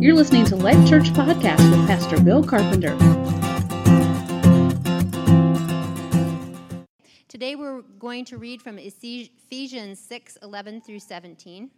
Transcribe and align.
You're 0.00 0.14
listening 0.14 0.44
to 0.44 0.54
Life 0.54 0.88
Church 0.88 1.10
Podcast 1.12 1.58
with 1.72 1.84
Pastor 1.88 2.20
Bill 2.20 2.44
Carpenter. 2.44 2.96
Today 7.26 7.56
we're 7.56 7.82
going 7.98 8.24
to 8.26 8.38
read 8.38 8.62
from 8.62 8.78
Ephesians 8.78 9.98
6 9.98 10.38
11 10.40 10.82
through 10.82 11.00
17. 11.00 11.72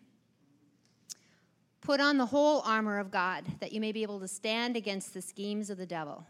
Put 1.80 2.00
on 2.02 2.18
the 2.18 2.26
whole 2.26 2.60
armor 2.66 2.98
of 2.98 3.10
God, 3.10 3.46
that 3.60 3.72
you 3.72 3.80
may 3.80 3.90
be 3.90 4.02
able 4.02 4.20
to 4.20 4.28
stand 4.28 4.76
against 4.76 5.14
the 5.14 5.22
schemes 5.22 5.70
of 5.70 5.78
the 5.78 5.86
devil. 5.86 6.26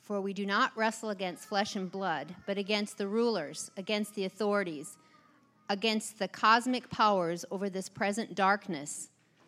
For 0.00 0.20
we 0.20 0.32
do 0.32 0.46
not 0.46 0.70
wrestle 0.76 1.10
against 1.10 1.48
flesh 1.48 1.74
and 1.74 1.90
blood, 1.90 2.32
but 2.46 2.58
against 2.58 2.96
the 2.96 3.08
rulers, 3.08 3.72
against 3.76 4.14
the 4.14 4.24
authorities, 4.24 4.96
against 5.68 6.20
the 6.20 6.28
cosmic 6.28 6.88
powers 6.90 7.44
over 7.50 7.68
this 7.68 7.88
present 7.88 8.36
darkness 8.36 9.08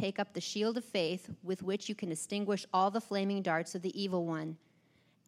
Take 0.00 0.18
up 0.18 0.32
the 0.32 0.40
shield 0.40 0.78
of 0.78 0.84
faith 0.86 1.28
with 1.42 1.62
which 1.62 1.90
you 1.90 1.94
can 1.94 2.10
extinguish 2.10 2.64
all 2.72 2.90
the 2.90 3.02
flaming 3.02 3.42
darts 3.42 3.74
of 3.74 3.82
the 3.82 4.02
evil 4.02 4.24
one, 4.24 4.56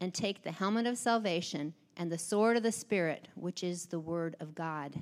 and 0.01 0.15
take 0.15 0.43
the 0.43 0.51
helmet 0.51 0.87
of 0.87 0.97
salvation 0.97 1.75
and 1.99 2.11
the 2.11 2.17
sword 2.17 2.57
of 2.57 2.63
the 2.63 2.73
Spirit, 2.73 3.29
which 3.35 3.63
is 3.63 3.85
the 3.85 4.01
Word 4.01 4.35
of 4.41 4.55
God. 4.55 4.95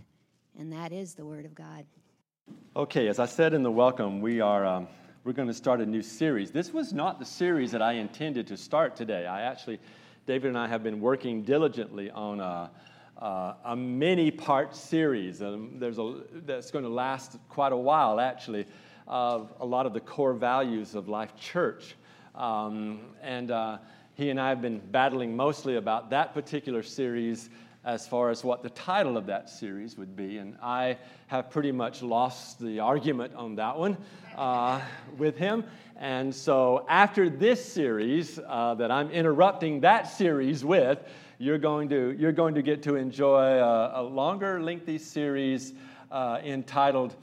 And 0.58 0.72
that 0.72 0.91
is 0.91 1.14
the 1.14 1.24
Word 1.24 1.44
of 1.44 1.54
God. 1.54 1.86
Okay, 2.74 3.06
as 3.06 3.20
I 3.20 3.26
said 3.26 3.54
in 3.54 3.62
the 3.62 3.70
welcome, 3.70 4.20
we 4.20 4.41
are. 4.41 4.66
Um, 4.66 4.88
we're 5.22 5.34
going 5.34 5.46
to 5.46 5.54
start 5.54 5.80
a 5.80 5.86
new 5.86 6.02
series. 6.02 6.50
This 6.50 6.72
was 6.72 6.92
not 6.92 7.20
the 7.20 7.24
series 7.24 7.70
that 7.70 7.80
I 7.80 7.92
intended 7.92 8.48
to 8.48 8.56
start 8.56 8.96
today. 8.96 9.26
I 9.26 9.42
actually, 9.42 9.78
David 10.26 10.48
and 10.48 10.58
I 10.58 10.66
have 10.66 10.82
been 10.82 11.00
working 11.00 11.44
diligently 11.44 12.10
on 12.10 12.41
a, 12.41 12.72
uh, 13.22 13.54
a 13.66 13.76
many 13.76 14.32
part 14.32 14.74
series. 14.74 15.41
Um, 15.41 15.76
there's 15.78 15.98
a, 15.98 16.22
that's 16.44 16.72
going 16.72 16.84
to 16.84 16.91
last 16.91 17.38
quite 17.48 17.72
a 17.72 17.76
while, 17.76 18.18
actually 18.18 18.66
of 19.11 19.53
a 19.58 19.66
lot 19.66 19.86
of 19.86 19.92
the 19.92 20.00
core 20.00 20.33
values 20.33 20.94
of 20.94 21.08
Life 21.08 21.34
Church. 21.36 21.97
Um, 22.36 23.00
and 23.20 23.50
uh, 23.50 23.78
he 24.14 24.30
and 24.30 24.41
I 24.41 24.50
have 24.50 24.62
been 24.62 24.78
battling 24.78 25.36
mostly 25.36 25.77
about 25.77 26.11
that 26.11 26.33
particular 26.33 26.84
series 26.84 27.50
as 27.84 28.06
far 28.06 28.31
as 28.31 28.44
what 28.44 28.62
the 28.62 28.70
title 28.70 29.16
of 29.16 29.27
that 29.27 29.50
series 29.50 29.98
would 29.98 30.14
be. 30.14 30.38
And 30.38 30.56
I 30.62 30.97
have 31.27 31.50
pretty 31.50 31.72
much 31.72 32.03
lost 32.03 32.61
the 32.61 32.78
argument 32.78 33.34
on 33.34 33.56
that 33.56 33.77
one 33.77 33.97
uh, 34.36 34.81
with 35.19 35.36
him. 35.36 35.64
And 35.97 36.33
so 36.33 36.86
after 36.88 37.28
this 37.28 37.64
series 37.64 38.38
uh, 38.47 38.75
that 38.75 38.92
I'm 38.92 39.11
interrupting 39.11 39.81
that 39.81 40.05
series 40.05 40.64
with, 40.64 41.00
you're 41.38 41.58
going 41.58 41.88
to, 41.88 42.14
you're 42.16 42.33
going 42.33 42.55
to 42.55 42.62
get 42.62 42.84
to 42.84 42.94
enjoy 42.94 43.58
a, 43.58 44.03
a 44.03 44.03
longer, 44.03 44.62
lengthy 44.62 44.98
series 44.98 45.72
uh, 46.12 46.38
entitled 46.44 47.16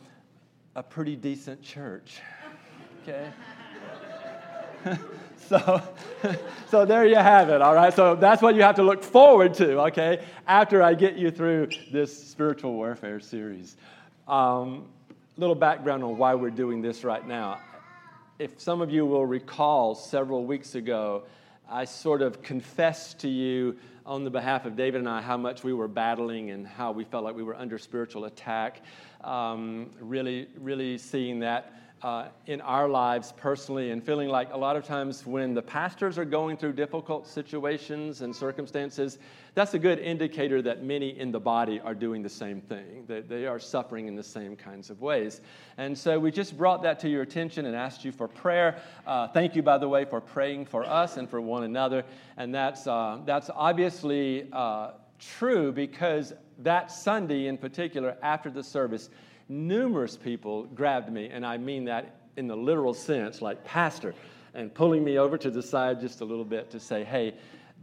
a 0.77 0.83
pretty 0.83 1.17
decent 1.17 1.61
church. 1.61 2.21
Okay? 3.09 3.31
so, 5.37 5.81
so 6.69 6.83
there 6.83 7.05
you 7.05 7.15
have 7.15 7.47
it, 7.47 7.61
all 7.61 7.73
right? 7.73 7.93
So 7.93 8.15
that's 8.15 8.41
what 8.41 8.53
you 8.53 8.63
have 8.63 8.75
to 8.75 8.83
look 8.83 9.01
forward 9.01 9.53
to, 9.53 9.79
okay, 9.83 10.25
after 10.45 10.83
I 10.83 10.93
get 10.93 11.15
you 11.15 11.31
through 11.31 11.69
this 11.89 12.11
spiritual 12.27 12.73
warfare 12.73 13.21
series. 13.21 13.77
Um, 14.27 14.87
little 15.37 15.55
background 15.55 16.03
on 16.03 16.17
why 16.17 16.35
we're 16.35 16.49
doing 16.49 16.81
this 16.81 17.05
right 17.05 17.25
now. 17.25 17.61
If 18.39 18.59
some 18.59 18.81
of 18.81 18.91
you 18.91 19.05
will 19.05 19.25
recall, 19.25 19.95
several 19.95 20.43
weeks 20.43 20.75
ago, 20.75 21.23
I 21.69 21.85
sort 21.85 22.21
of 22.21 22.41
confessed 22.41 23.19
to 23.19 23.29
you 23.29 23.77
on 24.07 24.23
the 24.23 24.29
behalf 24.29 24.65
of 24.65 24.77
David 24.77 24.99
and 24.99 25.09
I 25.09 25.21
how 25.21 25.35
much 25.35 25.65
we 25.65 25.73
were 25.73 25.89
battling 25.89 26.51
and 26.51 26.65
how 26.65 26.93
we 26.93 27.03
felt 27.03 27.25
like 27.25 27.35
we 27.35 27.43
were 27.43 27.55
under 27.55 27.77
spiritual 27.77 28.23
attack. 28.23 28.81
Um, 29.21 29.91
really, 29.99 30.47
really 30.57 30.97
seeing 30.97 31.39
that 31.41 31.73
uh, 32.03 32.27
in 32.45 32.61
our 32.61 32.87
lives 32.87 33.33
personally 33.37 33.91
and 33.91 34.03
feeling 34.03 34.29
like 34.29 34.53
a 34.53 34.57
lot 34.57 34.75
of 34.75 34.83
times 34.83 35.25
when 35.25 35.53
the 35.53 35.61
pastors 35.61 36.17
are 36.17 36.25
going 36.25 36.55
through 36.55 36.73
difficult 36.73 37.27
situations 37.27 38.21
and 38.21 38.35
circumstances, 38.35 39.17
that's 39.55 39.73
a 39.73 39.79
good 39.79 39.97
indicator 39.99 40.61
that 40.61 40.83
many 40.83 41.17
in 41.17 41.31
the 41.31 41.39
body 41.39 41.79
are 41.79 41.95
doing 41.95 42.21
the 42.21 42.29
same 42.29 42.61
thing, 42.61 43.03
that 43.07 43.27
they 43.27 43.47
are 43.47 43.59
suffering 43.59 44.07
in 44.07 44.15
the 44.15 44.23
same 44.23 44.55
kinds 44.55 44.91
of 44.91 45.01
ways. 45.01 45.41
And 45.77 45.97
so 45.97 46.19
we 46.19 46.31
just 46.31 46.55
brought 46.55 46.83
that 46.83 46.99
to 46.99 47.09
your 47.09 47.23
attention 47.23 47.65
and 47.65 47.75
asked 47.75 48.05
you 48.05 48.11
for 48.11 48.27
prayer. 48.27 48.79
Uh, 49.07 49.27
thank 49.27 49.55
you, 49.55 49.63
by 49.63 49.79
the 49.79 49.89
way, 49.89 50.05
for 50.05 50.21
praying 50.21 50.65
for 50.65 50.85
us 50.85 51.17
and 51.17 51.27
for 51.27 51.41
one 51.41 51.63
another. 51.63 52.03
And 52.37 52.53
that's, 52.53 52.85
uh, 52.85 53.19
that's 53.25 53.49
obviously 53.55 54.47
uh, 54.53 54.91
true 55.19 55.71
because 55.71 56.33
that 56.59 56.91
Sunday 56.91 57.47
in 57.47 57.57
particular, 57.57 58.17
after 58.21 58.51
the 58.51 58.63
service, 58.63 59.09
numerous 59.49 60.17
people 60.17 60.63
grabbed 60.63 61.11
me, 61.11 61.29
and 61.29 61.45
I 61.45 61.57
mean 61.57 61.85
that 61.85 62.15
in 62.35 62.47
the 62.47 62.55
literal 62.55 62.93
sense, 62.93 63.41
like 63.41 63.63
pastor, 63.63 64.13
and 64.53 64.73
pulling 64.73 65.03
me 65.03 65.17
over 65.17 65.37
to 65.37 65.51
the 65.51 65.61
side 65.61 65.99
just 65.99 66.21
a 66.21 66.25
little 66.25 66.45
bit 66.45 66.71
to 66.71 66.79
say, 66.79 67.03
hey, 67.03 67.33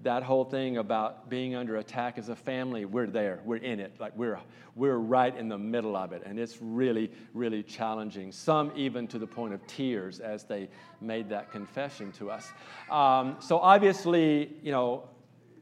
that 0.03 0.23
whole 0.23 0.45
thing 0.45 0.79
about 0.79 1.31
being 1.31 1.55
under 1.55 1.77
attack 1.77 2.19
as 2.19 2.29
a 2.29 2.37
family, 2.37 2.85
we're 2.85 3.07
there, 3.07 3.41
we're 3.45 3.57
in 3.57 3.81
it, 3.81 3.93
like 3.99 4.17
we're, 4.17 4.39
we're 4.75 4.97
right 4.97 5.37
in 5.37 5.49
the 5.49 5.59
middle 5.59 5.97
of 5.97 6.13
it. 6.13 6.23
And 6.27 6.39
it's 6.39 6.59
really, 6.61 7.11
really 7.33 7.63
challenging. 7.63 8.33
Some 8.33 8.73
even 8.75 9.07
to 9.09 9.19
the 9.19 9.27
point 9.27 9.55
of 9.55 9.67
tears 9.67 10.21
as 10.21 10.45
they 10.45 10.69
made 11.01 11.29
that 11.31 11.51
confession 11.53 12.13
to 12.13 12.31
us. 12.31 12.51
Um, 12.91 13.37
so 13.41 13.59
obviously, 13.59 14.57
you 14.63 14.73
know, 14.73 15.09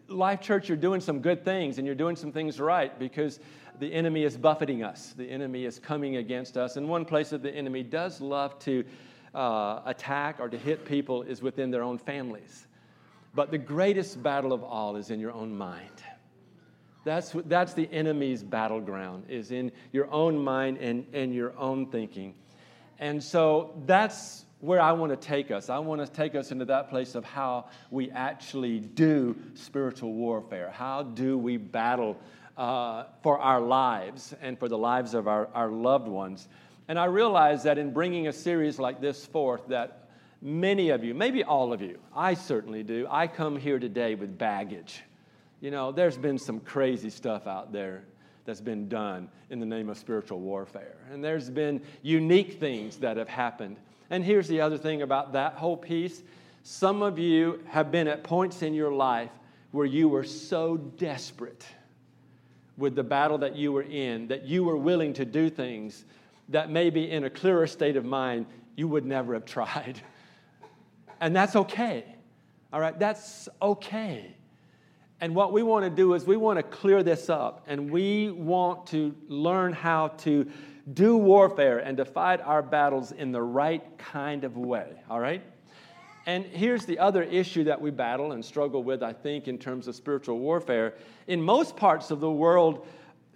Life 0.09 0.41
Church, 0.41 0.69
you're 0.69 0.77
doing 0.77 1.01
some 1.01 1.21
good 1.21 1.45
things 1.45 1.79
and 1.79 1.87
you're 1.87 1.95
doing 1.95 2.17
some 2.17 2.33
things 2.33 2.61
right 2.61 2.99
because 2.99 3.39
the 3.79 3.93
enemy 3.93 4.25
is 4.25 4.37
buffeting 4.37 4.83
us. 4.83 5.15
The 5.17 5.29
enemy 5.29 5.65
is 5.65 5.79
coming 5.79 6.17
against 6.17 6.57
us. 6.57 6.77
And 6.77 6.89
one 6.89 7.05
place 7.05 7.31
that 7.31 7.43
the 7.43 7.55
enemy 7.55 7.83
does 7.83 8.21
love 8.21 8.59
to 8.61 8.85
uh, 9.35 9.81
attack 9.87 10.37
or 10.41 10.49
to 10.49 10.59
hit 10.59 10.85
people 10.85 11.23
is 11.23 11.43
within 11.43 11.71
their 11.71 11.83
own 11.83 11.99
families. 11.99 12.67
But 13.35 13.51
the 13.51 13.59
greatest 13.59 14.23
battle 14.23 14.53
of 14.53 14.63
all 14.63 14.97
is 14.97 15.11
in 15.11 15.19
your 15.19 15.33
own 15.33 15.57
mind. 15.57 16.03
That's, 17.05 17.35
that's 17.47 17.75
the 17.75 17.89
enemy's 17.91 18.43
battleground, 18.45 19.25
is 19.29 19.51
in 19.51 19.73
your 19.91 20.11
own 20.13 20.39
mind 20.39 20.79
and, 20.79 21.07
and 21.13 21.35
your 21.35 21.59
own 21.59 21.87
thinking. 21.87 22.35
And 22.99 23.23
so 23.23 23.75
that's 23.87 24.45
where 24.61 24.81
I 24.81 24.93
want 24.93 25.11
to 25.11 25.17
take 25.17 25.51
us. 25.51 25.69
I 25.69 25.79
want 25.81 26.07
to 26.07 26.07
take 26.07 26.37
us 26.37 26.53
into 26.53 26.65
that 26.67 26.89
place 26.89 27.17
of 27.17 27.25
how 27.25 27.67
we 27.91 28.13
actually 28.13 28.79
do 28.79 29.35
spiritual 29.55 30.13
warfare. 30.13 30.71
How 30.71 31.03
do 31.03 31.37
we 31.37 31.57
battle 31.57 32.17
uh, 32.63 33.07
for 33.23 33.39
our 33.39 33.61
lives 33.61 34.35
and 34.41 34.59
for 34.59 34.69
the 34.69 34.79
lives 34.79 35.15
of 35.15 35.27
our, 35.27 35.49
our 35.55 35.69
loved 35.71 36.09
ones? 36.09 36.49
And 36.89 36.99
I 36.99 37.07
realize 37.07 37.65
that 37.65 37.79
in 37.79 37.93
bringing 37.93 38.29
a 38.29 38.33
series 38.33 38.79
like 38.79 39.01
this 39.01 39.27
forth, 39.27 39.69
that 39.69 40.09
many 40.41 40.91
of 40.91 41.05
you, 41.05 41.15
maybe 41.15 41.45
all 41.45 41.73
of 41.73 41.83
you, 41.83 41.99
I 42.15 42.35
certainly 42.35 42.83
do, 42.83 43.07
I 43.11 43.27
come 43.27 43.57
here 43.57 43.79
today 43.79 44.15
with 44.15 44.39
baggage. 44.39 45.03
You 45.61 45.71
know, 45.71 45.93
there's 45.93 46.17
been 46.17 46.39
some 46.39 46.61
crazy 46.61 47.11
stuff 47.11 47.47
out 47.47 47.73
there 47.73 48.05
that's 48.45 48.61
been 48.61 48.89
done 48.89 49.29
in 49.51 49.61
the 49.61 49.67
name 49.67 49.89
of 49.89 49.99
spiritual 49.99 50.41
warfare. 50.41 50.97
And 51.11 51.23
there's 51.23 51.51
been 51.51 51.83
unique 52.03 52.61
things 52.61 52.97
that 52.99 53.17
have 53.17 53.29
happened 53.29 53.77
and 54.13 54.23
here's 54.23 54.47
the 54.47 54.61
other 54.61 54.77
thing 54.77 55.01
about 55.01 55.33
that 55.33 55.55
whole 55.55 55.77
piece 55.77 56.23
some 56.65 57.03
of 57.03 57.19
you 57.19 57.61
have 57.67 57.91
been 57.91 58.07
at 58.07 58.23
points 58.23 58.63
in 58.63 58.75
your 58.75 58.93
life 58.93 59.31
where 59.73 59.87
you 59.87 60.07
were 60.07 60.23
so 60.23 60.77
desperate 60.77 61.65
with 62.77 62.95
the 62.95 63.03
battle 63.03 63.39
that 63.39 63.57
you 63.57 63.73
were 63.73 63.83
in 63.83 64.29
that 64.29 64.45
you 64.45 64.65
were 64.65 64.77
willing 64.77 65.13
to 65.13 65.25
do 65.25 65.51
things 65.51 66.05
that 66.49 66.71
maybe 66.71 67.11
in 67.11 67.25
a 67.25 67.31
clearer 67.31 67.67
state 67.67 67.97
of 67.97 68.05
mind 68.05 68.47
you 68.77 68.89
would 68.89 69.05
never 69.05 69.35
have 69.35 69.45
tried. 69.57 70.01
And 71.21 71.37
that's 71.37 71.55
okay. 71.55 72.05
All 72.73 72.81
right, 72.81 72.99
that's 72.99 73.49
okay. 73.61 74.35
And 75.21 75.37
what 75.37 75.53
we 75.53 75.63
want 75.63 75.85
to 75.85 75.91
do 75.91 76.15
is 76.15 76.27
we 76.27 76.37
want 76.37 76.59
to 76.59 76.65
clear 76.65 77.03
this 77.05 77.31
up 77.31 77.65
and 77.69 77.91
we 77.91 78.31
want 78.31 78.89
to 78.89 79.15
learn 79.29 79.73
how 79.73 80.09
to 80.09 80.51
do 80.93 81.17
warfare 81.17 81.79
and 81.79 81.97
to 81.99 82.05
fight 82.05 82.41
our 82.41 82.61
battles 82.61 83.13
in 83.13 83.31
the 83.31 83.43
right 83.43 83.99
kind 83.99 84.43
of 84.43 84.57
way, 84.57 85.01
all 85.09 85.21
right? 85.21 85.43
And 86.27 86.45
here's 86.45 86.85
the 86.85 86.99
other 86.99 87.23
issue 87.23 87.65
that 87.65 87.81
we 87.81 87.91
battle 87.91 88.33
and 88.33 88.45
struggle 88.45 88.83
with, 88.83 89.03
I 89.03 89.13
think, 89.13 89.49
in 89.49 89.59
terms 89.59 89.89
of 89.89 89.97
spiritual 89.97 90.39
warfare. 90.39 90.95
In 91.27 91.43
most 91.43 91.77
parts 91.77 92.11
of 92.11 92.21
the 92.21 92.31
world, 92.31 92.87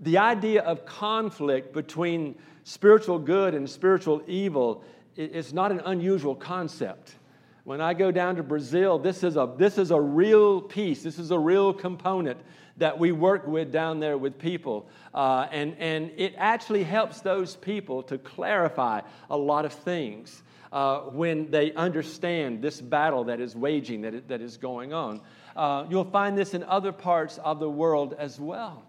the 0.00 0.18
idea 0.18 0.62
of 0.62 0.86
conflict 0.86 1.72
between 1.72 2.36
spiritual 2.64 3.18
good 3.18 3.54
and 3.54 3.68
spiritual 3.68 4.22
evil 4.26 4.84
is 5.16 5.52
not 5.52 5.72
an 5.72 5.80
unusual 5.84 6.34
concept. 6.34 7.16
When 7.64 7.80
I 7.80 7.94
go 7.94 8.12
down 8.12 8.36
to 8.36 8.44
Brazil, 8.44 8.98
this 8.98 9.24
is 9.24 9.36
a, 9.36 9.52
this 9.56 9.78
is 9.78 9.90
a 9.90 10.00
real 10.00 10.60
piece, 10.60 11.02
this 11.02 11.18
is 11.18 11.32
a 11.32 11.38
real 11.38 11.72
component 11.72 12.38
that 12.76 12.96
we 12.96 13.10
work 13.10 13.46
with 13.46 13.72
down 13.72 13.98
there 13.98 14.18
with 14.18 14.38
people. 14.38 14.88
Uh, 15.12 15.48
and, 15.50 15.74
and 15.78 16.12
it 16.16 16.34
actually 16.36 16.84
helps 16.84 17.20
those 17.20 17.56
people 17.56 18.02
to 18.04 18.18
clarify 18.18 19.00
a 19.30 19.36
lot 19.36 19.64
of 19.64 19.72
things 19.72 20.42
uh, 20.76 21.00
when 21.04 21.50
they 21.50 21.72
understand 21.72 22.60
this 22.60 22.82
battle 22.82 23.24
that 23.24 23.40
is 23.40 23.56
waging, 23.56 24.02
that, 24.02 24.28
that 24.28 24.42
is 24.42 24.58
going 24.58 24.92
on. 24.92 25.22
Uh, 25.56 25.86
you'll 25.88 26.04
find 26.04 26.36
this 26.36 26.52
in 26.52 26.62
other 26.64 26.92
parts 26.92 27.38
of 27.38 27.60
the 27.60 27.70
world 27.70 28.14
as 28.18 28.38
well. 28.38 28.84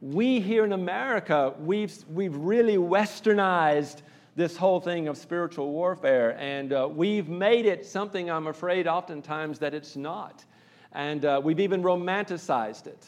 We 0.00 0.38
here 0.38 0.64
in 0.64 0.72
America, 0.72 1.52
we've, 1.58 1.92
we've 2.08 2.36
really 2.36 2.76
westernized 2.76 4.02
this 4.36 4.56
whole 4.56 4.78
thing 4.78 5.08
of 5.08 5.18
spiritual 5.18 5.72
warfare, 5.72 6.36
and 6.38 6.72
uh, 6.72 6.88
we've 6.88 7.28
made 7.28 7.66
it 7.66 7.84
something 7.84 8.30
I'm 8.30 8.46
afraid 8.46 8.86
oftentimes 8.86 9.58
that 9.58 9.74
it's 9.74 9.96
not. 9.96 10.44
And 10.92 11.24
uh, 11.24 11.40
we've 11.42 11.58
even 11.58 11.82
romanticized 11.82 12.86
it. 12.86 13.04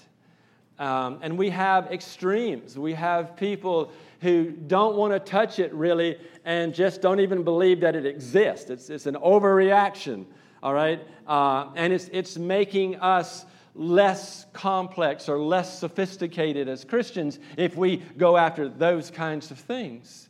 Um, 0.78 1.18
and 1.22 1.38
we 1.38 1.50
have 1.50 1.90
extremes. 1.90 2.78
We 2.78 2.92
have 2.94 3.36
people 3.36 3.92
who 4.20 4.50
don't 4.50 4.96
want 4.96 5.12
to 5.12 5.18
touch 5.18 5.58
it 5.58 5.72
really 5.72 6.18
and 6.44 6.74
just 6.74 7.00
don't 7.00 7.20
even 7.20 7.42
believe 7.42 7.80
that 7.80 7.96
it 7.96 8.06
exists. 8.06 8.70
It's, 8.70 8.90
it's 8.90 9.06
an 9.06 9.14
overreaction, 9.14 10.26
all 10.62 10.74
right? 10.74 11.00
Uh, 11.26 11.70
and 11.74 11.92
it's, 11.92 12.08
it's 12.12 12.36
making 12.36 12.96
us 12.96 13.46
less 13.74 14.46
complex 14.52 15.28
or 15.28 15.38
less 15.38 15.78
sophisticated 15.78 16.68
as 16.68 16.84
Christians 16.84 17.38
if 17.56 17.76
we 17.76 17.98
go 18.16 18.36
after 18.36 18.68
those 18.68 19.10
kinds 19.10 19.50
of 19.50 19.58
things 19.58 20.25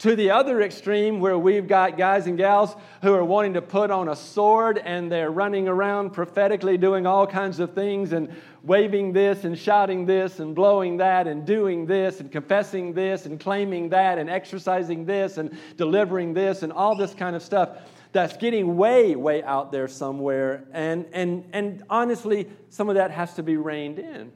to 0.00 0.16
the 0.16 0.30
other 0.30 0.62
extreme 0.62 1.20
where 1.20 1.38
we've 1.38 1.68
got 1.68 1.98
guys 1.98 2.26
and 2.26 2.38
gals 2.38 2.74
who 3.02 3.12
are 3.12 3.24
wanting 3.24 3.52
to 3.52 3.60
put 3.60 3.90
on 3.90 4.08
a 4.08 4.16
sword 4.16 4.78
and 4.78 5.12
they're 5.12 5.30
running 5.30 5.68
around 5.68 6.10
prophetically 6.10 6.78
doing 6.78 7.06
all 7.06 7.26
kinds 7.26 7.60
of 7.60 7.74
things 7.74 8.14
and 8.14 8.34
waving 8.62 9.12
this 9.12 9.44
and 9.44 9.58
shouting 9.58 10.06
this 10.06 10.40
and 10.40 10.54
blowing 10.54 10.96
that 10.96 11.26
and 11.26 11.44
doing 11.44 11.84
this 11.84 12.18
and 12.20 12.32
confessing 12.32 12.94
this 12.94 13.26
and 13.26 13.38
claiming 13.40 13.90
that 13.90 14.16
and 14.16 14.30
exercising 14.30 15.04
this 15.04 15.36
and 15.36 15.54
delivering 15.76 16.32
this 16.32 16.62
and 16.62 16.72
all 16.72 16.96
this 16.96 17.12
kind 17.12 17.36
of 17.36 17.42
stuff 17.42 17.68
that's 18.12 18.38
getting 18.38 18.78
way 18.78 19.14
way 19.14 19.42
out 19.42 19.70
there 19.70 19.86
somewhere. 19.86 20.64
And 20.72 21.04
and 21.12 21.44
and 21.52 21.84
honestly 21.90 22.48
some 22.70 22.88
of 22.88 22.94
that 22.94 23.10
has 23.10 23.34
to 23.34 23.42
be 23.42 23.58
reined 23.58 23.98
in. 23.98 24.32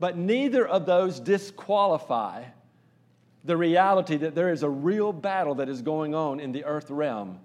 But 0.00 0.18
neither 0.18 0.66
of 0.66 0.86
those 0.86 1.20
disqualify 1.20 2.46
the 3.46 3.56
reality 3.56 4.16
that 4.18 4.34
there 4.34 4.50
is 4.50 4.62
a 4.62 4.68
real 4.68 5.12
battle 5.12 5.54
that 5.56 5.68
is 5.68 5.82
going 5.82 6.14
on 6.14 6.40
in 6.40 6.52
the 6.52 6.64
earth 6.64 6.90
realm. 6.90 7.38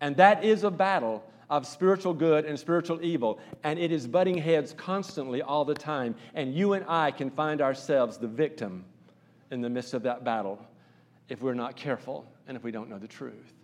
And 0.00 0.16
that 0.16 0.44
is 0.44 0.64
a 0.64 0.70
battle 0.70 1.24
of 1.48 1.66
spiritual 1.66 2.12
good 2.12 2.44
and 2.44 2.58
spiritual 2.58 3.02
evil. 3.02 3.38
And 3.62 3.78
it 3.78 3.92
is 3.92 4.06
butting 4.06 4.36
heads 4.36 4.74
constantly 4.76 5.42
all 5.42 5.64
the 5.64 5.74
time. 5.74 6.16
And 6.34 6.54
you 6.54 6.72
and 6.72 6.84
I 6.88 7.12
can 7.12 7.30
find 7.30 7.60
ourselves 7.60 8.18
the 8.18 8.26
victim 8.26 8.84
in 9.50 9.60
the 9.60 9.70
midst 9.70 9.94
of 9.94 10.02
that 10.02 10.24
battle 10.24 10.58
if 11.28 11.40
we're 11.40 11.54
not 11.54 11.76
careful 11.76 12.26
and 12.48 12.56
if 12.56 12.64
we 12.64 12.72
don't 12.72 12.90
know 12.90 12.98
the 12.98 13.08
truth. 13.08 13.54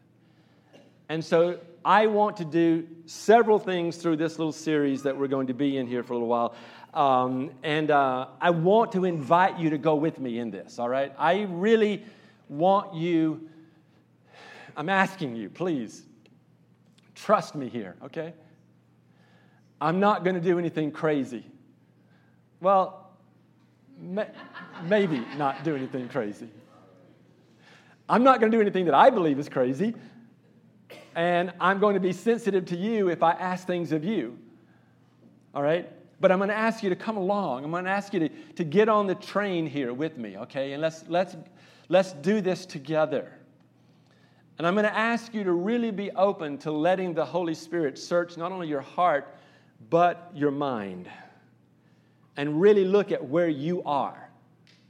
And 1.08 1.25
so 1.25 1.58
I 1.85 2.06
want 2.06 2.38
to 2.38 2.44
do 2.44 2.87
several 3.06 3.58
things 3.58 3.96
through 3.96 4.17
this 4.17 4.38
little 4.38 4.52
series 4.52 5.02
that 5.02 5.17
we're 5.19 5.28
going 5.28 5.49
to 5.49 5.55
be 5.55 5.76
in 5.76 5.87
here 5.87 6.02
for 6.02 6.14
a 6.14 6.17
little 6.17 6.28
while. 6.28 6.55
Um, 6.94 7.52
and 7.62 7.90
uh, 7.90 8.26
I 8.40 8.50
want 8.50 8.92
to 8.92 9.04
invite 9.04 9.58
you 9.58 9.70
to 9.70 9.78
go 9.78 9.94
with 9.94 10.18
me 10.18 10.38
in 10.38 10.50
this, 10.50 10.78
all 10.78 10.88
right? 10.88 11.12
I 11.18 11.42
really 11.42 12.04
want 12.48 12.94
you, 12.94 13.48
I'm 14.76 14.90
asking 14.90 15.36
you, 15.36 15.48
please, 15.48 16.02
trust 17.14 17.54
me 17.54 17.68
here, 17.70 17.96
okay? 18.04 18.34
I'm 19.80 20.00
not 20.00 20.22
going 20.22 20.34
to 20.34 20.40
do 20.40 20.58
anything 20.58 20.92
crazy. 20.92 21.46
Well, 22.60 23.10
may, 23.98 24.26
maybe 24.84 25.24
not 25.38 25.64
do 25.64 25.74
anything 25.74 26.08
crazy. 26.08 26.48
I'm 28.06 28.22
not 28.22 28.38
going 28.38 28.52
to 28.52 28.58
do 28.58 28.60
anything 28.60 28.84
that 28.84 28.94
I 28.94 29.08
believe 29.08 29.38
is 29.38 29.48
crazy. 29.48 29.94
And 31.14 31.52
I'm 31.58 31.80
going 31.80 31.94
to 31.94 32.00
be 32.00 32.12
sensitive 32.12 32.66
to 32.66 32.76
you 32.76 33.08
if 33.08 33.22
I 33.22 33.32
ask 33.32 33.66
things 33.66 33.92
of 33.92 34.04
you. 34.04 34.38
All 35.54 35.62
right? 35.62 35.90
But 36.22 36.30
I'm 36.30 36.38
going 36.38 36.50
to 36.50 36.56
ask 36.56 36.84
you 36.84 36.88
to 36.88 36.94
come 36.94 37.16
along. 37.16 37.64
I'm 37.64 37.72
going 37.72 37.84
to 37.84 37.90
ask 37.90 38.14
you 38.14 38.20
to, 38.20 38.28
to 38.28 38.62
get 38.62 38.88
on 38.88 39.08
the 39.08 39.16
train 39.16 39.66
here 39.66 39.92
with 39.92 40.16
me, 40.16 40.38
okay? 40.38 40.72
And 40.72 40.80
let's, 40.80 41.04
let's, 41.08 41.34
let's 41.88 42.12
do 42.12 42.40
this 42.40 42.64
together. 42.64 43.32
And 44.56 44.64
I'm 44.64 44.74
going 44.74 44.84
to 44.84 44.96
ask 44.96 45.34
you 45.34 45.42
to 45.42 45.50
really 45.50 45.90
be 45.90 46.12
open 46.12 46.58
to 46.58 46.70
letting 46.70 47.12
the 47.12 47.24
Holy 47.24 47.54
Spirit 47.54 47.98
search 47.98 48.36
not 48.36 48.52
only 48.52 48.69
your 48.69 48.82
heart, 48.82 49.34
but 49.90 50.30
your 50.32 50.52
mind. 50.52 51.08
And 52.36 52.60
really 52.60 52.84
look 52.84 53.10
at 53.10 53.25
where 53.28 53.48
you 53.48 53.82
are, 53.82 54.30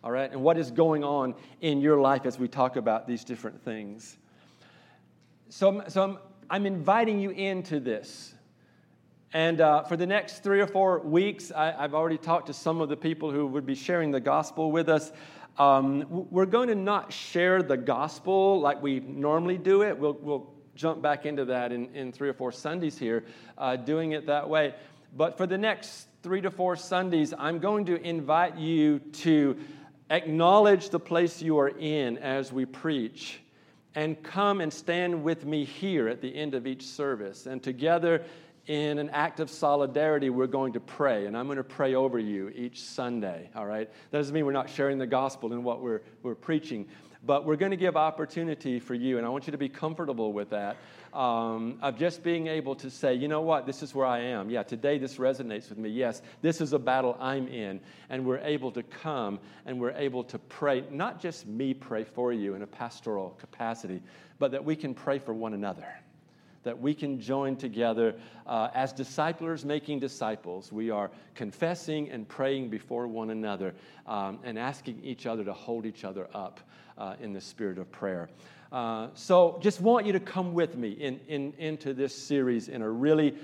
all 0.05 0.11
right? 0.11 0.31
And 0.31 0.43
what 0.43 0.58
is 0.58 0.70
going 0.70 1.02
on 1.02 1.35
in 1.62 1.81
your 1.81 1.99
life 1.99 2.26
as 2.26 2.38
we 2.38 2.46
talk 2.46 2.76
about 2.76 3.06
these 3.06 3.25
different 3.25 3.58
things. 3.64 4.19
So, 5.49 5.82
so 5.88 6.02
I'm, 6.02 6.19
I'm 6.50 6.67
inviting 6.67 7.19
you 7.19 7.31
into 7.31 7.81
this. 7.81 8.35
And 9.34 9.62
uh, 9.62 9.84
for 9.84 9.96
the 9.96 10.06
next 10.06 10.43
three 10.43 10.61
or 10.61 10.67
four 10.67 10.99
weeks, 11.00 11.50
I, 11.52 11.73
have 11.73 11.94
already 11.94 12.19
talked 12.19 12.49
to 12.49 12.52
some 12.52 12.82
of 12.82 12.90
the 12.90 12.96
people 12.96 13.31
who 13.31 13.46
would 13.46 13.64
be 13.64 13.75
sharing 13.75 14.11
the 14.11 14.20
gospel 14.20 14.70
with 14.70 14.90
us. 14.90 15.11
Um, 15.58 16.05
we're 16.31 16.44
going 16.44 16.69
to 16.69 16.75
not 16.75 17.12
share 17.12 17.62
the 17.62 17.79
gospel 17.79 18.61
like 18.61 18.82
we 18.82 19.00
normally 19.00 19.56
do 19.56 19.82
it. 19.82 19.99
We'll, 19.99 20.19
we'll 20.20 20.52
jump 20.75 21.00
back 21.00 21.25
into 21.25 21.46
that 21.46 21.73
in, 21.73 21.94
in 21.94 22.12
three 22.12 22.29
or 22.29 22.34
four 22.34 22.52
Sundays 22.52 22.99
here, 22.99 23.25
uh, 23.56 23.76
doing 23.76 24.12
it 24.12 24.26
that 24.26 24.49
way. 24.49 24.75
But 25.17 25.38
for 25.38 25.46
the 25.46 25.58
next 25.58 26.08
three 26.23 26.43
to 26.43 26.50
four 26.50 26.76
Sundays, 26.76 27.32
I'm 27.38 27.58
going 27.58 27.87
to 27.87 28.00
invite 28.06 28.56
you 28.58 28.99
to 28.99 29.58
acknowledge 30.11 30.90
the 30.90 31.00
place 31.00 31.40
you 31.40 31.58
are 31.58 31.70
in 31.70 32.19
as 32.19 32.52
we 32.52 32.67
preach 32.67 33.40
and 33.94 34.23
come 34.23 34.61
and 34.61 34.73
stand 34.73 35.23
with 35.23 35.44
me 35.44 35.64
here 35.64 36.08
at 36.08 36.20
the 36.20 36.35
end 36.35 36.55
of 36.55 36.67
each 36.67 36.87
service. 36.87 37.46
And 37.46 37.62
together, 37.62 38.25
in 38.67 38.99
an 38.99 39.11
act 39.11 39.41
of 39.41 39.50
solidarity, 39.50 40.31
we're 40.31 40.47
going 40.47 40.75
to 40.75 40.81
pray, 40.81 41.26
and 41.26 41.37
I'm 41.37 41.47
going 41.47 41.56
to 41.56 41.64
pray 41.64 41.94
over 41.94 42.19
you 42.19 42.50
each 42.55 42.81
Sunday, 42.81 43.50
all 43.56 43.67
right? 43.67 43.91
That 44.11 44.19
doesn't 44.19 44.32
mean 44.32 44.47
we're 44.47 44.53
not 44.53 44.70
sharing 44.70 44.99
the 44.99 45.06
gospel 45.06 45.53
in 45.53 45.64
what 45.64 45.81
we're, 45.81 46.03
we're 46.23 46.37
preaching, 46.37 46.87
but 47.25 47.44
we're 47.44 47.56
going 47.56 47.73
to 47.73 47.76
give 47.76 47.97
opportunity 47.97 48.79
for 48.79 48.94
you, 48.94 49.19
and 49.19 49.26
I 49.26 49.31
want 49.31 49.49
you 49.49 49.50
to 49.50 49.59
be 49.59 49.69
comfortable 49.69 50.32
with 50.32 50.50
that, 50.50 50.76
um, 51.12 51.79
of 51.82 51.99
just 51.99 52.23
being 52.23 52.47
able 52.47 52.76
to 52.76 52.88
say, 52.88 53.14
you 53.14 53.26
know 53.26 53.43
what, 53.43 53.67
this 53.67 53.82
is 53.82 53.94
where 53.94 54.06
I 54.06 54.20
am. 54.20 54.49
Yeah, 54.49 54.62
today 54.62 54.97
this 54.97 55.16
resonates 55.16 55.69
with 55.69 55.78
me. 55.78 55.88
Yes, 55.88 56.23
this 56.40 56.61
is 56.61 56.73
a 56.73 56.78
battle 56.78 57.16
I'm 57.21 57.49
in, 57.49 57.81
and 58.11 58.25
we're 58.25 58.38
able 58.38 58.71
to 58.73 58.83
come 58.85 59.40
and 59.66 59.81
we're 59.81 59.92
able 59.92 60.23
to 60.25 60.38
pray, 60.38 60.85
not 60.90 61.21
just 61.21 61.47
me 61.47 61.75
pray 61.75 62.04
for 62.04 62.33
you 62.33 62.54
in 62.54 62.62
a 62.62 62.66
pastoral 62.66 63.31
capacity, 63.40 64.00
but 64.38 64.52
that 64.52 64.64
we 64.64 64.76
can 64.76 64.95
pray 64.95 65.19
for 65.19 65.35
one 65.35 65.52
another 65.52 65.87
that 66.62 66.78
we 66.78 66.95
can 66.95 67.21
join 67.21 67.57
together 67.57 68.14
uh, 68.47 68.69
as 68.75 68.92
disciplers 68.92 69.64
making 69.64 69.99
disciples. 69.99 70.73
We 70.73 70.90
are 70.90 71.11
confessing 71.35 72.11
and 72.11 72.28
praying 72.28 72.71
before 72.71 73.07
one 73.07 73.31
another 73.31 73.75
um, 74.07 74.38
and 74.45 74.59
asking 74.59 75.00
each 75.02 75.26
other 75.26 75.45
to 75.45 75.52
hold 75.52 75.87
each 75.87 76.04
other 76.04 76.28
up 76.35 76.61
uh, 76.99 77.16
in 77.21 77.33
the 77.33 77.40
spirit 77.40 77.78
of 77.78 77.90
prayer. 77.90 78.28
Uh, 78.71 79.09
so, 79.12 79.59
just 79.61 79.83
want 79.83 80.07
you 80.07 80.12
to 80.12 80.21
come 80.21 80.54
with 80.54 80.76
me 80.76 80.92
in, 80.92 81.21
in, 81.28 81.52
into 81.59 81.92
this 81.92 82.14
series 82.14 82.69
in 82.69 82.81
a 82.81 82.88
really 82.88 83.35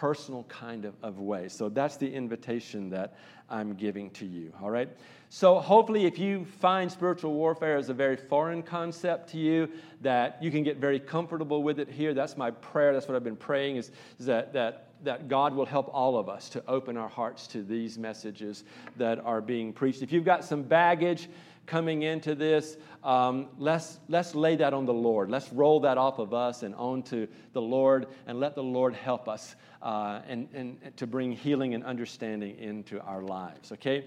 personal 0.00 0.44
kind 0.44 0.84
of, 0.84 0.94
of 1.02 1.18
way. 1.18 1.48
So, 1.48 1.68
that's 1.68 1.96
the 1.96 2.12
invitation 2.12 2.90
that 2.90 3.16
I'm 3.48 3.74
giving 3.74 4.10
to 4.10 4.26
you, 4.26 4.52
all 4.62 4.70
right? 4.70 4.88
So, 5.28 5.58
hopefully, 5.58 6.06
if 6.06 6.18
you 6.18 6.44
find 6.44 6.90
spiritual 6.90 7.32
warfare 7.32 7.76
as 7.76 7.88
a 7.88 7.94
very 7.94 8.16
foreign 8.16 8.62
concept 8.62 9.30
to 9.30 9.38
you, 9.38 9.68
that 10.02 10.42
you 10.42 10.50
can 10.50 10.62
get 10.62 10.76
very 10.76 11.00
comfortable 11.00 11.62
with 11.62 11.80
it 11.80 11.88
here. 11.88 12.14
That's 12.14 12.36
my 12.36 12.50
prayer. 12.50 12.92
That's 12.92 13.08
what 13.08 13.16
I've 13.16 13.24
been 13.24 13.36
praying 13.36 13.76
is, 13.76 13.90
is 14.18 14.26
that, 14.26 14.52
that, 14.52 14.88
that 15.04 15.28
God 15.28 15.54
will 15.54 15.66
help 15.66 15.90
all 15.92 16.16
of 16.16 16.28
us 16.28 16.48
to 16.50 16.62
open 16.68 16.96
our 16.96 17.08
hearts 17.08 17.46
to 17.48 17.62
these 17.62 17.98
messages 17.98 18.64
that 18.96 19.18
are 19.18 19.40
being 19.40 19.72
preached. 19.72 20.02
If 20.02 20.12
you've 20.12 20.24
got 20.24 20.44
some 20.44 20.62
baggage, 20.62 21.28
coming 21.66 22.02
into 22.02 22.34
this, 22.34 22.76
um, 23.02 23.48
let's, 23.58 23.98
let's 24.08 24.34
lay 24.34 24.56
that 24.56 24.72
on 24.72 24.86
the 24.86 24.94
Lord. 24.94 25.30
Let's 25.30 25.52
roll 25.52 25.80
that 25.80 25.98
off 25.98 26.18
of 26.18 26.32
us 26.32 26.62
and 26.62 26.74
onto 26.74 27.26
the 27.52 27.62
Lord 27.62 28.06
and 28.26 28.40
let 28.40 28.54
the 28.54 28.62
Lord 28.62 28.94
help 28.94 29.28
us 29.28 29.54
uh, 29.82 30.20
and, 30.28 30.48
and 30.54 30.96
to 30.96 31.06
bring 31.06 31.32
healing 31.32 31.74
and 31.74 31.84
understanding 31.84 32.58
into 32.58 33.00
our 33.00 33.22
lives, 33.22 33.72
okay? 33.72 34.06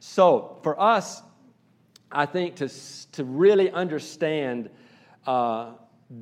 So, 0.00 0.58
for 0.62 0.80
us, 0.80 1.22
I 2.10 2.26
think 2.26 2.56
to, 2.56 2.68
to 3.12 3.24
really 3.24 3.70
understand 3.70 4.70
uh, 5.26 5.72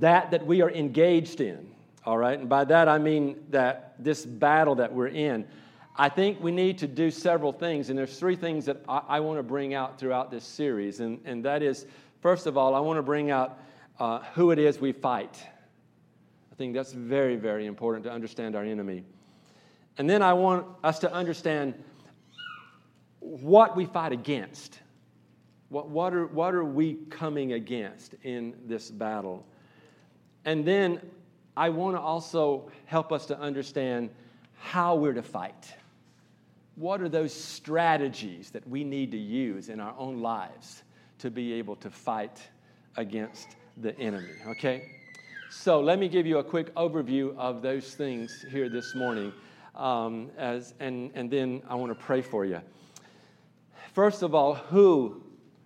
that 0.01 0.33
that 0.33 0.47
we 0.47 0.63
are 0.63 0.71
engaged 0.71 1.41
in, 1.41 1.71
all 2.05 2.19
right, 2.19 2.39
and 2.39 2.49
by 2.49 2.65
that 2.65 2.89
I 2.89 2.99
mean 2.99 3.45
that 3.51 3.95
this 3.99 4.27
battle 4.27 4.77
that 4.77 4.93
we're 4.93 5.09
in, 5.09 5.47
I 5.99 6.11
think 6.11 6.43
we 6.43 6.53
need 6.53 6.79
to 6.79 6.87
do 6.87 7.11
several 7.11 7.53
things, 7.53 7.89
and 7.89 7.99
there's 7.99 8.19
three 8.19 8.37
things 8.37 8.67
that 8.67 8.83
I, 8.87 9.03
I 9.09 9.21
want 9.21 9.39
to 9.39 9.43
bring 9.43 9.73
out 9.73 9.99
throughout 9.99 10.31
this 10.31 10.45
series, 10.45 11.01
and, 11.01 11.21
and 11.25 11.45
that 11.47 11.63
is, 11.63 11.87
first 12.21 12.47
of 12.47 12.59
all, 12.59 12.75
I 12.75 12.81
want 12.81 12.99
to 12.99 13.03
bring 13.03 13.31
out 13.31 13.59
uh, 13.99 14.19
who 14.35 14.51
it 14.51 14.59
is 14.59 14.79
we 14.79 14.93
fight. 14.93 15.43
I 16.53 16.55
think 16.57 16.75
that's 16.75 16.93
very, 16.93 17.37
very 17.37 17.65
important 17.67 18.05
to 18.05 18.13
understand 18.13 18.57
our 18.57 18.63
enemy. 18.63 19.05
And 19.97 20.09
then 20.09 20.21
I 20.21 20.35
want 20.35 20.67
us 20.85 20.99
to 20.99 21.13
understand 21.13 21.75
what 23.21 23.75
we 23.75 23.87
fight 23.87 24.13
against. 24.13 24.79
What, 25.71 25.89
what, 25.89 26.15
are, 26.15 26.27
what 26.27 26.55
are 26.55 26.65
we 26.65 26.95
coming 27.09 27.55
against 27.55 28.15
in 28.23 28.55
this 28.67 28.91
battle? 28.91 29.47
And 30.45 30.65
then 30.65 31.01
I 31.57 31.71
want 31.71 31.97
to 31.97 32.01
also 32.01 32.71
help 32.85 33.13
us 33.13 33.27
to 33.27 33.39
understand 33.39 34.11
how 34.59 34.95
we're 34.97 35.15
to 35.15 35.23
fight. 35.23 35.75
What 36.77 37.01
are 37.01 37.09
those 37.09 37.33
strategies 37.33 38.51
that 38.51 38.69
we 38.69 38.85
need 38.85 39.11
to 39.13 39.19
use 39.19 39.71
in 39.71 39.81
our 39.81 39.95
own 39.99 40.21
lives 40.21 40.83
to 41.19 41.31
be 41.31 41.55
able 41.55 41.77
to 41.77 41.91
fight 41.91 42.39
against 42.97 43.57
the 43.79 43.99
enemy? 43.99 44.29
Okay? 44.47 44.91
So 45.51 45.81
let 45.81 45.99
me 45.99 46.07
give 46.07 46.27
you 46.27 46.39
a 46.39 46.45
quick 46.45 46.75
overview 46.75 47.35
of 47.39 47.63
those 47.63 47.95
things 47.95 48.45
here 48.51 48.69
this 48.69 48.95
morning, 48.95 49.33
um, 49.75 50.31
as, 50.37 50.75
and, 50.79 51.11
and 51.15 51.31
then 51.31 51.63
I 51.67 51.77
want 51.77 51.99
to 51.99 52.05
pray 52.05 52.21
for 52.21 52.45
you. 52.45 52.61
First 53.95 54.23
of 54.23 54.35
all, 54.35 54.55
who? 54.55 55.23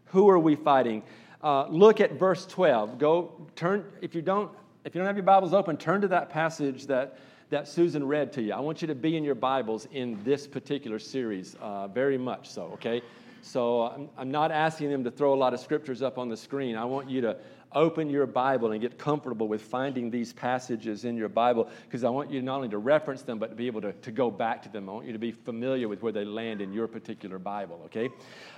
Who 0.06 0.28
are 0.28 0.38
we 0.38 0.54
fighting? 0.54 1.02
Uh, 1.42 1.66
look 1.66 2.00
at 2.00 2.12
verse 2.12 2.46
12. 2.46 2.98
Go 2.98 3.48
turn, 3.56 3.84
if 4.00 4.14
you 4.14 4.22
don't, 4.22 4.50
if 4.84 4.94
you 4.94 5.00
don't 5.00 5.08
have 5.08 5.16
your 5.16 5.24
Bibles 5.24 5.52
open, 5.52 5.76
turn 5.76 6.00
to 6.02 6.08
that 6.08 6.30
passage 6.30 6.86
that, 6.86 7.18
that 7.50 7.66
Susan 7.66 8.07
read 8.07 8.33
to 8.33 8.42
you. 8.42 8.52
I 8.52 8.61
want 8.61 8.80
you 8.80 8.87
to 8.88 8.95
be 8.95 9.16
in 9.16 9.25
your 9.25 9.35
Bibles 9.35 9.88
in 9.90 10.23
this 10.23 10.47
particular 10.47 11.00
series, 11.00 11.57
uh, 11.61 11.88
very 11.88 12.16
much 12.16 12.49
so, 12.49 12.62
okay? 12.75 13.02
So 13.42 13.83
I'm, 13.83 14.09
I'm 14.16 14.30
not 14.30 14.52
asking 14.52 14.90
them 14.90 15.02
to 15.02 15.11
throw 15.11 15.35
a 15.35 15.37
lot 15.37 15.52
of 15.52 15.59
scriptures 15.59 16.00
up 16.00 16.16
on 16.16 16.28
the 16.28 16.37
screen. 16.37 16.76
I 16.76 16.85
want 16.85 17.11
you 17.11 17.21
to 17.23 17.37
open 17.73 18.09
your 18.09 18.26
Bible 18.26 18.71
and 18.71 18.80
get 18.80 18.99
comfortable 18.99 19.49
with 19.49 19.62
finding 19.62 20.12
these 20.12 20.33
passages 20.33 21.04
in 21.04 21.16
your 21.16 21.28
Bible 21.28 21.69
because 21.87 22.04
I 22.04 22.11
want 22.11 22.30
you 22.30 22.40
not 22.40 22.57
only 22.57 22.69
to 22.69 22.78
reference 22.78 23.23
them, 23.23 23.40
but 23.40 23.50
to 23.50 23.57
be 23.57 23.66
able 23.66 23.80
to, 23.80 23.92
to 23.95 24.12
go 24.12 24.30
back 24.30 24.62
to 24.62 24.69
them. 24.69 24.88
I 24.88 24.92
want 24.92 25.07
you 25.07 25.12
to 25.12 25.19
be 25.19 25.33
familiar 25.33 25.88
with 25.88 26.02
where 26.02 26.12
they 26.12 26.25
land 26.25 26.61
in 26.61 26.73
your 26.73 26.87
particular 26.87 27.40
Bible, 27.40 27.80
okay? 27.87 28.11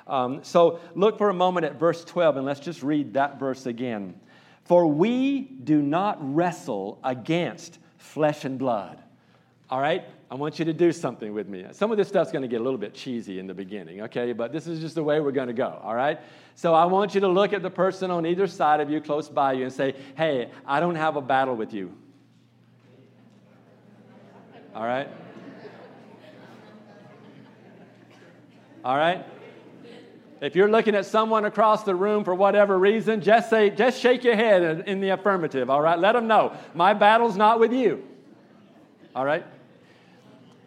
Um, 0.07 0.45
so 0.45 0.81
look 0.95 1.17
for 1.17 1.31
a 1.31 1.35
moment 1.35 1.65
at 1.65 1.79
verse 1.79 2.05
12 2.05 2.37
and 2.37 2.45
let's 2.45 2.61
just 2.61 2.83
read 2.83 3.15
that 3.15 3.39
verse 3.39 3.65
again. 3.65 4.21
For 4.65 4.87
we 4.87 5.41
do 5.41 5.81
not 5.81 6.19
wrestle 6.21 6.99
against 7.03 7.79
flesh 8.03 8.45
and 8.45 8.59
blood. 8.59 8.99
All 9.71 9.81
right? 9.81 10.05
I 10.31 10.35
want 10.35 10.59
you 10.59 10.65
to 10.67 10.73
do 10.73 10.93
something 10.93 11.33
with 11.33 11.49
me. 11.49 11.65
Some 11.73 11.91
of 11.91 11.97
this 11.97 12.09
stuff's 12.09 12.33
going 12.33 12.43
to 12.43 12.49
get 12.49 12.61
a 12.61 12.65
little 12.65 12.79
bit 12.79 12.95
cheesy 12.95 13.39
in 13.39 13.47
the 13.47 13.55
beginning, 13.55 14.03
okay? 14.03 14.33
But 14.33 14.53
this 14.53 14.67
is 14.67 14.81
just 14.81 14.95
the 14.95 15.03
way 15.03 15.21
we're 15.21 15.33
going 15.33 15.49
to 15.49 15.55
go, 15.55 15.81
all 15.83 15.95
right? 15.95 16.19
So 16.55 16.75
I 16.75 16.85
want 16.85 17.15
you 17.15 17.21
to 17.21 17.29
look 17.29 17.53
at 17.53 17.63
the 17.63 17.71
person 17.71 18.11
on 18.11 18.27
either 18.27 18.47
side 18.47 18.81
of 18.81 18.91
you, 18.91 19.01
close 19.01 19.29
by 19.29 19.53
you, 19.53 19.65
and 19.65 19.73
say, 19.73 19.95
hey, 20.17 20.51
I 20.67 20.81
don't 20.81 20.95
have 20.97 21.17
a 21.17 21.23
battle 21.23 21.55
with 21.55 21.73
you. 21.73 21.95
All 24.75 24.85
right? 24.85 25.09
All 28.85 28.97
right? 28.97 29.25
If 30.43 30.57
you're 30.57 30.69
looking 30.69 30.97
at 30.97 31.07
someone 31.07 31.45
across 31.45 31.85
the 31.85 31.95
room 31.95 32.25
for 32.25 32.35
whatever 32.35 32.77
reason, 32.77 33.21
just 33.21 33.49
say, 33.49 33.71
just 33.71 34.01
shake 34.01 34.25
your 34.25 34.35
head 34.35 34.87
in 34.89 35.01
the 35.01 35.11
affirmative, 35.11 35.71
all 35.71 35.81
right? 35.81 35.97
Let 35.99 36.13
them 36.13 36.27
know 36.27 36.55
my 36.75 36.95
battle's 36.95 37.37
not 37.37 37.61
with 37.61 37.73
you. 37.73 38.03
All 39.15 39.25
right? 39.25 39.47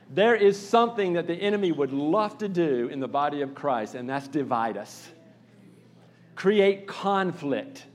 There 0.10 0.34
is 0.34 0.58
something 0.58 1.14
that 1.14 1.28
the 1.28 1.34
enemy 1.34 1.74
would 1.74 1.92
love 1.92 2.38
to 2.38 2.48
do 2.48 2.88
in 2.88 3.02
the 3.02 3.08
body 3.08 3.42
of 3.42 3.54
Christ, 3.54 3.96
and 3.96 4.10
that's 4.10 4.30
divide 4.30 4.78
us 4.78 5.10
create 6.36 6.86
conflict. 6.88 7.86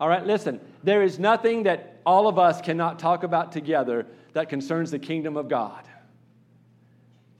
All 0.00 0.08
right, 0.08 0.24
listen, 0.24 0.60
there 0.82 1.02
is 1.02 1.18
nothing 1.18 1.64
that 1.64 2.00
all 2.06 2.28
of 2.28 2.38
us 2.38 2.60
cannot 2.60 2.98
talk 2.98 3.24
about 3.24 3.52
together 3.52 4.06
that 4.32 4.48
concerns 4.48 4.90
the 4.90 4.98
kingdom 4.98 5.36
of 5.36 5.48
God. 5.48 5.84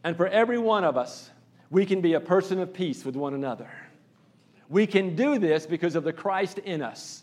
And 0.05 0.17
for 0.17 0.27
every 0.27 0.59
one 0.59 0.85
of 0.85 0.97
us, 0.97 1.31
we 1.73 1.87
can 1.87 2.02
be 2.02 2.12
a 2.12 2.21
person 2.21 2.61
of 2.61 2.75
peace 2.75 3.02
with 3.02 3.17
one 3.17 3.33
another. 3.33 3.71
We 4.69 4.87
can 4.87 5.17
do 5.17 5.38
this 5.38 5.64
because 5.64 5.97
of 5.97 6.05
the 6.05 6.12
Christ 6.12 6.59
in 6.59 6.83
us. 6.83 7.23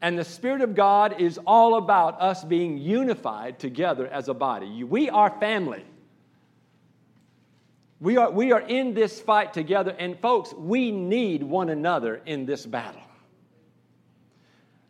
And 0.00 0.16
the 0.16 0.24
Spirit 0.24 0.60
of 0.60 0.76
God 0.76 1.20
is 1.20 1.40
all 1.44 1.74
about 1.74 2.20
us 2.20 2.44
being 2.44 2.78
unified 2.78 3.58
together 3.58 4.06
as 4.06 4.28
a 4.28 4.34
body. 4.34 4.84
We 4.84 5.10
are 5.10 5.28
family. 5.40 5.84
We 8.00 8.16
are, 8.16 8.30
we 8.30 8.52
are 8.52 8.60
in 8.60 8.94
this 8.94 9.20
fight 9.20 9.52
together, 9.52 9.90
and 9.98 10.16
folks, 10.20 10.52
we 10.52 10.92
need 10.92 11.42
one 11.42 11.70
another 11.70 12.22
in 12.26 12.46
this 12.46 12.64
battle. 12.64 13.02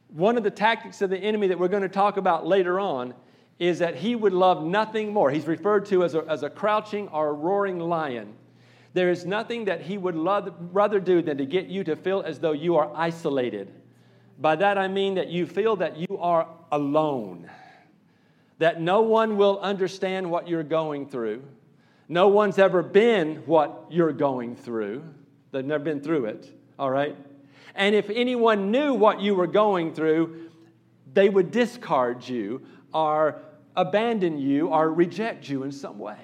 One 0.08 0.36
of 0.36 0.42
the 0.42 0.50
tactics 0.50 1.00
of 1.00 1.08
the 1.08 1.16
enemy 1.16 1.46
that 1.48 1.58
we're 1.58 1.68
going 1.68 1.82
to 1.84 1.88
talk 1.88 2.18
about 2.18 2.46
later 2.46 2.78
on 2.78 3.14
is 3.58 3.80
that 3.80 3.96
he 3.96 4.14
would 4.14 4.32
love 4.32 4.64
nothing 4.64 5.12
more. 5.12 5.30
He's 5.30 5.46
referred 5.46 5.86
to 5.86 6.04
as 6.04 6.14
a, 6.14 6.24
as 6.28 6.42
a 6.42 6.50
crouching 6.50 7.08
or 7.08 7.28
a 7.28 7.32
roaring 7.32 7.78
lion. 7.78 8.34
There 8.94 9.10
is 9.10 9.26
nothing 9.26 9.66
that 9.66 9.82
he 9.82 9.98
would 9.98 10.14
love, 10.14 10.54
rather 10.72 11.00
do 11.00 11.22
than 11.22 11.38
to 11.38 11.46
get 11.46 11.66
you 11.66 11.84
to 11.84 11.96
feel 11.96 12.22
as 12.22 12.38
though 12.38 12.52
you 12.52 12.76
are 12.76 12.90
isolated. 12.94 13.72
By 14.38 14.56
that 14.56 14.78
I 14.78 14.88
mean 14.88 15.16
that 15.16 15.28
you 15.28 15.46
feel 15.46 15.76
that 15.76 15.96
you 15.96 16.18
are 16.18 16.48
alone, 16.70 17.50
that 18.58 18.80
no 18.80 19.02
one 19.02 19.36
will 19.36 19.58
understand 19.60 20.30
what 20.30 20.48
you're 20.48 20.62
going 20.62 21.08
through 21.08 21.42
no 22.08 22.28
one's 22.28 22.58
ever 22.58 22.82
been 22.82 23.36
what 23.44 23.86
you're 23.90 24.12
going 24.12 24.56
through. 24.56 25.04
They've 25.52 25.64
never 25.64 25.84
been 25.84 26.00
through 26.00 26.26
it, 26.26 26.50
all 26.78 26.90
right? 26.90 27.14
And 27.74 27.94
if 27.94 28.08
anyone 28.08 28.70
knew 28.70 28.94
what 28.94 29.20
you 29.20 29.34
were 29.34 29.46
going 29.46 29.92
through, 29.92 30.50
they 31.12 31.28
would 31.28 31.50
discard 31.50 32.26
you 32.26 32.62
or 32.92 33.40
abandon 33.78 34.38
you 34.38 34.68
or 34.68 34.92
reject 34.92 35.48
you 35.48 35.62
in 35.62 35.72
some 35.72 35.98
way. 35.98 36.18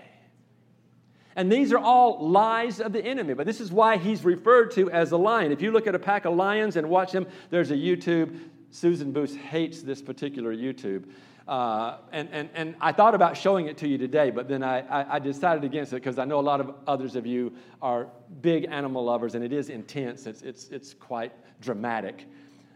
And 1.37 1.51
these 1.51 1.73
are 1.73 1.79
all 1.79 2.29
lies 2.29 2.81
of 2.81 2.93
the 2.93 3.05
enemy, 3.05 3.35
but 3.35 3.47
this 3.47 3.61
is 3.61 3.73
why 3.73 3.97
he's 3.97 4.25
referred 4.25 4.73
to 4.73 4.91
as 4.91 5.13
a 5.13 5.17
lion. 5.17 5.53
If 5.53 5.63
you 5.63 5.71
look 5.71 5.87
at 5.87 5.95
a 5.95 5.99
pack 5.99 6.27
of 6.27 6.35
lions 6.35 6.77
and 6.77 6.91
watch 6.91 7.13
them, 7.13 7.27
there's 7.51 7.71
a 7.71 7.77
YouTube. 7.77 8.39
Susan 8.71 9.13
Booth 9.13 9.37
hates 9.37 9.83
this 9.83 10.03
particular 10.03 10.55
YouTube. 10.55 11.05
Uh, 11.47 11.99
and, 12.13 12.29
and, 12.33 12.49
and 12.55 12.75
I 12.81 12.93
thought 12.93 13.15
about 13.15 13.37
showing 13.37 13.67
it 13.67 13.77
to 13.79 13.89
you 13.89 13.99
today, 13.99 14.31
but 14.31 14.49
then 14.49 14.63
I, 14.63 14.81
I, 14.81 15.17
I 15.17 15.19
decided 15.19 15.63
against 15.63 15.93
it 15.93 15.97
because 15.97 16.19
I 16.19 16.25
know 16.25 16.41
a 16.41 16.41
lot 16.41 16.61
of 16.61 16.75
others 16.87 17.17
of 17.17 17.27
you 17.27 17.53
are 17.83 18.09
big 18.41 18.67
animal 18.71 19.05
lovers, 19.05 19.35
and 19.35 19.45
it 19.45 19.53
is 19.53 19.69
intense. 19.69 20.27
It's, 20.27 20.43
it's, 20.43 20.69
it's 20.71 20.95
quite 20.95 21.33
dramatic. 21.61 22.27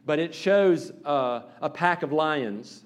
But 0.04 0.18
it 0.18 0.34
shows 0.34 0.92
uh, 1.04 1.42
a 1.62 1.70
pack 1.70 2.02
of 2.02 2.12
lions, 2.12 2.84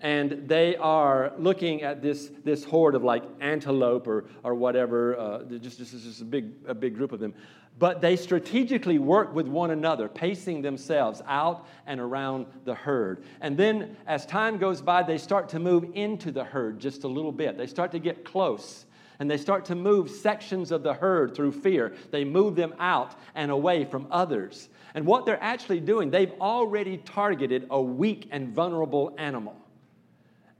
and 0.00 0.48
they 0.48 0.76
are 0.76 1.32
looking 1.38 1.82
at 1.82 2.00
this, 2.00 2.30
this 2.44 2.64
horde 2.64 2.94
of 2.94 3.04
like 3.04 3.22
antelope 3.40 4.06
or, 4.06 4.24
or 4.42 4.54
whatever. 4.54 5.18
Uh, 5.18 5.42
just, 5.58 5.78
just, 5.78 5.92
just 5.92 6.20
a, 6.22 6.24
big, 6.24 6.52
a 6.66 6.74
big 6.74 6.94
group 6.94 7.12
of 7.12 7.20
them 7.20 7.34
but 7.80 8.02
they 8.02 8.14
strategically 8.14 8.98
work 8.98 9.34
with 9.34 9.48
one 9.48 9.70
another, 9.70 10.06
pacing 10.06 10.60
themselves 10.60 11.22
out 11.26 11.66
and 11.86 11.98
around 11.98 12.44
the 12.66 12.74
herd. 12.74 13.24
And 13.40 13.56
then 13.56 13.96
as 14.06 14.26
time 14.26 14.58
goes 14.58 14.82
by, 14.82 15.02
they 15.02 15.16
start 15.16 15.48
to 15.50 15.58
move 15.58 15.86
into 15.94 16.30
the 16.30 16.44
herd 16.44 16.78
just 16.78 17.04
a 17.04 17.08
little 17.08 17.32
bit. 17.32 17.56
They 17.56 17.66
start 17.66 17.90
to 17.92 17.98
get 17.98 18.22
close 18.22 18.84
and 19.18 19.30
they 19.30 19.38
start 19.38 19.64
to 19.66 19.74
move 19.74 20.10
sections 20.10 20.72
of 20.72 20.82
the 20.82 20.92
herd 20.92 21.34
through 21.34 21.52
fear. 21.52 21.94
They 22.10 22.22
move 22.22 22.54
them 22.54 22.74
out 22.78 23.14
and 23.34 23.50
away 23.50 23.86
from 23.86 24.06
others. 24.10 24.68
And 24.94 25.06
what 25.06 25.24
they're 25.24 25.42
actually 25.42 25.80
doing, 25.80 26.10
they've 26.10 26.32
already 26.38 26.98
targeted 26.98 27.66
a 27.70 27.80
weak 27.80 28.28
and 28.30 28.48
vulnerable 28.48 29.14
animal 29.16 29.56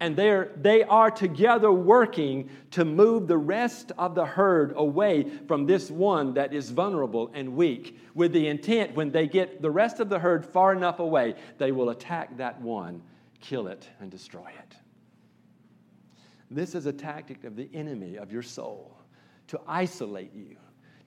and 0.01 0.17
they're, 0.17 0.51
they 0.57 0.83
are 0.83 1.11
together 1.11 1.71
working 1.71 2.49
to 2.71 2.87
move 2.87 3.29
the 3.29 3.37
rest 3.37 3.93
of 3.99 4.15
the 4.15 4.25
herd 4.25 4.73
away 4.75 5.31
from 5.47 5.67
this 5.67 5.91
one 5.91 6.35
that 6.35 6.55
is 6.55 6.71
vulnerable 6.71 7.31
and 7.35 7.55
weak, 7.55 7.99
with 8.15 8.33
the 8.33 8.49
intent 8.49 8.95
when 8.95 9.11
they 9.11 9.27
get 9.27 9.61
the 9.61 9.71
rest 9.71 10.01
of 10.01 10.09
the 10.09 10.19
herd 10.19 10.45
far 10.47 10.73
enough 10.73 10.99
away, 10.99 11.35
they 11.59 11.71
will 11.71 11.91
attack 11.91 12.35
that 12.39 12.61
one, 12.63 13.03
kill 13.41 13.69
it, 13.69 13.87
and 14.01 14.11
destroy 14.11 14.49
it. 14.49 14.77
This 16.51 16.75
is 16.75 16.87
a 16.87 16.93
tactic 16.93 17.45
of 17.45 17.55
the 17.55 17.69
enemy 17.75 18.17
of 18.17 18.33
your 18.33 18.43
soul 18.43 18.97
to 19.49 19.61
isolate 19.69 20.35
you 20.35 20.57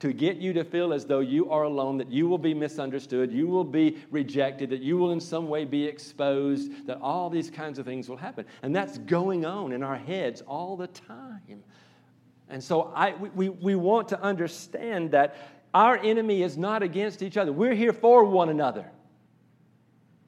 to 0.03 0.11
get 0.11 0.35
you 0.35 0.51
to 0.51 0.65
feel 0.65 0.91
as 0.91 1.05
though 1.05 1.21
you 1.21 1.49
are 1.49 1.63
alone, 1.63 1.97
that 1.97 2.11
you 2.11 2.27
will 2.27 2.37
be 2.37 2.53
misunderstood, 2.53 3.31
you 3.31 3.47
will 3.47 3.63
be 3.63 3.97
rejected, 4.11 4.69
that 4.69 4.81
you 4.81 4.97
will 4.97 5.13
in 5.13 5.19
some 5.21 5.47
way 5.47 5.63
be 5.63 5.85
exposed, 5.85 6.85
that 6.87 6.99
all 6.99 7.29
these 7.29 7.49
kinds 7.49 7.79
of 7.79 7.85
things 7.85 8.09
will 8.09 8.17
happen. 8.17 8.45
And 8.63 8.75
that's 8.75 8.97
going 8.97 9.45
on 9.45 9.71
in 9.71 9.81
our 9.81 9.95
heads 9.95 10.41
all 10.41 10.75
the 10.75 10.87
time. 10.87 11.63
And 12.49 12.61
so 12.61 12.91
I, 12.93 13.13
we, 13.13 13.47
we 13.47 13.77
want 13.77 14.09
to 14.09 14.21
understand 14.21 15.11
that 15.11 15.37
our 15.73 15.97
enemy 15.97 16.43
is 16.43 16.57
not 16.57 16.83
against 16.83 17.21
each 17.21 17.37
other. 17.37 17.53
We're 17.53 17.73
here 17.73 17.93
for 17.93 18.25
one 18.25 18.49
another. 18.49 18.91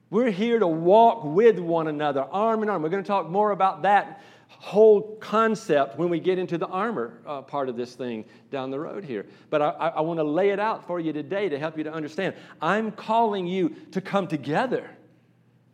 We're 0.08 0.30
here 0.30 0.58
to 0.58 0.66
walk 0.66 1.22
with 1.22 1.58
one 1.58 1.86
another, 1.86 2.22
arm 2.22 2.62
in 2.62 2.70
arm. 2.70 2.80
We're 2.80 2.88
going 2.88 3.02
to 3.02 3.06
talk 3.06 3.28
more 3.28 3.50
about 3.50 3.82
that 3.82 4.22
whole 4.48 5.16
concept 5.16 5.98
when 5.98 6.08
we 6.08 6.18
get 6.18 6.38
into 6.38 6.58
the 6.58 6.66
armor 6.66 7.18
uh, 7.26 7.42
part 7.42 7.68
of 7.68 7.76
this 7.76 7.94
thing 7.94 8.24
down 8.50 8.70
the 8.70 8.78
road 8.78 9.04
here. 9.04 9.26
But 9.50 9.62
I, 9.62 9.68
I 9.68 10.00
want 10.00 10.18
to 10.18 10.24
lay 10.24 10.50
it 10.50 10.58
out 10.58 10.86
for 10.86 10.98
you 10.98 11.12
today 11.12 11.48
to 11.48 11.58
help 11.58 11.78
you 11.78 11.84
to 11.84 11.92
understand. 11.92 12.34
I'm 12.60 12.90
calling 12.90 13.46
you 13.46 13.76
to 13.92 14.00
come 14.00 14.26
together 14.26 14.90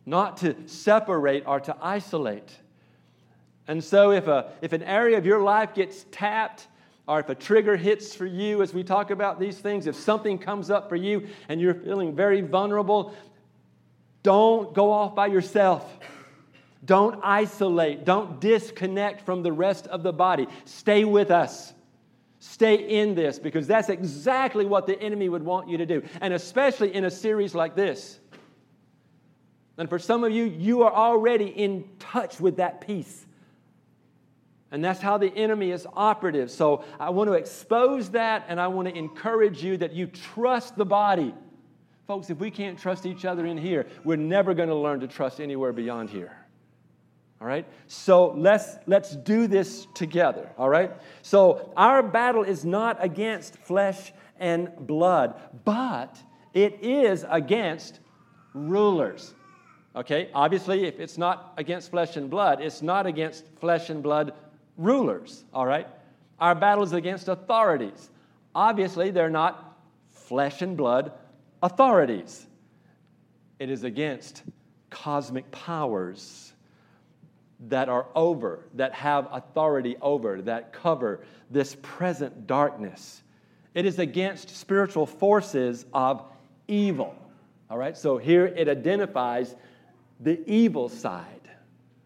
not 0.05 0.37
to 0.37 0.55
separate 0.67 1.43
or 1.47 1.59
to 1.61 1.75
isolate. 1.81 2.51
And 3.67 3.83
so, 3.83 4.11
if, 4.11 4.27
a, 4.27 4.51
if 4.61 4.73
an 4.73 4.83
area 4.83 5.17
of 5.17 5.25
your 5.25 5.41
life 5.41 5.73
gets 5.73 6.05
tapped, 6.11 6.67
or 7.07 7.19
if 7.19 7.29
a 7.29 7.35
trigger 7.35 7.75
hits 7.75 8.15
for 8.15 8.25
you 8.25 8.61
as 8.61 8.73
we 8.73 8.83
talk 8.83 9.11
about 9.11 9.39
these 9.39 9.57
things, 9.57 9.87
if 9.87 9.95
something 9.95 10.37
comes 10.37 10.69
up 10.69 10.89
for 10.89 10.95
you 10.95 11.27
and 11.49 11.59
you're 11.59 11.73
feeling 11.73 12.15
very 12.15 12.41
vulnerable, 12.41 13.13
don't 14.21 14.73
go 14.73 14.91
off 14.91 15.15
by 15.15 15.27
yourself. 15.27 15.99
Don't 16.85 17.19
isolate. 17.23 18.05
Don't 18.05 18.41
disconnect 18.41 19.25
from 19.25 19.43
the 19.43 19.51
rest 19.51 19.87
of 19.87 20.03
the 20.03 20.13
body. 20.13 20.47
Stay 20.65 21.05
with 21.05 21.31
us. 21.31 21.73
Stay 22.39 22.75
in 22.75 23.15
this 23.15 23.39
because 23.39 23.67
that's 23.67 23.87
exactly 23.87 24.65
what 24.65 24.85
the 24.85 25.01
enemy 25.01 25.29
would 25.29 25.43
want 25.43 25.69
you 25.69 25.77
to 25.77 25.85
do. 25.85 26.03
And 26.19 26.33
especially 26.33 26.93
in 26.93 27.05
a 27.05 27.11
series 27.11 27.55
like 27.55 27.75
this. 27.75 28.19
And 29.77 29.87
for 29.87 29.97
some 29.97 30.23
of 30.23 30.31
you, 30.31 30.43
you 30.43 30.83
are 30.83 30.93
already 30.93 31.47
in 31.47 31.89
touch 31.99 32.39
with 32.39 32.57
that 32.57 32.81
piece. 32.81 33.25
And 34.71 34.83
that's 34.83 34.99
how 34.99 35.17
the 35.17 35.33
enemy 35.33 35.71
is 35.71 35.87
operative. 35.93 36.51
So 36.51 36.83
I 36.99 37.11
want 37.11 37.29
to 37.29 37.33
expose 37.33 38.09
that 38.09 38.45
and 38.49 38.59
I 38.59 38.67
want 38.67 38.87
to 38.89 38.97
encourage 38.97 39.63
you 39.63 39.77
that 39.77 39.93
you 39.93 40.07
trust 40.07 40.75
the 40.75 40.85
body. 40.85 41.33
Folks, 42.07 42.29
if 42.29 42.39
we 42.39 42.51
can't 42.51 42.77
trust 42.77 43.05
each 43.05 43.23
other 43.23 43.45
in 43.45 43.57
here, 43.57 43.87
we're 44.03 44.17
never 44.17 44.53
going 44.53 44.69
to 44.69 44.75
learn 44.75 44.99
to 44.99 45.07
trust 45.07 45.39
anywhere 45.39 45.71
beyond 45.71 46.09
here. 46.09 46.42
All 47.43 47.49
right? 47.49 47.65
So 47.87 48.27
let's 48.37 48.77
let's 48.87 49.17
do 49.17 49.47
this 49.47 49.85
together, 49.93 50.49
all 50.57 50.69
right? 50.69 50.93
So 51.23 51.73
our 51.75 52.01
battle 52.01 52.43
is 52.43 52.63
not 52.63 53.03
against 53.03 53.57
flesh 53.57 54.13
and 54.39 54.71
blood, 54.87 55.35
but 55.65 56.17
it 56.53 56.79
is 56.81 57.25
against 57.29 57.99
rulers. 58.53 59.33
Okay? 59.93 60.29
Obviously, 60.33 60.85
if 60.85 61.01
it's 61.01 61.17
not 61.17 61.53
against 61.57 61.91
flesh 61.91 62.15
and 62.15 62.29
blood, 62.29 62.61
it's 62.61 62.81
not 62.81 63.05
against 63.05 63.45
flesh 63.59 63.89
and 63.89 64.01
blood 64.01 64.31
rulers, 64.77 65.43
all 65.53 65.65
right? 65.65 65.89
Our 66.39 66.55
battle 66.55 66.85
is 66.85 66.93
against 66.93 67.27
authorities. 67.27 68.09
Obviously, 68.55 69.11
they're 69.11 69.29
not 69.29 69.77
flesh 70.11 70.61
and 70.61 70.77
blood 70.77 71.11
authorities. 71.61 72.47
It 73.59 73.69
is 73.69 73.83
against 73.83 74.43
cosmic 74.89 75.51
powers 75.51 76.52
that 77.69 77.89
are 77.89 78.07
over, 78.15 78.65
that 78.73 78.93
have 78.93 79.27
authority 79.31 79.95
over, 80.01 80.41
that 80.41 80.73
cover 80.73 81.21
this 81.49 81.75
present 81.81 82.47
darkness. 82.47 83.21
It 83.73 83.85
is 83.85 83.99
against 83.99 84.55
spiritual 84.55 85.05
forces 85.05 85.85
of 85.93 86.23
evil. 86.67 87.15
All 87.69 87.77
right, 87.77 87.97
so 87.97 88.17
here 88.17 88.45
it 88.45 88.67
identifies 88.67 89.55
the 90.19 90.39
evil 90.49 90.89
side 90.89 91.49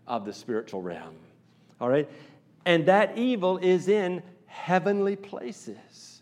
of 0.06 0.26
the 0.26 0.34
spiritual 0.34 0.82
realm. 0.82 1.16
All 1.82 1.90
right, 1.90 2.10
and 2.66 2.86
that 2.86 3.18
evil 3.18 3.58
is 3.58 3.88
in 3.88 4.24
heavenly 4.46 5.16
places. 5.16 6.22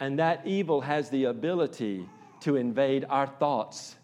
And 0.00 0.18
that 0.18 0.46
evil 0.46 0.80
has 0.80 1.10
the 1.10 1.24
ability 1.24 2.08
to 2.40 2.56
invade 2.56 3.04
our 3.08 3.26
thoughts 3.26 3.96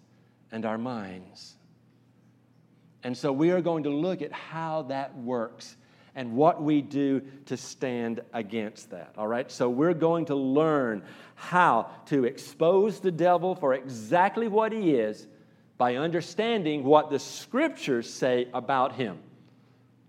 and 0.53 0.65
our 0.65 0.79
minds. 0.79 1.58
And 3.05 3.17
so 3.17 3.33
we 3.33 3.51
are 3.51 3.61
going 3.61 3.85
to 3.85 3.91
look 3.91 4.23
at 4.23 4.33
how 4.33 4.83
that 4.83 5.17
works 5.17 5.77
and 6.15 6.33
what 6.33 6.63
we 6.63 6.83
do 6.83 7.23
to 7.47 7.57
stand 7.57 8.21
against 8.33 8.91
that. 8.91 9.15
All 9.17 9.29
right? 9.29 9.51
So 9.51 9.71
we're 9.71 9.95
going 9.95 10.25
to 10.27 10.35
learn 10.35 11.05
how 11.37 11.91
to 12.07 12.25
expose 12.25 12.99
the 12.99 13.13
devil 13.13 13.55
for 13.55 13.75
exactly 13.75 14.49
what 14.49 14.73
he 14.73 14.95
is 14.95 15.29
by 15.77 15.95
understanding 15.95 16.83
what 16.83 17.09
the 17.09 17.21
scriptures 17.21 18.13
say 18.13 18.49
about 18.53 18.95
him. 18.95 19.19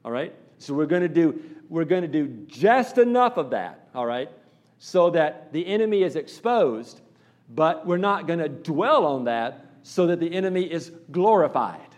All 0.03 0.12
right? 0.12 0.34
So 0.58 0.74
we're 0.74 0.88
going 0.88 1.03
to 1.03 1.08
do 1.08 1.41
we're 1.69 1.86
going 1.86 2.01
to 2.01 2.08
do 2.08 2.27
just 2.48 2.98
enough 2.98 3.37
of 3.37 3.51
that, 3.51 3.90
all 3.94 4.05
right? 4.05 4.29
So 4.79 5.11
that 5.11 5.53
the 5.53 5.66
enemy 5.68 6.01
is 6.01 6.16
exposed, 6.16 7.00
but 7.48 7.85
we're 7.85 7.98
not 7.98 8.25
going 8.25 8.40
to 8.40 8.50
dwell 8.50 9.05
on 9.05 9.25
that 9.25 9.68
so 9.83 10.07
that 10.07 10.20
the 10.20 10.33
enemy 10.33 10.63
is 10.63 10.92
glorified. 11.11 11.88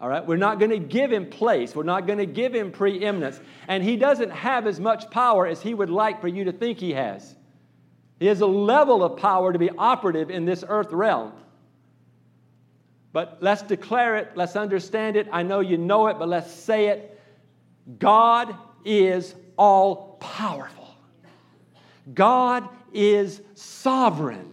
All 0.00 0.08
right? 0.08 0.24
We're 0.24 0.36
not 0.36 0.58
going 0.58 0.70
to 0.70 0.78
give 0.78 1.12
him 1.12 1.28
place. 1.28 1.74
We're 1.74 1.82
not 1.82 2.06
going 2.06 2.18
to 2.18 2.26
give 2.26 2.54
him 2.54 2.70
preeminence. 2.70 3.40
And 3.66 3.82
he 3.82 3.96
doesn't 3.96 4.30
have 4.30 4.66
as 4.66 4.78
much 4.78 5.10
power 5.10 5.46
as 5.46 5.60
he 5.60 5.74
would 5.74 5.90
like 5.90 6.20
for 6.20 6.28
you 6.28 6.44
to 6.44 6.52
think 6.52 6.78
he 6.78 6.92
has. 6.92 7.34
He 8.20 8.26
has 8.26 8.40
a 8.40 8.46
level 8.46 9.02
of 9.02 9.16
power 9.16 9.52
to 9.52 9.58
be 9.58 9.70
operative 9.70 10.30
in 10.30 10.44
this 10.44 10.64
earth 10.66 10.92
realm. 10.92 11.32
But 13.12 13.38
let's 13.40 13.62
declare 13.62 14.16
it, 14.16 14.32
let's 14.34 14.54
understand 14.54 15.16
it. 15.16 15.28
I 15.32 15.42
know 15.42 15.60
you 15.60 15.78
know 15.78 16.08
it, 16.08 16.18
but 16.18 16.28
let's 16.28 16.52
say 16.52 16.88
it. 16.88 17.20
God 17.98 18.54
is 18.84 19.34
all 19.56 20.18
powerful. 20.20 20.94
God 22.12 22.68
is 22.92 23.40
sovereign. 23.54 24.52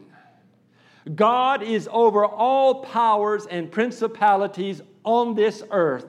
God 1.14 1.62
is 1.62 1.88
over 1.92 2.26
all 2.26 2.84
powers 2.84 3.46
and 3.46 3.72
principalities 3.72 4.82
on 5.06 5.36
this 5.36 5.64
earth. 5.72 6.06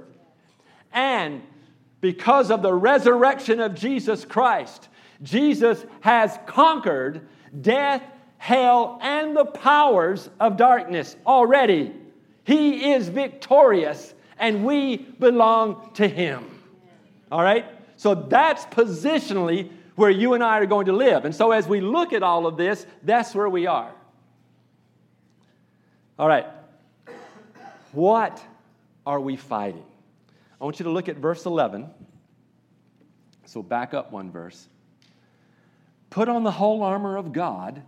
And 0.93 1.43
because 2.01 2.51
of 2.51 2.63
the 2.63 2.75
resurrection 2.75 3.61
of 3.61 3.75
Jesus 3.75 4.25
Christ, 4.25 4.89
Jesus 5.23 5.85
has 6.01 6.39
conquered 6.47 7.29
death, 7.61 8.03
hell, 8.39 8.99
and 9.03 9.37
the 9.37 9.45
powers 9.45 10.29
of 10.41 10.57
darkness 10.57 11.17
already. 11.27 11.95
He 12.45 12.93
is 12.93 13.09
victorious, 13.09 14.15
and 14.39 14.65
we 14.65 14.97
belong 14.97 15.91
to 15.95 16.07
Him. 16.07 16.45
All 17.31 17.43
right? 17.43 17.65
So 17.97 18.15
that's 18.15 18.65
positionally 18.67 19.71
where 19.97 20.11
you 20.11 20.35
and 20.35 20.45
I 20.45 20.59
are 20.59 20.67
going 20.67 20.87
to 20.87 20.93
live. 20.93 21.25
And 21.25 21.35
so 21.35 21.51
as 21.51 21.67
we 21.67 21.81
look 21.81 22.13
at 22.13 22.23
all 22.23 22.47
of 22.47 22.57
this, 22.57 22.87
that's 23.03 23.35
where 23.35 23.49
we 23.49 23.67
are. 23.67 23.91
All 26.19 26.29
right. 26.29 26.47
What 27.93 28.43
are 29.07 29.21
we 29.21 29.37
fighting? 29.37 29.85
I 30.61 30.65
want 30.65 30.81
you 30.81 30.85
to 30.85 30.91
look 30.91 31.09
at 31.09 31.17
verse 31.17 31.47
11. 31.47 31.89
So 33.45 33.63
back 33.63 33.95
up 33.95 34.13
one 34.13 34.31
verse. 34.31 34.69
Put 36.11 36.29
on 36.29 36.43
the 36.43 36.51
whole 36.51 36.83
armor 36.83 37.17
of 37.17 37.33
God 37.33 37.83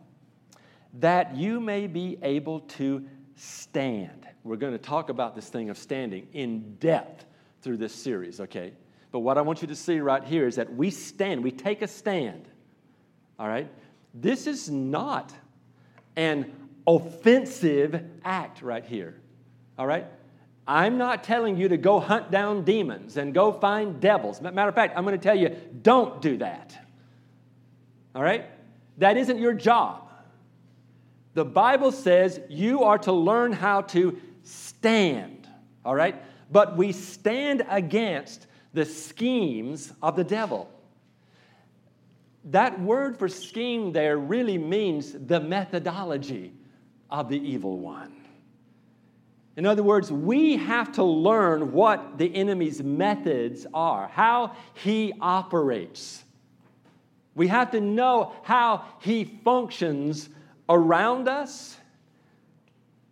that 0.94 1.37
you 1.37 1.61
may 1.61 1.87
be 1.87 2.18
able 2.22 2.61
to 2.61 3.07
stand. 3.37 4.26
We're 4.44 4.57
going 4.57 4.72
to 4.72 4.78
talk 4.78 5.11
about 5.11 5.35
this 5.35 5.48
thing 5.48 5.70
of 5.70 5.78
standing 5.78 6.28
in 6.33 6.76
depth 6.76 7.24
through 7.62 7.78
this 7.78 7.94
series, 7.94 8.40
okay? 8.40 8.72
But 9.11 9.20
what 9.20 9.38
I 9.38 9.42
want 9.42 9.62
you 9.62 9.68
to 9.68 9.74
see 9.74 10.00
right 10.00 10.22
here 10.22 10.46
is 10.46 10.57
that 10.57 10.74
we 10.74 10.90
stand, 10.90 11.42
we 11.42 11.50
take 11.50 11.83
a 11.83 11.88
stand. 11.88 12.48
All 13.38 13.48
right? 13.48 13.70
This 14.14 14.46
is 14.46 14.70
not 14.70 15.33
an 16.16 16.52
offensive 16.87 18.02
act 18.24 18.62
right 18.62 18.85
here. 18.85 19.20
All 19.78 19.87
right? 19.87 20.07
I'm 20.68 20.98
not 20.98 21.24
telling 21.24 21.57
you 21.57 21.68
to 21.68 21.78
go 21.78 21.98
hunt 21.98 22.31
down 22.31 22.62
demons 22.62 23.16
and 23.16 23.33
go 23.33 23.52
find 23.52 23.98
devils. 24.00 24.42
Matter 24.42 24.68
of 24.68 24.74
fact, 24.74 24.98
I'm 24.98 25.04
going 25.04 25.18
to 25.18 25.22
tell 25.22 25.35
you 25.35 25.57
don't 25.81 26.20
do 26.20 26.37
that. 26.37 26.76
All 28.14 28.22
right? 28.22 28.44
That 28.98 29.16
isn't 29.16 29.38
your 29.38 29.54
job. 29.54 30.11
The 31.33 31.46
Bible 31.46 31.90
says 31.90 32.38
you 32.50 32.83
are 32.85 32.98
to 32.98 33.12
learn 33.12 33.52
how 33.52 33.81
to 33.83 34.20
stand. 34.42 35.48
All 35.87 35.94
right? 35.94 36.22
But 36.52 36.76
we 36.76 36.92
stand 36.92 37.64
against 37.70 38.46
the 38.74 38.85
schemes 38.85 39.90
of 40.02 40.16
the 40.16 40.24
devil. 40.24 40.70
That 42.44 42.78
word 42.78 43.18
for 43.18 43.28
scheme 43.28 43.92
there 43.92 44.18
really 44.18 44.59
means 44.59 45.12
the 45.12 45.40
methodology 45.40 46.52
of 47.11 47.31
the 47.31 47.38
evil 47.38 47.78
one. 47.78 48.17
In 49.59 49.66
other 49.66 49.83
words, 49.83 50.12
we 50.12 50.57
have 50.57 50.92
to 50.92 51.03
learn 51.03 51.73
what 51.73 52.16
the 52.16 52.33
enemy's 52.33 52.81
methods 52.81 53.66
are, 53.75 54.07
how 54.07 54.55
he 54.75 55.12
operates. 55.21 56.23
We 57.35 57.49
have 57.49 57.73
to 57.73 57.81
know 57.81 58.35
how 58.44 58.85
he 59.01 59.25
functions 59.25 60.29
around 60.68 61.27
us 61.27 61.77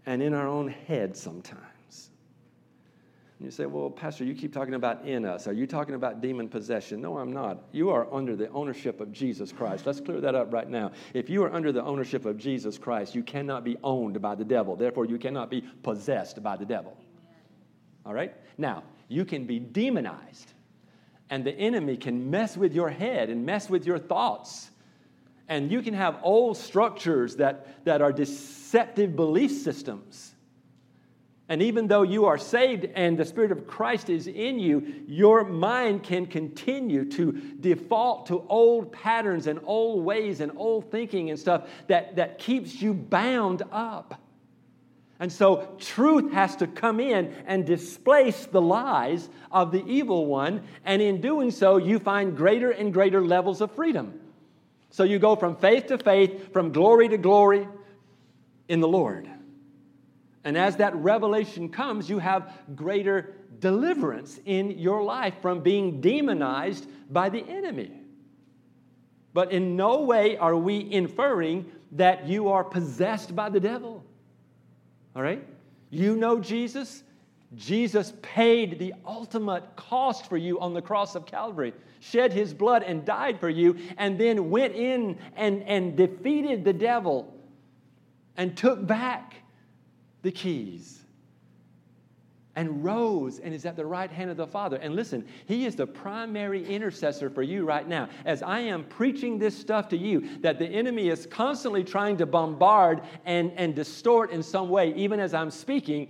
and 0.06 0.22
in 0.22 0.34
our 0.34 0.46
own 0.46 0.68
head 0.68 1.16
sometimes. 1.16 1.65
You 3.38 3.50
say, 3.50 3.66
well, 3.66 3.90
Pastor, 3.90 4.24
you 4.24 4.34
keep 4.34 4.54
talking 4.54 4.72
about 4.72 5.04
in 5.04 5.26
us. 5.26 5.46
Are 5.46 5.52
you 5.52 5.66
talking 5.66 5.94
about 5.94 6.22
demon 6.22 6.48
possession? 6.48 7.02
No, 7.02 7.18
I'm 7.18 7.32
not. 7.32 7.64
You 7.70 7.90
are 7.90 8.12
under 8.12 8.34
the 8.34 8.48
ownership 8.48 8.98
of 8.98 9.12
Jesus 9.12 9.52
Christ. 9.52 9.84
Let's 9.84 10.00
clear 10.00 10.22
that 10.22 10.34
up 10.34 10.54
right 10.54 10.68
now. 10.68 10.92
If 11.12 11.28
you 11.28 11.44
are 11.44 11.52
under 11.52 11.70
the 11.70 11.82
ownership 11.82 12.24
of 12.24 12.38
Jesus 12.38 12.78
Christ, 12.78 13.14
you 13.14 13.22
cannot 13.22 13.62
be 13.62 13.76
owned 13.84 14.22
by 14.22 14.36
the 14.36 14.44
devil. 14.44 14.74
Therefore, 14.74 15.04
you 15.04 15.18
cannot 15.18 15.50
be 15.50 15.60
possessed 15.82 16.42
by 16.42 16.56
the 16.56 16.64
devil. 16.64 16.96
All 18.06 18.14
right? 18.14 18.34
Now, 18.56 18.84
you 19.08 19.26
can 19.26 19.44
be 19.44 19.58
demonized, 19.58 20.52
and 21.28 21.44
the 21.44 21.52
enemy 21.52 21.98
can 21.98 22.30
mess 22.30 22.56
with 22.56 22.72
your 22.74 22.88
head 22.88 23.28
and 23.28 23.44
mess 23.44 23.68
with 23.68 23.84
your 23.86 23.98
thoughts. 23.98 24.70
And 25.46 25.70
you 25.70 25.82
can 25.82 25.92
have 25.92 26.20
old 26.22 26.56
structures 26.56 27.36
that, 27.36 27.84
that 27.84 28.00
are 28.00 28.12
deceptive 28.12 29.14
belief 29.14 29.52
systems 29.52 30.32
And 31.48 31.62
even 31.62 31.86
though 31.86 32.02
you 32.02 32.24
are 32.24 32.38
saved 32.38 32.86
and 32.94 33.16
the 33.16 33.24
Spirit 33.24 33.52
of 33.52 33.68
Christ 33.68 34.10
is 34.10 34.26
in 34.26 34.58
you, 34.58 35.04
your 35.06 35.44
mind 35.44 36.02
can 36.02 36.26
continue 36.26 37.04
to 37.10 37.32
default 37.60 38.26
to 38.26 38.44
old 38.48 38.90
patterns 38.90 39.46
and 39.46 39.60
old 39.64 40.04
ways 40.04 40.40
and 40.40 40.50
old 40.56 40.90
thinking 40.90 41.30
and 41.30 41.38
stuff 41.38 41.68
that, 41.86 42.16
that 42.16 42.38
keeps 42.38 42.82
you 42.82 42.92
bound 42.92 43.62
up. 43.70 44.20
And 45.20 45.32
so 45.32 45.76
truth 45.78 46.32
has 46.32 46.56
to 46.56 46.66
come 46.66 46.98
in 46.98 47.32
and 47.46 47.64
displace 47.64 48.46
the 48.46 48.60
lies 48.60 49.28
of 49.50 49.70
the 49.70 49.84
evil 49.86 50.26
one. 50.26 50.62
And 50.84 51.00
in 51.00 51.20
doing 51.20 51.52
so, 51.52 51.76
you 51.76 52.00
find 52.00 52.36
greater 52.36 52.72
and 52.72 52.92
greater 52.92 53.24
levels 53.24 53.60
of 53.60 53.70
freedom. 53.70 54.20
So 54.90 55.04
you 55.04 55.18
go 55.18 55.36
from 55.36 55.56
faith 55.56 55.86
to 55.86 55.98
faith, 55.98 56.52
from 56.52 56.72
glory 56.72 57.08
to 57.08 57.18
glory 57.18 57.68
in 58.68 58.80
the 58.80 58.88
Lord. 58.88 59.30
And 60.46 60.56
as 60.56 60.76
that 60.76 60.94
revelation 60.94 61.68
comes, 61.68 62.08
you 62.08 62.20
have 62.20 62.52
greater 62.76 63.34
deliverance 63.58 64.38
in 64.44 64.78
your 64.78 65.02
life 65.02 65.34
from 65.42 65.60
being 65.60 66.00
demonized 66.00 66.86
by 67.12 67.30
the 67.30 67.44
enemy. 67.48 67.90
But 69.34 69.50
in 69.50 69.74
no 69.74 70.02
way 70.02 70.36
are 70.36 70.56
we 70.56 70.88
inferring 70.92 71.66
that 71.92 72.28
you 72.28 72.48
are 72.50 72.62
possessed 72.62 73.34
by 73.34 73.48
the 73.48 73.58
devil. 73.58 74.04
All 75.16 75.22
right? 75.22 75.44
You 75.90 76.14
know 76.14 76.38
Jesus. 76.38 77.02
Jesus 77.56 78.12
paid 78.22 78.78
the 78.78 78.94
ultimate 79.04 79.64
cost 79.74 80.28
for 80.28 80.36
you 80.36 80.60
on 80.60 80.74
the 80.74 80.82
cross 80.82 81.16
of 81.16 81.26
Calvary, 81.26 81.72
shed 81.98 82.32
his 82.32 82.54
blood 82.54 82.84
and 82.84 83.04
died 83.04 83.40
for 83.40 83.50
you, 83.50 83.76
and 83.98 84.16
then 84.16 84.48
went 84.48 84.76
in 84.76 85.18
and, 85.34 85.64
and 85.64 85.96
defeated 85.96 86.64
the 86.64 86.72
devil 86.72 87.34
and 88.36 88.56
took 88.56 88.86
back 88.86 89.34
the 90.22 90.32
keys 90.32 91.00
and 92.56 92.82
rose 92.82 93.38
and 93.38 93.54
is 93.54 93.66
at 93.66 93.76
the 93.76 93.84
right 93.84 94.10
hand 94.10 94.30
of 94.30 94.38
the 94.38 94.46
Father. 94.46 94.78
And 94.78 94.96
listen, 94.96 95.26
He 95.46 95.66
is 95.66 95.76
the 95.76 95.86
primary 95.86 96.66
intercessor 96.66 97.28
for 97.28 97.42
you 97.42 97.64
right 97.64 97.86
now. 97.86 98.08
As 98.24 98.42
I 98.42 98.60
am 98.60 98.84
preaching 98.84 99.38
this 99.38 99.56
stuff 99.56 99.88
to 99.90 99.96
you, 99.96 100.38
that 100.38 100.58
the 100.58 100.66
enemy 100.66 101.08
is 101.08 101.26
constantly 101.26 101.84
trying 101.84 102.16
to 102.16 102.26
bombard 102.26 103.02
and, 103.26 103.52
and 103.56 103.74
distort 103.74 104.30
in 104.30 104.42
some 104.42 104.70
way, 104.70 104.94
even 104.94 105.20
as 105.20 105.34
I'm 105.34 105.50
speaking, 105.50 106.08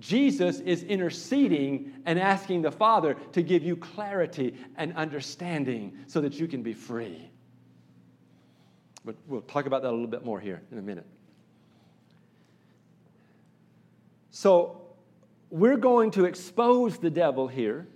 Jesus 0.00 0.58
is 0.60 0.82
interceding 0.82 1.92
and 2.06 2.18
asking 2.18 2.62
the 2.62 2.72
Father 2.72 3.14
to 3.32 3.42
give 3.42 3.62
you 3.62 3.76
clarity 3.76 4.56
and 4.76 4.92
understanding 4.96 5.96
so 6.08 6.20
that 6.22 6.34
you 6.34 6.48
can 6.48 6.62
be 6.62 6.72
free. 6.72 7.30
But 9.04 9.16
we'll 9.28 9.42
talk 9.42 9.66
about 9.66 9.82
that 9.82 9.90
a 9.90 9.92
little 9.92 10.06
bit 10.06 10.24
more 10.24 10.40
here 10.40 10.62
in 10.72 10.78
a 10.78 10.82
minute. 10.82 11.06
So 14.32 14.80
we're 15.50 15.76
going 15.76 16.10
to 16.12 16.24
expose 16.24 16.98
the 16.98 17.10
devil 17.10 17.46
here 17.46 17.86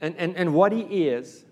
and, 0.00 0.16
and, 0.16 0.34
and 0.36 0.54
what 0.54 0.72
he 0.72 1.08
is, 1.08 1.44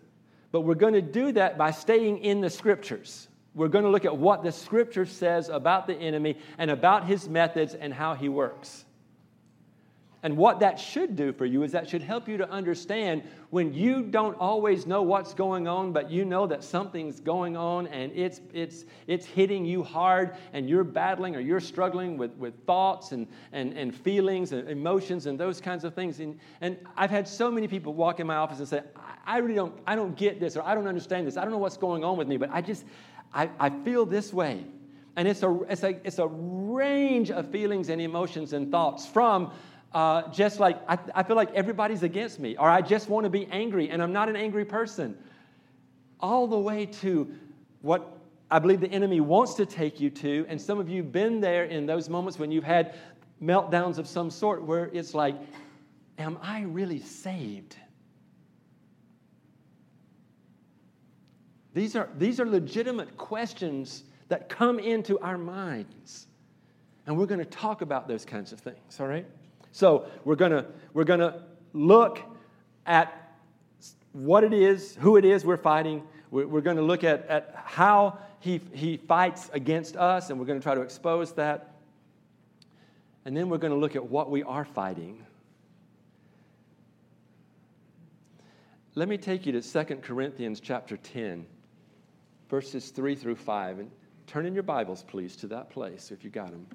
but 0.50 0.62
we're 0.62 0.74
going 0.74 0.94
to 0.94 1.02
do 1.02 1.30
that 1.32 1.58
by 1.58 1.70
staying 1.70 2.18
in 2.18 2.40
the 2.40 2.48
scriptures. 2.48 3.28
We're 3.54 3.68
going 3.68 3.84
to 3.84 3.90
look 3.90 4.06
at 4.06 4.16
what 4.16 4.42
the 4.42 4.50
scripture 4.50 5.04
says 5.04 5.50
about 5.50 5.86
the 5.86 5.94
enemy 5.94 6.38
and 6.56 6.70
about 6.70 7.06
his 7.06 7.28
methods 7.28 7.74
and 7.74 7.92
how 7.92 8.14
he 8.14 8.30
works. 8.30 8.86
And 10.24 10.36
what 10.36 10.58
that 10.60 10.80
should 10.80 11.14
do 11.14 11.32
for 11.32 11.46
you 11.46 11.62
is 11.62 11.70
that 11.72 11.88
should 11.88 12.02
help 12.02 12.28
you 12.28 12.36
to 12.38 12.50
understand 12.50 13.22
when 13.50 13.72
you 13.72 14.02
don't 14.02 14.34
always 14.34 14.84
know 14.84 15.00
what's 15.00 15.32
going 15.32 15.68
on, 15.68 15.92
but 15.92 16.10
you 16.10 16.24
know 16.24 16.44
that 16.48 16.64
something's 16.64 17.20
going 17.20 17.56
on 17.56 17.86
and 17.86 18.10
it's, 18.16 18.40
it's, 18.52 18.84
it's 19.06 19.24
hitting 19.24 19.64
you 19.64 19.84
hard 19.84 20.36
and 20.52 20.68
you're 20.68 20.82
battling 20.82 21.36
or 21.36 21.40
you're 21.40 21.60
struggling 21.60 22.18
with, 22.18 22.32
with 22.32 22.52
thoughts 22.66 23.12
and, 23.12 23.28
and, 23.52 23.74
and 23.74 23.94
feelings 23.94 24.50
and 24.50 24.68
emotions 24.68 25.26
and 25.26 25.38
those 25.38 25.60
kinds 25.60 25.84
of 25.84 25.94
things. 25.94 26.18
And, 26.18 26.40
and 26.60 26.76
I've 26.96 27.10
had 27.10 27.28
so 27.28 27.48
many 27.48 27.68
people 27.68 27.94
walk 27.94 28.18
in 28.18 28.26
my 28.26 28.36
office 28.36 28.58
and 28.58 28.66
say, 28.66 28.82
I, 29.24 29.38
really 29.38 29.54
don't, 29.54 29.78
I 29.86 29.94
don't 29.94 30.16
get 30.16 30.40
this 30.40 30.56
or 30.56 30.62
I 30.62 30.74
don't 30.74 30.88
understand 30.88 31.28
this. 31.28 31.36
I 31.36 31.42
don't 31.42 31.52
know 31.52 31.58
what's 31.58 31.76
going 31.76 32.02
on 32.02 32.16
with 32.16 32.26
me, 32.26 32.38
but 32.38 32.50
I 32.52 32.60
just, 32.60 32.84
I, 33.32 33.50
I 33.60 33.70
feel 33.70 34.04
this 34.04 34.32
way. 34.32 34.64
And 35.14 35.26
it's 35.26 35.42
a, 35.42 35.60
it's, 35.68 35.82
a, 35.82 36.06
it's 36.06 36.18
a 36.18 36.26
range 36.26 37.30
of 37.30 37.50
feelings 37.50 37.88
and 37.88 38.00
emotions 38.00 38.52
and 38.52 38.70
thoughts 38.70 39.06
from 39.06 39.52
uh, 39.92 40.30
just 40.30 40.60
like 40.60 40.78
I, 40.88 40.98
I 41.14 41.22
feel 41.22 41.36
like 41.36 41.52
everybody's 41.54 42.02
against 42.02 42.38
me, 42.38 42.56
or 42.56 42.68
I 42.68 42.82
just 42.82 43.08
want 43.08 43.24
to 43.24 43.30
be 43.30 43.46
angry 43.46 43.90
and 43.90 44.02
I'm 44.02 44.12
not 44.12 44.28
an 44.28 44.36
angry 44.36 44.64
person. 44.64 45.16
All 46.20 46.46
the 46.46 46.58
way 46.58 46.86
to 46.86 47.32
what 47.80 48.18
I 48.50 48.58
believe 48.58 48.80
the 48.80 48.90
enemy 48.90 49.20
wants 49.20 49.54
to 49.54 49.66
take 49.66 50.00
you 50.00 50.10
to, 50.10 50.46
and 50.48 50.60
some 50.60 50.78
of 50.78 50.88
you 50.88 51.02
have 51.02 51.12
been 51.12 51.40
there 51.40 51.64
in 51.64 51.86
those 51.86 52.08
moments 52.08 52.38
when 52.38 52.50
you've 52.50 52.64
had 52.64 52.96
meltdowns 53.42 53.98
of 53.98 54.06
some 54.06 54.30
sort 54.30 54.62
where 54.62 54.90
it's 54.92 55.14
like, 55.14 55.36
Am 56.18 56.36
I 56.42 56.62
really 56.62 57.00
saved? 57.00 57.76
These 61.74 61.94
are, 61.94 62.08
these 62.18 62.40
are 62.40 62.46
legitimate 62.46 63.16
questions 63.16 64.02
that 64.28 64.48
come 64.48 64.80
into 64.80 65.18
our 65.20 65.38
minds. 65.38 66.26
And 67.06 67.16
we're 67.16 67.26
going 67.26 67.38
to 67.38 67.44
talk 67.44 67.82
about 67.82 68.08
those 68.08 68.24
kinds 68.24 68.52
of 68.52 68.58
things, 68.58 68.98
all 68.98 69.06
right? 69.06 69.26
So 69.72 70.08
we're 70.24 70.36
gonna 70.36 70.66
we're 70.92 71.04
gonna 71.04 71.42
look 71.72 72.20
at 72.86 73.28
what 74.12 74.44
it 74.44 74.52
is, 74.52 74.96
who 74.96 75.16
it 75.16 75.24
is 75.24 75.44
we're 75.44 75.56
fighting. 75.56 76.02
We're, 76.30 76.46
we're 76.46 76.60
going 76.60 76.76
to 76.76 76.82
look 76.82 77.04
at, 77.04 77.26
at 77.26 77.54
how 77.64 78.18
he, 78.40 78.60
he 78.72 78.96
fights 78.96 79.50
against 79.52 79.96
us, 79.96 80.30
and 80.30 80.38
we're 80.38 80.46
going 80.46 80.58
to 80.58 80.62
try 80.62 80.74
to 80.74 80.80
expose 80.80 81.32
that. 81.34 81.74
And 83.24 83.36
then 83.36 83.48
we're 83.48 83.58
going 83.58 83.72
to 83.72 83.78
look 83.78 83.96
at 83.96 84.08
what 84.08 84.30
we 84.30 84.42
are 84.42 84.64
fighting. 84.64 85.24
Let 88.94 89.08
me 89.08 89.18
take 89.18 89.46
you 89.46 89.52
to 89.52 89.62
2 89.62 89.96
Corinthians 89.96 90.60
chapter 90.60 90.96
10, 90.96 91.46
verses 92.48 92.90
3 92.90 93.14
through 93.14 93.36
5. 93.36 93.78
And 93.80 93.90
turn 94.26 94.46
in 94.46 94.54
your 94.54 94.62
Bibles, 94.62 95.04
please, 95.04 95.36
to 95.36 95.46
that 95.48 95.70
place 95.70 96.10
if 96.10 96.24
you 96.24 96.30
got 96.30 96.50
them. 96.50 96.66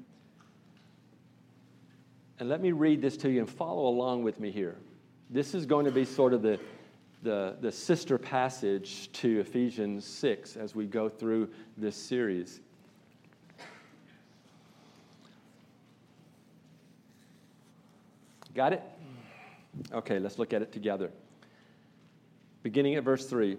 And 2.40 2.50
let 2.50 2.62
me 2.62 2.72
read 2.72 3.02
this 3.02 3.18
to 3.18 3.30
you 3.30 3.40
and 3.40 3.50
follow 3.50 3.88
along 3.88 4.24
with 4.24 4.40
me 4.40 4.52
here. 4.52 4.76
This 5.30 5.54
is 5.54 5.66
going 5.66 5.86
to 5.86 5.92
be 5.92 6.06
sort 6.06 6.34
of 6.34 6.42
the, 6.42 6.60
the, 7.22 7.56
the 7.62 7.72
sister 7.72 8.18
passage 8.18 9.12
to 9.14 9.40
Ephesians 9.40 10.06
6 10.06 10.58
as 10.58 10.76
we 10.76 10.86
go 10.86 11.10
through 11.10 11.50
this 11.78 11.96
series. 11.96 12.60
Got 18.56 18.74
it? 18.74 18.84
Okay, 19.92 20.20
let's 20.20 20.38
look 20.38 20.54
at 20.54 20.62
it 20.62 20.72
together. 20.72 21.10
Beginning 22.62 22.96
at 22.96 23.04
verse 23.04 23.26
3. 23.26 23.58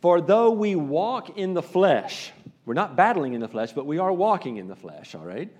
For 0.00 0.20
though 0.20 0.50
we 0.50 0.76
walk 0.76 1.36
in 1.38 1.54
the 1.54 1.62
flesh, 1.62 2.32
we're 2.64 2.74
not 2.74 2.96
battling 2.96 3.34
in 3.34 3.40
the 3.40 3.48
flesh, 3.48 3.72
but 3.72 3.86
we 3.86 3.98
are 3.98 4.12
walking 4.12 4.56
in 4.56 4.68
the 4.68 4.76
flesh, 4.76 5.14
all 5.14 5.24
right? 5.24 5.50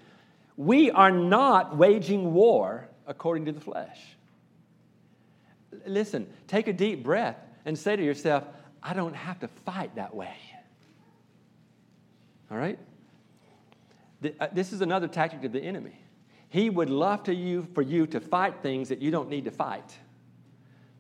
We 0.57 0.91
are 0.91 1.11
not 1.11 1.77
waging 1.77 2.33
war 2.33 2.89
according 3.07 3.45
to 3.47 3.53
the 3.53 3.61
flesh. 3.61 4.01
Listen, 5.87 6.27
take 6.47 6.69
a 6.69 6.73
deep 6.73 7.03
breath 7.03 7.37
and 7.65 7.79
say 7.79 7.97
to 7.97 8.03
yourself, 8.03 8.45
I 8.83 8.95
don't 8.95 9.15
have 9.15 9.41
to 9.41 9.49
fight 9.49 9.97
that 9.97 10.15
way. 10.15 10.35
All 12.51 12.57
right? 12.57 12.79
Uh, 14.41 14.47
this 14.53 14.73
is 14.73 14.81
another 14.81 15.09
tactic 15.09 15.45
of 15.45 15.53
the 15.53 15.61
enemy. 15.61 15.99
He 16.49 16.71
would 16.71 16.91
love 16.91 17.25
to 17.25 17.35
you 17.35 17.67
for 17.75 17.83
you 17.83 18.07
to 18.07 18.21
fight 18.21 18.63
things 18.63 18.89
that 18.89 19.01
you 19.01 19.11
don't 19.11 19.29
need 19.29 19.45
to 19.45 19.51
fight. 19.51 19.97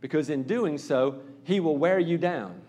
Because 0.00 0.28
in 0.28 0.42
doing 0.42 0.76
so, 0.76 1.20
he 1.44 1.60
will 1.60 1.76
wear 1.76 1.98
you 1.98 2.18
down. 2.18 2.60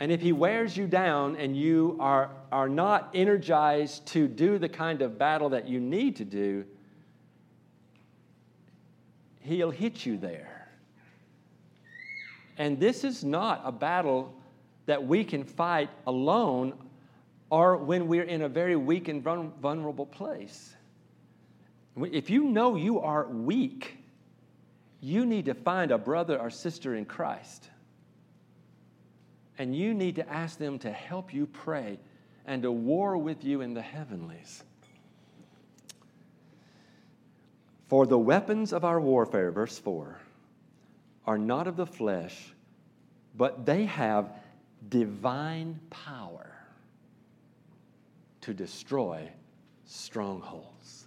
And 0.00 0.10
if 0.10 0.22
he 0.22 0.32
wears 0.32 0.78
you 0.78 0.86
down 0.86 1.36
and 1.36 1.54
you 1.54 1.98
are, 2.00 2.30
are 2.50 2.70
not 2.70 3.10
energized 3.12 4.06
to 4.06 4.26
do 4.26 4.58
the 4.58 4.68
kind 4.68 5.02
of 5.02 5.18
battle 5.18 5.50
that 5.50 5.68
you 5.68 5.78
need 5.78 6.16
to 6.16 6.24
do, 6.24 6.64
he'll 9.40 9.70
hit 9.70 10.06
you 10.06 10.16
there. 10.16 10.68
And 12.56 12.80
this 12.80 13.04
is 13.04 13.22
not 13.22 13.60
a 13.62 13.70
battle 13.70 14.34
that 14.86 15.06
we 15.06 15.22
can 15.22 15.44
fight 15.44 15.90
alone 16.06 16.72
or 17.50 17.76
when 17.76 18.08
we're 18.08 18.24
in 18.24 18.42
a 18.42 18.48
very 18.48 18.76
weak 18.76 19.08
and 19.08 19.22
vulnerable 19.22 20.06
place. 20.06 20.74
If 21.96 22.30
you 22.30 22.44
know 22.44 22.74
you 22.74 23.00
are 23.00 23.26
weak, 23.26 23.98
you 25.02 25.26
need 25.26 25.44
to 25.46 25.54
find 25.54 25.90
a 25.90 25.98
brother 25.98 26.38
or 26.38 26.48
sister 26.48 26.94
in 26.94 27.04
Christ 27.04 27.68
and 29.60 29.76
you 29.76 29.92
need 29.92 30.16
to 30.16 30.26
ask 30.26 30.56
them 30.56 30.78
to 30.78 30.90
help 30.90 31.34
you 31.34 31.44
pray 31.44 31.98
and 32.46 32.62
to 32.62 32.72
war 32.72 33.18
with 33.18 33.44
you 33.44 33.60
in 33.60 33.74
the 33.74 33.82
heavenlies. 33.82 34.64
For 37.86 38.06
the 38.06 38.18
weapons 38.18 38.72
of 38.72 38.86
our 38.86 38.98
warfare, 38.98 39.50
verse 39.50 39.78
4, 39.78 40.18
are 41.26 41.36
not 41.36 41.66
of 41.66 41.76
the 41.76 41.84
flesh, 41.84 42.54
but 43.36 43.66
they 43.66 43.84
have 43.84 44.32
divine 44.88 45.78
power 45.90 46.50
to 48.40 48.54
destroy 48.54 49.30
strongholds. 49.84 51.04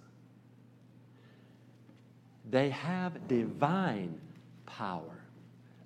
they 2.48 2.70
have 2.70 3.28
divine 3.28 4.22
power. 4.68 5.24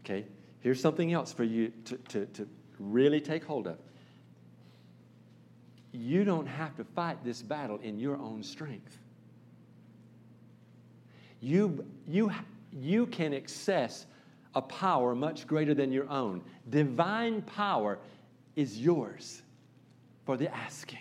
Okay, 0.03 0.25
here's 0.60 0.82
something 0.82 1.13
else 1.13 1.32
for 1.32 1.45
you 1.45 1.71
to, 1.86 1.95
to, 2.10 2.25
to 2.25 2.49
really 2.79 3.21
take 3.21 3.43
hold 3.43 3.67
of. 3.67 3.77
You 5.91 6.23
don't 6.23 6.45
have 6.45 6.75
to 6.77 6.83
fight 6.83 7.23
this 7.23 7.41
battle 7.41 7.79
in 7.81 7.99
your 7.99 8.17
own 8.17 8.43
strength. 8.43 8.97
You, 11.41 11.85
you, 12.07 12.31
you 12.71 13.05
can 13.07 13.33
access 13.33 14.05
a 14.55 14.61
power 14.61 15.15
much 15.15 15.47
greater 15.47 15.73
than 15.73 15.91
your 15.91 16.09
own. 16.09 16.41
Divine 16.69 17.41
power 17.43 17.99
is 18.55 18.79
yours 18.79 19.41
for 20.25 20.35
the 20.35 20.53
asking. 20.53 20.99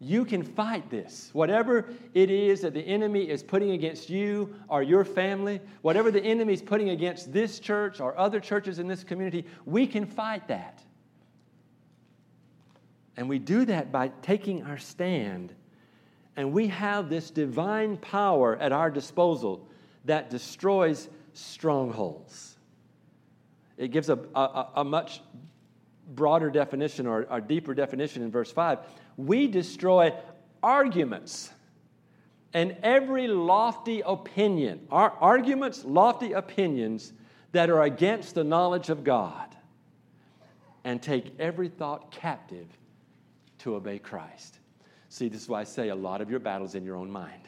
You 0.00 0.24
can 0.24 0.44
fight 0.44 0.90
this. 0.90 1.30
Whatever 1.32 1.88
it 2.14 2.30
is 2.30 2.60
that 2.60 2.72
the 2.72 2.80
enemy 2.80 3.28
is 3.28 3.42
putting 3.42 3.72
against 3.72 4.08
you 4.08 4.54
or 4.68 4.82
your 4.82 5.04
family, 5.04 5.60
whatever 5.82 6.10
the 6.12 6.22
enemy 6.22 6.52
is 6.52 6.62
putting 6.62 6.90
against 6.90 7.32
this 7.32 7.58
church 7.58 8.00
or 8.00 8.16
other 8.16 8.38
churches 8.38 8.78
in 8.78 8.86
this 8.86 9.02
community, 9.02 9.44
we 9.64 9.86
can 9.86 10.06
fight 10.06 10.46
that. 10.48 10.82
And 13.16 13.28
we 13.28 13.40
do 13.40 13.64
that 13.64 13.90
by 13.90 14.12
taking 14.22 14.62
our 14.62 14.78
stand. 14.78 15.52
And 16.36 16.52
we 16.52 16.68
have 16.68 17.08
this 17.08 17.32
divine 17.32 17.96
power 17.96 18.56
at 18.56 18.70
our 18.70 18.92
disposal 18.92 19.68
that 20.04 20.30
destroys 20.30 21.08
strongholds. 21.32 22.56
It 23.76 23.88
gives 23.88 24.08
a, 24.08 24.18
a, 24.36 24.68
a 24.76 24.84
much 24.84 25.20
broader 26.08 26.50
definition 26.50 27.08
or 27.08 27.26
a 27.28 27.40
deeper 27.40 27.74
definition 27.74 28.22
in 28.22 28.30
verse 28.30 28.52
5. 28.52 28.78
We 29.18 29.46
destroy 29.46 30.14
arguments 30.62 31.50
and 32.54 32.78
every 32.82 33.28
lofty 33.28 34.00
opinion, 34.00 34.86
our 34.90 35.10
arguments, 35.20 35.84
lofty 35.84 36.32
opinions 36.32 37.12
that 37.52 37.68
are 37.68 37.82
against 37.82 38.34
the 38.34 38.44
knowledge 38.44 38.88
of 38.88 39.04
God, 39.04 39.54
and 40.84 41.02
take 41.02 41.34
every 41.38 41.68
thought 41.68 42.10
captive 42.10 42.66
to 43.58 43.74
obey 43.74 43.98
Christ. 43.98 44.58
See, 45.10 45.28
this 45.28 45.42
is 45.42 45.48
why 45.50 45.60
I 45.60 45.64
say 45.64 45.90
a 45.90 45.94
lot 45.94 46.22
of 46.22 46.30
your 46.30 46.40
battles 46.40 46.74
in 46.74 46.84
your 46.86 46.96
own 46.96 47.10
mind 47.10 47.42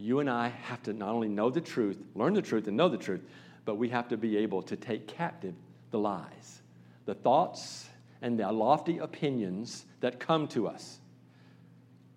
you 0.00 0.20
and 0.20 0.30
I 0.30 0.48
have 0.48 0.82
to 0.84 0.94
not 0.94 1.10
only 1.10 1.28
know 1.28 1.50
the 1.50 1.60
truth, 1.60 1.98
learn 2.14 2.32
the 2.32 2.42
truth, 2.42 2.66
and 2.66 2.76
know 2.76 2.88
the 2.88 2.96
truth, 2.96 3.20
but 3.66 3.74
we 3.74 3.90
have 3.90 4.08
to 4.08 4.16
be 4.16 4.38
able 4.38 4.62
to 4.62 4.74
take 4.74 5.06
captive 5.06 5.54
the 5.90 5.98
lies, 5.98 6.62
the 7.04 7.14
thoughts, 7.14 7.88
and 8.22 8.38
the 8.38 8.50
lofty 8.50 8.98
opinions 8.98 9.84
that 10.00 10.20
come 10.20 10.48
to 10.48 10.68
us. 10.68 10.98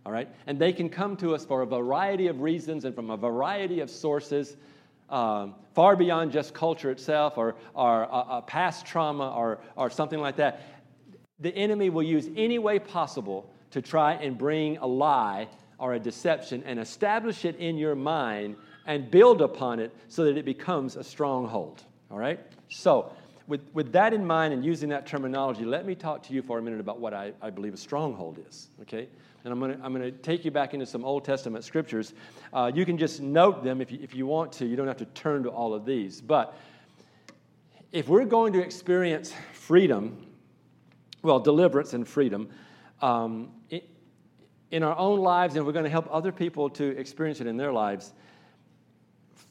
All 0.06 0.12
right? 0.12 0.30
And 0.48 0.60
they 0.60 0.74
can 0.74 0.89
come 0.89 1.16
to 1.18 1.34
us 1.34 1.46
for 1.46 1.62
a 1.62 1.66
variety 1.66 2.28
of 2.28 2.42
reasons 2.42 2.86
and 2.86 2.94
from 2.94 3.10
a 3.10 3.18
variety 3.18 3.80
of 3.80 3.89
sources, 3.89 4.56
um, 5.10 5.56
far 5.74 5.96
beyond 5.96 6.32
just 6.32 6.54
culture 6.54 6.92
itself 6.92 7.38
or, 7.38 7.56
or 7.74 8.44
past 8.48 8.86
trauma 8.86 9.30
or, 9.30 9.60
or 9.76 9.89
something 9.89 10.20
like 10.20 10.38
that. 10.38 10.62
The 11.39 11.56
enemy 11.56 11.89
will 11.89 12.04
use 12.04 12.30
any 12.36 12.60
way 12.60 12.80
possible 12.80 13.50
to 13.72 13.82
try 13.82 14.13
and 14.13 14.38
bring 14.38 14.78
a 14.78 14.88
lie 14.88 15.48
or 15.78 15.94
a 15.94 16.00
deception 16.00 16.63
and 16.66 16.80
establish 16.80 17.46
it 17.46 17.56
in 17.58 17.78
your 17.78 17.96
mind 17.96 18.56
and 18.86 19.10
build 19.10 19.42
upon 19.42 19.80
it 19.80 19.96
so 20.10 20.26
that 20.26 20.38
it 20.38 20.46
becomes 20.46 20.96
a 20.96 21.04
stronghold. 21.04 21.84
All 22.12 22.18
right? 22.18 22.39
So, 22.70 23.12
with, 23.48 23.62
with 23.74 23.92
that 23.92 24.14
in 24.14 24.26
mind 24.26 24.54
and 24.54 24.64
using 24.64 24.90
that 24.90 25.06
terminology, 25.06 25.66
let 25.66 25.86
me 25.86 25.96
talk 25.96 26.24
to 26.24 26.34
you 26.34 26.42
for 26.42 26.60
a 26.60 26.62
minute 26.62 26.80
about 26.80 27.00
what 27.00 27.14
I, 27.14 27.34
I 27.42 27.50
believe 27.50 27.74
a 27.74 27.78
stronghold 27.78 28.40
is. 28.48 28.70
Okay? 28.82 29.08
And 29.44 29.52
I'm 29.52 29.60
going 29.60 29.78
to 29.78 29.84
I'm 29.84 29.92
gonna 29.92 30.12
take 30.12 30.46
you 30.46 30.52
back 30.52 30.74
into 30.74 30.86
some 30.86 31.04
Old 31.04 31.26
Testament 31.26 31.66
scriptures. 31.66 32.14
Uh, 32.54 32.72
you 32.74 32.86
can 32.86 32.98
just 32.98 33.22
note 33.22 33.64
them 33.64 33.82
if 33.82 33.92
you, 33.92 34.00
if 34.02 34.16
you 34.16 34.26
want 34.26 34.54
to. 34.54 34.66
You 34.66 34.78
don't 34.78 34.88
have 34.88 34.98
to 34.98 35.06
turn 35.06 35.44
to 35.44 35.50
all 35.50 35.74
of 35.74 35.86
these. 35.86 36.22
But 36.22 36.58
if 37.92 38.08
we're 38.08 38.26
going 38.26 38.54
to 38.54 38.62
experience 38.62 39.34
freedom, 39.52 40.26
well, 41.22 41.40
deliverance 41.40 41.94
and 41.94 42.08
freedom, 42.08 42.50
um, 43.02 43.52
in 44.72 44.82
our 44.82 44.98
own 44.98 45.20
lives 45.20 45.56
and 45.56 45.66
we're 45.66 45.72
going 45.72 45.86
to 45.86 45.92
help 45.92 46.08
other 46.10 46.32
people 46.32 46.68
to 46.68 46.98
experience 46.98 47.42
it 47.42 47.48
in 47.48 47.58
their 47.58 47.72
lives, 47.72 48.14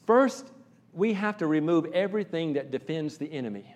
first, 0.05 0.51
we 0.91 1.13
have 1.13 1.37
to 1.37 1.47
remove 1.47 1.85
everything 1.93 2.53
that 2.53 2.71
defends 2.71 3.17
the 3.17 3.31
enemy. 3.31 3.73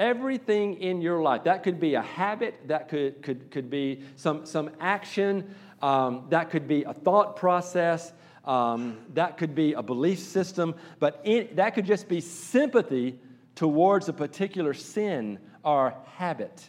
Everything 0.00 0.80
in 0.80 1.02
your 1.02 1.20
life. 1.20 1.44
That 1.44 1.62
could 1.62 1.78
be 1.78 1.94
a 1.94 2.00
habit, 2.00 2.54
that 2.68 2.88
could, 2.88 3.22
could, 3.22 3.50
could 3.50 3.68
be 3.68 4.02
some, 4.16 4.46
some 4.46 4.70
action, 4.80 5.54
um, 5.82 6.24
that 6.30 6.50
could 6.50 6.66
be 6.66 6.84
a 6.84 6.94
thought 6.94 7.36
process, 7.36 8.14
um, 8.46 8.96
that 9.12 9.36
could 9.36 9.54
be 9.54 9.74
a 9.74 9.82
belief 9.82 10.18
system, 10.18 10.74
but 10.98 11.22
that 11.52 11.74
could 11.74 11.84
just 11.84 12.08
be 12.08 12.22
sympathy 12.22 13.18
towards 13.54 14.08
a 14.08 14.12
particular 14.14 14.72
sin 14.72 15.38
or 15.62 15.94
habit 16.16 16.66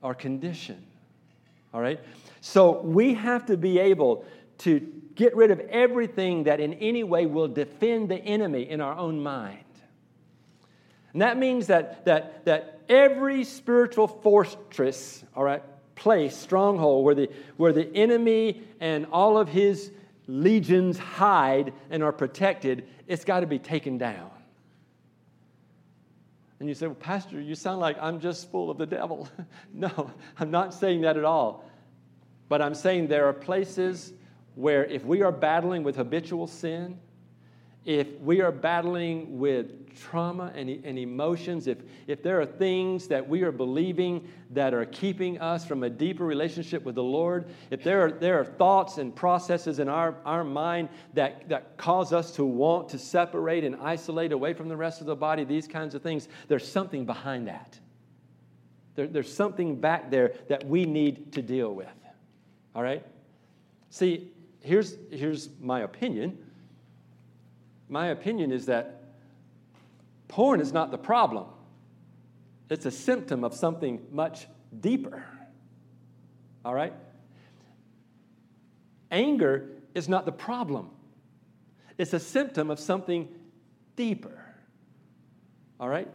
or 0.00 0.14
condition. 0.14 0.82
All 1.74 1.82
right? 1.82 2.00
So 2.40 2.80
we 2.80 3.12
have 3.12 3.44
to 3.46 3.58
be 3.58 3.78
able 3.78 4.24
to 4.58 4.80
get 5.14 5.36
rid 5.36 5.50
of 5.50 5.60
everything 5.60 6.44
that 6.44 6.58
in 6.58 6.72
any 6.74 7.04
way 7.04 7.26
will 7.26 7.48
defend 7.48 8.08
the 8.08 8.16
enemy 8.16 8.68
in 8.68 8.80
our 8.80 8.96
own 8.96 9.22
mind. 9.22 9.58
And 11.12 11.22
that 11.22 11.36
means 11.36 11.66
that, 11.66 12.04
that, 12.06 12.44
that 12.46 12.80
every 12.88 13.44
spiritual 13.44 14.08
fortress, 14.08 15.22
all 15.34 15.44
right, 15.44 15.62
place, 15.94 16.36
stronghold, 16.36 17.04
where 17.04 17.14
the, 17.14 17.30
where 17.56 17.72
the 17.72 17.94
enemy 17.94 18.62
and 18.80 19.06
all 19.12 19.36
of 19.36 19.48
his 19.48 19.90
legions 20.26 20.98
hide 20.98 21.72
and 21.90 22.02
are 22.02 22.12
protected, 22.12 22.88
it's 23.06 23.24
got 23.24 23.40
to 23.40 23.46
be 23.46 23.58
taken 23.58 23.98
down. 23.98 24.30
And 26.60 26.68
you 26.68 26.76
say, 26.76 26.86
Well, 26.86 26.94
Pastor, 26.94 27.40
you 27.40 27.56
sound 27.56 27.80
like 27.80 27.96
I'm 28.00 28.20
just 28.20 28.50
full 28.50 28.70
of 28.70 28.78
the 28.78 28.86
devil. 28.86 29.28
no, 29.74 30.12
I'm 30.38 30.52
not 30.52 30.72
saying 30.72 31.00
that 31.00 31.16
at 31.16 31.24
all. 31.24 31.68
But 32.48 32.62
I'm 32.62 32.74
saying 32.74 33.08
there 33.08 33.26
are 33.26 33.32
places 33.32 34.12
where 34.54 34.84
if 34.84 35.04
we 35.04 35.22
are 35.22 35.32
battling 35.32 35.82
with 35.82 35.96
habitual 35.96 36.46
sin, 36.46 36.98
if 37.84 38.18
we 38.20 38.40
are 38.40 38.52
battling 38.52 39.38
with 39.38 39.82
trauma 39.96 40.52
and, 40.54 40.70
and 40.84 40.98
emotions, 40.98 41.66
if, 41.66 41.78
if 42.06 42.22
there 42.22 42.40
are 42.40 42.46
things 42.46 43.08
that 43.08 43.28
we 43.28 43.42
are 43.42 43.52
believing 43.52 44.26
that 44.50 44.72
are 44.72 44.84
keeping 44.84 45.40
us 45.40 45.66
from 45.66 45.82
a 45.82 45.90
deeper 45.90 46.24
relationship 46.24 46.84
with 46.84 46.94
the 46.94 47.02
Lord, 47.02 47.46
if 47.70 47.82
there 47.82 48.04
are, 48.04 48.12
there 48.12 48.38
are 48.40 48.44
thoughts 48.44 48.98
and 48.98 49.14
processes 49.14 49.78
in 49.78 49.88
our, 49.88 50.14
our 50.24 50.44
mind 50.44 50.88
that, 51.14 51.48
that 51.48 51.76
cause 51.76 52.12
us 52.12 52.30
to 52.32 52.44
want 52.44 52.88
to 52.90 52.98
separate 52.98 53.64
and 53.64 53.76
isolate 53.76 54.32
away 54.32 54.54
from 54.54 54.68
the 54.68 54.76
rest 54.76 55.00
of 55.00 55.06
the 55.06 55.16
body, 55.16 55.44
these 55.44 55.66
kinds 55.66 55.94
of 55.94 56.02
things, 56.02 56.28
there's 56.48 56.70
something 56.70 57.04
behind 57.04 57.48
that. 57.48 57.78
There, 58.94 59.06
there's 59.06 59.32
something 59.32 59.80
back 59.80 60.10
there 60.10 60.34
that 60.48 60.64
we 60.66 60.84
need 60.84 61.32
to 61.32 61.42
deal 61.42 61.74
with. 61.74 61.88
All 62.74 62.82
right? 62.82 63.04
See, 63.90 64.30
here's, 64.60 64.96
here's 65.10 65.48
my 65.60 65.80
opinion 65.80 66.38
my 67.92 68.06
opinion 68.06 68.50
is 68.52 68.66
that 68.66 69.02
porn 70.26 70.62
is 70.62 70.72
not 70.72 70.90
the 70.90 70.96
problem, 70.96 71.44
it's 72.70 72.86
a 72.86 72.90
symptom 72.90 73.44
of 73.44 73.52
something 73.52 74.00
much 74.10 74.46
deeper. 74.80 75.22
All 76.64 76.72
right? 76.72 76.94
Anger 79.10 79.68
is 79.94 80.08
not 80.08 80.24
the 80.24 80.32
problem, 80.32 80.88
it's 81.98 82.14
a 82.14 82.18
symptom 82.18 82.70
of 82.70 82.80
something 82.80 83.28
deeper. 83.94 84.42
All 85.78 85.88
right? 85.88 86.08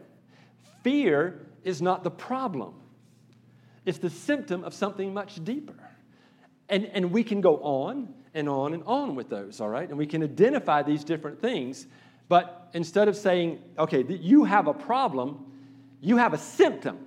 Fear 0.82 1.46
is 1.62 1.80
not 1.80 2.02
the 2.02 2.10
problem, 2.10 2.74
it's 3.86 3.98
the 3.98 4.10
symptom 4.10 4.64
of 4.64 4.74
something 4.74 5.14
much 5.14 5.44
deeper. 5.44 5.78
And, 6.68 6.86
and 6.86 7.12
we 7.12 7.22
can 7.22 7.40
go 7.40 7.56
on 7.62 8.12
and 8.38 8.48
on 8.48 8.72
and 8.72 8.82
on 8.84 9.14
with 9.16 9.28
those, 9.28 9.60
all 9.60 9.68
right? 9.68 9.88
And 9.88 9.98
we 9.98 10.06
can 10.06 10.22
identify 10.22 10.82
these 10.82 11.04
different 11.04 11.40
things. 11.40 11.86
But 12.28 12.68
instead 12.72 13.08
of 13.08 13.16
saying, 13.16 13.60
okay, 13.78 14.04
you 14.04 14.44
have 14.44 14.68
a 14.68 14.74
problem, 14.74 15.44
you 16.00 16.16
have 16.18 16.32
a 16.32 16.38
symptom. 16.38 16.98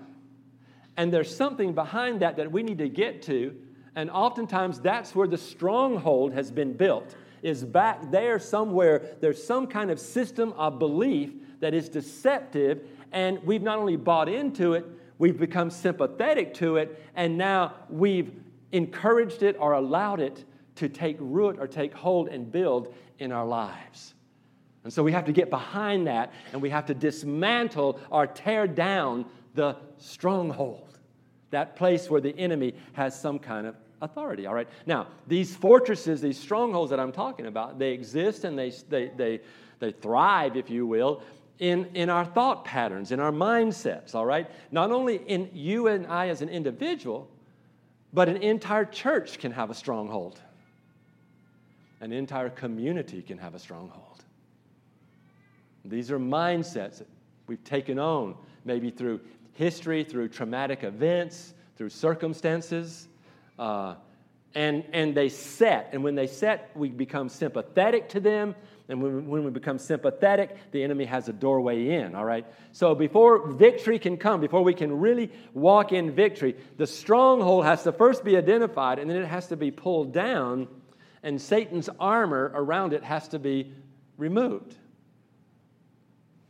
And 0.97 1.11
there's 1.11 1.33
something 1.33 1.73
behind 1.73 2.21
that 2.21 2.35
that 2.35 2.51
we 2.51 2.63
need 2.63 2.79
to 2.79 2.89
get 2.89 3.21
to. 3.23 3.55
And 3.95 4.11
oftentimes 4.11 4.79
that's 4.79 5.15
where 5.15 5.27
the 5.27 5.37
stronghold 5.37 6.33
has 6.33 6.51
been 6.51 6.73
built, 6.73 7.15
is 7.41 7.63
back 7.63 8.11
there 8.11 8.37
somewhere. 8.37 9.15
There's 9.21 9.41
some 9.41 9.67
kind 9.67 9.89
of 9.89 9.99
system 9.99 10.53
of 10.57 10.79
belief 10.79 11.31
that 11.61 11.73
is 11.73 11.87
deceptive. 11.87 12.85
And 13.11 13.41
we've 13.43 13.63
not 13.63 13.79
only 13.79 13.95
bought 13.95 14.27
into 14.27 14.73
it, 14.73 14.85
we've 15.17 15.37
become 15.37 15.69
sympathetic 15.69 16.53
to 16.55 16.75
it. 16.77 17.01
And 17.15 17.37
now 17.37 17.75
we've 17.89 18.33
encouraged 18.71 19.43
it 19.43 19.55
or 19.59 19.73
allowed 19.73 20.19
it 20.19 20.43
to 20.81 20.89
take 20.89 21.15
root 21.19 21.57
or 21.59 21.67
take 21.67 21.93
hold 21.93 22.27
and 22.27 22.51
build 22.51 22.93
in 23.19 23.31
our 23.31 23.45
lives. 23.45 24.15
And 24.83 24.91
so 24.91 25.03
we 25.03 25.11
have 25.11 25.25
to 25.25 25.31
get 25.31 25.51
behind 25.51 26.07
that 26.07 26.33
and 26.51 26.61
we 26.61 26.71
have 26.71 26.87
to 26.87 26.95
dismantle 26.95 27.99
or 28.09 28.25
tear 28.25 28.65
down 28.65 29.25
the 29.53 29.75
stronghold, 29.99 30.97
that 31.51 31.75
place 31.75 32.09
where 32.09 32.19
the 32.19 32.35
enemy 32.35 32.73
has 32.93 33.19
some 33.19 33.37
kind 33.37 33.67
of 33.67 33.75
authority, 34.01 34.47
all 34.47 34.55
right? 34.55 34.67
Now, 34.87 35.05
these 35.27 35.55
fortresses, 35.55 36.19
these 36.19 36.39
strongholds 36.39 36.89
that 36.89 36.99
I'm 36.99 37.11
talking 37.11 37.45
about, 37.45 37.77
they 37.77 37.91
exist 37.91 38.43
and 38.43 38.57
they, 38.57 38.71
they, 38.89 39.11
they, 39.15 39.41
they 39.77 39.91
thrive, 39.91 40.57
if 40.57 40.71
you 40.71 40.87
will, 40.87 41.21
in, 41.59 41.85
in 41.93 42.09
our 42.09 42.25
thought 42.25 42.65
patterns, 42.65 43.11
in 43.11 43.19
our 43.19 43.31
mindsets, 43.31 44.15
all 44.15 44.25
right? 44.25 44.49
Not 44.71 44.89
only 44.89 45.17
in 45.17 45.47
you 45.53 45.89
and 45.89 46.07
I 46.07 46.29
as 46.29 46.41
an 46.41 46.49
individual, 46.49 47.29
but 48.13 48.27
an 48.27 48.37
entire 48.37 48.85
church 48.85 49.37
can 49.37 49.51
have 49.51 49.69
a 49.69 49.75
stronghold. 49.75 50.41
An 52.01 52.11
entire 52.11 52.49
community 52.49 53.21
can 53.21 53.37
have 53.37 53.55
a 53.55 53.59
stronghold. 53.59 54.23
These 55.85 56.11
are 56.11 56.19
mindsets 56.19 56.97
that 56.97 57.07
we've 57.47 57.63
taken 57.63 57.97
on, 57.99 58.35
maybe 58.65 58.91
through 58.91 59.21
history, 59.53 60.03
through 60.03 60.29
traumatic 60.29 60.83
events, 60.83 61.53
through 61.77 61.89
circumstances. 61.89 63.07
Uh, 63.57 63.95
and, 64.53 64.83
and 64.91 65.15
they 65.15 65.29
set. 65.29 65.89
And 65.93 66.03
when 66.03 66.15
they 66.15 66.27
set, 66.27 66.71
we 66.75 66.89
become 66.89 67.29
sympathetic 67.29 68.09
to 68.09 68.19
them. 68.19 68.55
And 68.89 69.01
when, 69.01 69.27
when 69.27 69.45
we 69.45 69.51
become 69.51 69.77
sympathetic, 69.77 70.57
the 70.71 70.83
enemy 70.83 71.05
has 71.05 71.29
a 71.29 71.33
doorway 71.33 71.89
in, 71.89 72.15
all 72.15 72.25
right? 72.25 72.45
So 72.73 72.93
before 72.93 73.47
victory 73.47 73.99
can 73.99 74.17
come, 74.17 74.41
before 74.41 74.63
we 74.63 74.73
can 74.73 74.99
really 74.99 75.31
walk 75.53 75.93
in 75.93 76.11
victory, 76.11 76.57
the 76.77 76.87
stronghold 76.87 77.63
has 77.63 77.83
to 77.83 77.93
first 77.93 78.25
be 78.25 78.35
identified 78.35 78.99
and 78.99 79.09
then 79.09 79.17
it 79.17 79.27
has 79.27 79.47
to 79.47 79.55
be 79.55 79.71
pulled 79.71 80.11
down, 80.11 80.67
and 81.23 81.39
Satan's 81.39 81.89
armor 81.99 82.51
around 82.53 82.93
it 82.93 83.03
has 83.03 83.27
to 83.29 83.39
be 83.39 83.73
removed. 84.17 84.75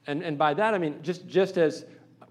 And, 0.07 0.23
and 0.23 0.38
by 0.38 0.53
that, 0.53 0.73
I 0.73 0.77
mean, 0.77 0.99
just, 1.03 1.27
just 1.27 1.57
as 1.57 1.86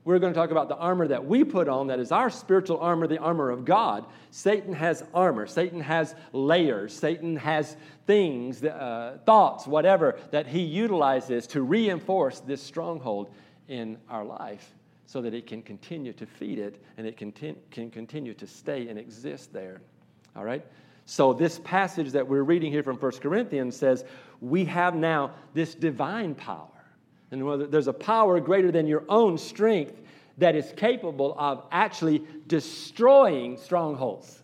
we're 0.05 0.19
going 0.19 0.33
to 0.33 0.39
talk 0.39 0.51
about 0.51 0.69
the 0.69 0.77
armor 0.77 1.07
that 1.09 1.25
we 1.25 1.45
put 1.45 1.69
on, 1.69 1.89
that 1.89 2.01
is 2.01 2.11
our 2.11 2.31
spiritual 2.31 2.79
armor, 2.81 3.07
the 3.07 3.19
armor 3.19 3.51
of 3.51 3.65
God. 3.65 4.07
Satan 4.31 4.73
has 4.73 5.05
armor, 5.13 5.47
Satan 5.47 5.81
has 5.81 6.15
layers, 6.33 6.95
Satan 6.95 7.37
has 7.37 7.77
things, 8.07 8.65
uh, 8.65 9.19
thoughts, 9.27 9.67
whatever, 9.67 10.19
that 10.31 10.47
he 10.47 10.63
utilizes 10.63 11.47
to 11.49 11.63
reinforce 11.63 12.41
this 12.41 12.63
stronghold 12.63 13.33
in 13.69 13.99
our 14.09 14.25
life 14.25 14.75
so 15.07 15.21
that 15.21 15.35
it 15.35 15.47
can 15.47 15.63
continue 15.63 16.13
to 16.15 16.25
feed 16.25 16.59
it 16.59 16.83
and 16.97 17.07
it 17.07 17.17
can, 17.17 17.33
can 17.71 17.91
continue 17.91 18.33
to 18.35 18.47
stay 18.47 18.89
and 18.89 18.99
exist 18.99 19.53
there. 19.53 19.81
All 20.35 20.45
right? 20.45 20.65
So, 21.07 21.33
this 21.33 21.59
passage 21.61 22.13
that 22.13 22.27
we're 22.27 22.43
reading 22.43 22.71
here 22.71 22.83
from 22.83 22.97
1 22.97 23.13
Corinthians 23.13 23.77
says, 23.77 24.05
We 24.41 24.65
have 24.67 24.95
now 24.95 25.33
this 25.55 25.75
divine 25.75 26.35
power 26.35 26.69
and 27.31 27.73
there's 27.73 27.89
a 27.89 27.93
power 27.93 28.41
greater 28.41 28.73
than 28.73 28.87
your 28.87 29.05
own 29.09 29.39
strength 29.39 30.01
that 30.39 30.57
is 30.57 30.73
capable 30.77 31.35
of 31.39 31.65
actually 31.71 32.25
destroying 32.47 33.57
strongholds. 33.57 34.43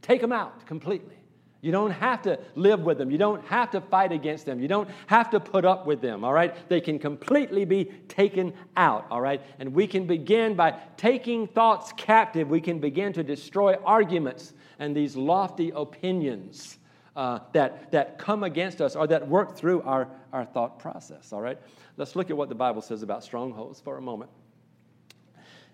Take 0.00 0.20
them 0.20 0.32
out 0.32 0.66
completely. 0.66 1.16
You 1.60 1.72
don't 1.72 1.92
have 1.92 2.20
to 2.22 2.38
live 2.56 2.80
with 2.80 2.98
them. 2.98 3.10
You 3.10 3.16
don't 3.16 3.42
have 3.46 3.70
to 3.70 3.80
fight 3.80 4.12
against 4.12 4.44
them. 4.44 4.60
You 4.60 4.68
don't 4.68 4.88
have 5.06 5.30
to 5.30 5.40
put 5.40 5.64
up 5.64 5.86
with 5.86 6.02
them, 6.02 6.22
all 6.22 6.32
right? 6.32 6.54
They 6.68 6.80
can 6.80 6.98
completely 6.98 7.64
be 7.64 7.86
taken 8.06 8.52
out, 8.76 9.06
all 9.10 9.20
right? 9.20 9.40
And 9.58 9.72
we 9.72 9.86
can 9.86 10.06
begin 10.06 10.54
by 10.54 10.78
taking 10.98 11.46
thoughts 11.46 11.92
captive. 11.96 12.50
We 12.50 12.60
can 12.60 12.80
begin 12.80 13.14
to 13.14 13.22
destroy 13.22 13.74
arguments 13.84 14.52
and 14.78 14.96
these 14.96 15.16
lofty 15.16 15.70
opinions 15.74 16.78
uh, 17.16 17.38
that, 17.52 17.92
that 17.92 18.18
come 18.18 18.42
against 18.42 18.80
us 18.80 18.96
or 18.96 19.06
that 19.06 19.28
work 19.28 19.56
through 19.56 19.82
our, 19.82 20.08
our 20.32 20.44
thought 20.44 20.78
process, 20.78 21.32
all 21.32 21.40
right? 21.40 21.58
Let's 21.96 22.16
look 22.16 22.30
at 22.30 22.36
what 22.36 22.48
the 22.48 22.54
Bible 22.54 22.82
says 22.82 23.02
about 23.02 23.22
strongholds 23.22 23.80
for 23.80 23.96
a 23.96 24.02
moment. 24.02 24.30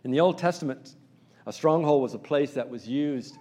In 0.05 0.11
the 0.11 0.21
Old 0.21 0.39
Testament, 0.39 0.95
a 1.47 1.53
stronghold 1.53 2.03
was 2.03 2.15
a 2.15 2.19
place 2.19 2.55
that 2.55 2.69
was 2.69 2.87
used 2.87 3.37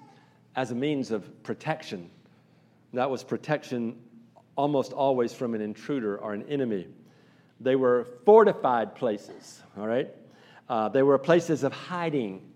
as 0.56 0.72
a 0.72 0.76
means 0.76 1.12
of 1.12 1.44
protection. 1.44 2.10
That 2.94 3.10
was 3.10 3.24
protection 3.24 3.98
almost 4.56 4.94
always 4.94 5.34
from 5.34 5.54
an 5.54 5.62
intruder 5.62 6.18
or 6.18 6.34
an 6.34 6.44
enemy. 6.50 6.88
They 7.60 7.76
were 7.76 8.08
fortified 8.26 8.96
places, 8.96 9.62
all 9.78 9.88
right? 9.88 10.10
Uh, 10.68 10.90
they 10.90 11.04
were 11.04 11.18
places 11.18 11.64
of 11.64 11.74
hiding. 11.74 12.49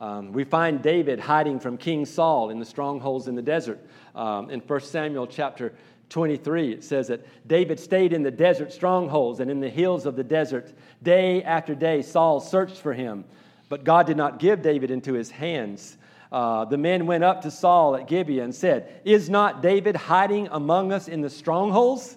Um, 0.00 0.32
we 0.32 0.44
find 0.44 0.80
David 0.80 1.20
hiding 1.20 1.60
from 1.60 1.76
King 1.76 2.06
Saul 2.06 2.48
in 2.48 2.58
the 2.58 2.64
strongholds 2.64 3.28
in 3.28 3.34
the 3.34 3.42
desert. 3.42 3.78
Um, 4.14 4.48
in 4.48 4.60
1 4.60 4.80
Samuel 4.80 5.26
chapter 5.26 5.74
23, 6.08 6.72
it 6.72 6.84
says 6.84 7.08
that 7.08 7.26
David 7.46 7.78
stayed 7.78 8.14
in 8.14 8.22
the 8.22 8.30
desert 8.30 8.72
strongholds 8.72 9.40
and 9.40 9.50
in 9.50 9.60
the 9.60 9.68
hills 9.68 10.06
of 10.06 10.16
the 10.16 10.24
desert. 10.24 10.72
Day 11.02 11.42
after 11.42 11.74
day, 11.74 12.00
Saul 12.00 12.40
searched 12.40 12.78
for 12.78 12.94
him, 12.94 13.24
but 13.68 13.84
God 13.84 14.06
did 14.06 14.16
not 14.16 14.38
give 14.38 14.62
David 14.62 14.90
into 14.90 15.12
his 15.12 15.30
hands. 15.30 15.98
Uh, 16.32 16.64
the 16.64 16.78
men 16.78 17.06
went 17.06 17.22
up 17.22 17.42
to 17.42 17.50
Saul 17.50 17.94
at 17.94 18.08
Gibeah 18.08 18.42
and 18.42 18.54
said, 18.54 19.02
Is 19.04 19.28
not 19.28 19.60
David 19.60 19.96
hiding 19.96 20.48
among 20.50 20.92
us 20.92 21.08
in 21.08 21.20
the 21.20 21.30
strongholds? 21.30 22.16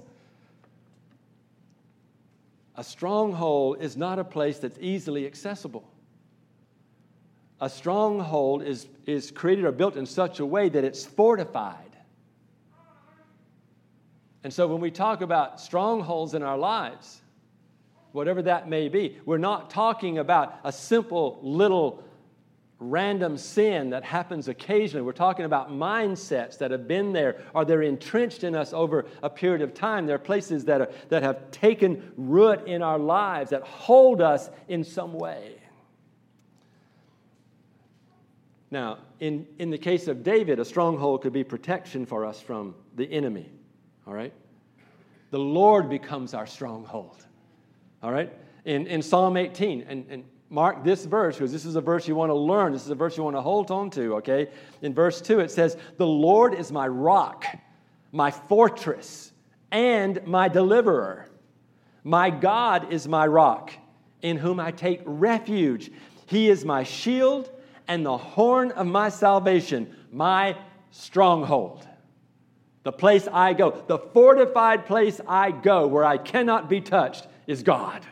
A 2.75 2.83
stronghold 2.83 3.81
is 3.81 3.97
not 3.97 4.19
a 4.19 4.23
place 4.23 4.57
that's 4.59 4.77
easily 4.79 5.27
accessible 5.27 5.92
a 7.63 7.69
stronghold 7.69 8.61
is, 8.61 8.87
is 9.05 9.31
created 9.31 9.63
or 9.63 9.71
built 9.71 9.95
in 9.95 10.05
such 10.05 10.41
a 10.41 10.45
way 10.45 10.67
that 10.67 10.83
it's 10.83 11.05
fortified. 11.05 11.77
And 14.43 14.51
so 14.51 14.67
when 14.67 14.81
we 14.81 14.91
talk 14.91 15.21
about 15.21 15.61
strongholds 15.61 16.33
in 16.33 16.43
our 16.43 16.57
lives, 16.57 17.21
whatever 18.11 18.41
that 18.41 18.67
may 18.67 18.89
be, 18.89 19.17
we're 19.25 19.37
not 19.37 19.69
talking 19.69 20.17
about 20.17 20.59
a 20.65 20.73
simple 20.73 21.39
little 21.41 22.03
random 22.79 23.37
sin 23.37 23.91
that 23.91 24.03
happens 24.03 24.49
occasionally. 24.49 25.05
We're 25.05 25.13
talking 25.13 25.45
about 25.45 25.71
mindsets 25.71 26.57
that 26.57 26.71
have 26.71 26.85
been 26.85 27.13
there 27.13 27.43
or 27.53 27.63
they're 27.63 27.81
entrenched 27.81 28.43
in 28.43 28.55
us 28.55 28.73
over 28.73 29.05
a 29.21 29.29
period 29.29 29.61
of 29.61 29.73
time. 29.73 30.05
There 30.05 30.17
are 30.17 30.19
places 30.19 30.65
that, 30.65 30.81
are, 30.81 30.89
that 31.07 31.23
have 31.23 31.49
taken 31.51 32.11
root 32.17 32.67
in 32.67 32.81
our 32.81 32.99
lives 32.99 33.51
that 33.51 33.61
hold 33.61 34.19
us 34.19 34.49
in 34.67 34.83
some 34.83 35.13
way. 35.13 35.62
Now, 38.73 38.97
in, 39.19 39.45
in 39.59 39.69
the 39.69 39.77
case 39.77 40.07
of 40.07 40.23
David, 40.23 40.59
a 40.59 40.65
stronghold 40.65 41.21
could 41.21 41.31
be 41.31 41.43
protection 41.43 42.07
for 42.07 42.25
us 42.25 42.41
from 42.41 42.73
the 42.95 43.05
enemy. 43.05 43.51
All 44.07 44.15
right? 44.15 44.33
The 45.29 45.37
Lord 45.37 45.91
becomes 45.91 46.33
our 46.33 46.47
stronghold. 46.47 47.23
All 48.01 48.11
right? 48.11 48.33
In, 48.65 48.87
in 48.87 49.03
Psalm 49.03 49.37
18, 49.37 49.85
and, 49.87 50.07
and 50.09 50.23
mark 50.49 50.83
this 50.83 51.05
verse 51.05 51.35
because 51.35 51.51
this 51.51 51.65
is 51.65 51.75
a 51.75 51.81
verse 51.81 52.07
you 52.07 52.15
want 52.15 52.31
to 52.31 52.35
learn. 52.35 52.73
This 52.73 52.81
is 52.81 52.89
a 52.89 52.95
verse 52.95 53.15
you 53.15 53.21
want 53.21 53.35
to 53.35 53.43
hold 53.43 53.69
on 53.69 53.91
to, 53.91 54.15
okay? 54.15 54.49
In 54.81 54.91
verse 54.91 55.21
2, 55.21 55.41
it 55.41 55.51
says, 55.51 55.77
The 55.97 56.07
Lord 56.07 56.55
is 56.55 56.71
my 56.71 56.87
rock, 56.87 57.45
my 58.11 58.31
fortress, 58.31 59.33
and 59.71 60.19
my 60.25 60.47
deliverer. 60.47 61.29
My 62.03 62.31
God 62.31 62.91
is 62.91 63.07
my 63.07 63.27
rock, 63.27 63.71
in 64.23 64.37
whom 64.37 64.59
I 64.59 64.71
take 64.71 65.03
refuge. 65.05 65.91
He 66.25 66.49
is 66.49 66.65
my 66.65 66.83
shield 66.83 67.51
and 67.93 68.03
the 68.03 68.17
horn 68.17 68.71
of 68.71 68.87
my 68.87 69.07
salvation, 69.07 69.95
my 70.11 70.57
stronghold. 70.89 71.87
The 72.81 72.91
place 72.91 73.27
I 73.31 73.53
go, 73.53 73.83
the 73.85 73.99
fortified 73.99 74.87
place 74.87 75.21
I 75.27 75.51
go 75.51 75.85
where 75.85 76.03
I 76.03 76.17
cannot 76.17 76.67
be 76.67 76.81
touched 76.81 77.27
is 77.45 77.61
God. 77.61 78.03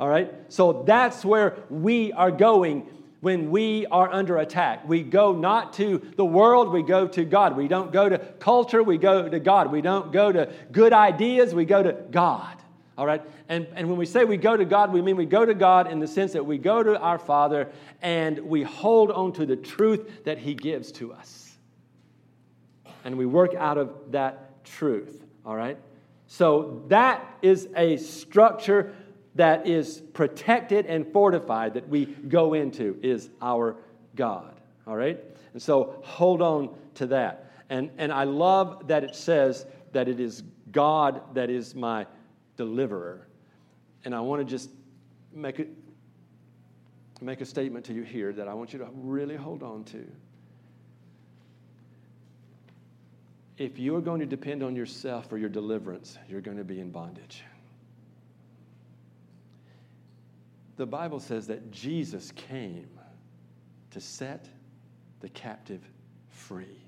All 0.00 0.08
right? 0.08 0.34
So 0.48 0.82
that's 0.84 1.24
where 1.24 1.58
we 1.70 2.12
are 2.12 2.32
going 2.32 2.88
when 3.20 3.52
we 3.52 3.86
are 3.86 4.12
under 4.12 4.38
attack. 4.38 4.88
We 4.88 5.04
go 5.04 5.32
not 5.32 5.74
to 5.74 6.02
the 6.16 6.24
world, 6.24 6.72
we 6.72 6.82
go 6.82 7.06
to 7.06 7.24
God. 7.24 7.56
We 7.56 7.68
don't 7.68 7.92
go 7.92 8.08
to 8.08 8.18
culture, 8.18 8.82
we 8.82 8.98
go 8.98 9.28
to 9.28 9.38
God. 9.38 9.70
We 9.70 9.80
don't 9.80 10.10
go 10.10 10.32
to 10.32 10.52
good 10.72 10.92
ideas, 10.92 11.54
we 11.54 11.66
go 11.66 11.84
to 11.84 11.92
God. 11.92 12.56
All 12.98 13.06
right? 13.06 13.22
And, 13.48 13.68
and 13.76 13.88
when 13.88 13.96
we 13.96 14.06
say 14.06 14.24
we 14.24 14.36
go 14.36 14.56
to 14.56 14.64
God, 14.64 14.92
we 14.92 15.00
mean 15.00 15.16
we 15.16 15.24
go 15.24 15.46
to 15.46 15.54
God 15.54 15.90
in 15.90 16.00
the 16.00 16.08
sense 16.08 16.32
that 16.32 16.44
we 16.44 16.58
go 16.58 16.82
to 16.82 16.98
our 16.98 17.18
Father 17.18 17.70
and 18.02 18.40
we 18.40 18.64
hold 18.64 19.12
on 19.12 19.32
to 19.34 19.46
the 19.46 19.54
truth 19.54 20.24
that 20.24 20.36
He 20.36 20.54
gives 20.54 20.90
to 20.92 21.12
us. 21.12 21.56
And 23.04 23.16
we 23.16 23.24
work 23.24 23.54
out 23.54 23.78
of 23.78 23.94
that 24.10 24.64
truth. 24.64 25.24
All 25.46 25.54
right? 25.54 25.78
So 26.26 26.82
that 26.88 27.24
is 27.40 27.68
a 27.76 27.98
structure 27.98 28.92
that 29.36 29.68
is 29.68 30.02
protected 30.12 30.84
and 30.86 31.06
fortified 31.12 31.74
that 31.74 31.88
we 31.88 32.06
go 32.06 32.54
into, 32.54 32.98
is 33.00 33.30
our 33.40 33.76
God. 34.16 34.60
All 34.88 34.96
right? 34.96 35.22
And 35.52 35.62
so 35.62 36.00
hold 36.02 36.42
on 36.42 36.74
to 36.96 37.06
that. 37.06 37.52
And, 37.70 37.90
and 37.96 38.12
I 38.12 38.24
love 38.24 38.88
that 38.88 39.04
it 39.04 39.14
says 39.14 39.66
that 39.92 40.08
it 40.08 40.18
is 40.18 40.42
God 40.72 41.22
that 41.34 41.48
is 41.48 41.76
my 41.76 42.06
deliverer. 42.58 43.26
And 44.04 44.14
I 44.14 44.20
want 44.20 44.40
to 44.40 44.44
just 44.44 44.68
make, 45.32 45.60
it, 45.60 45.68
make 47.22 47.40
a 47.40 47.46
statement 47.46 47.86
to 47.86 47.94
you 47.94 48.02
here 48.02 48.32
that 48.34 48.46
I 48.46 48.52
want 48.52 48.74
you 48.74 48.80
to 48.80 48.88
really 48.92 49.36
hold 49.36 49.62
on 49.62 49.84
to. 49.84 50.04
If 53.56 53.78
you 53.78 53.96
are 53.96 54.00
going 54.00 54.20
to 54.20 54.26
depend 54.26 54.62
on 54.62 54.76
yourself 54.76 55.28
for 55.28 55.38
your 55.38 55.48
deliverance, 55.48 56.18
you're 56.28 56.40
going 56.40 56.58
to 56.58 56.64
be 56.64 56.80
in 56.80 56.90
bondage. 56.90 57.42
The 60.76 60.86
Bible 60.86 61.18
says 61.18 61.46
that 61.48 61.72
Jesus 61.72 62.30
came 62.32 62.88
to 63.90 64.00
set 64.00 64.48
the 65.20 65.28
captive 65.28 65.80
free. 66.28 66.78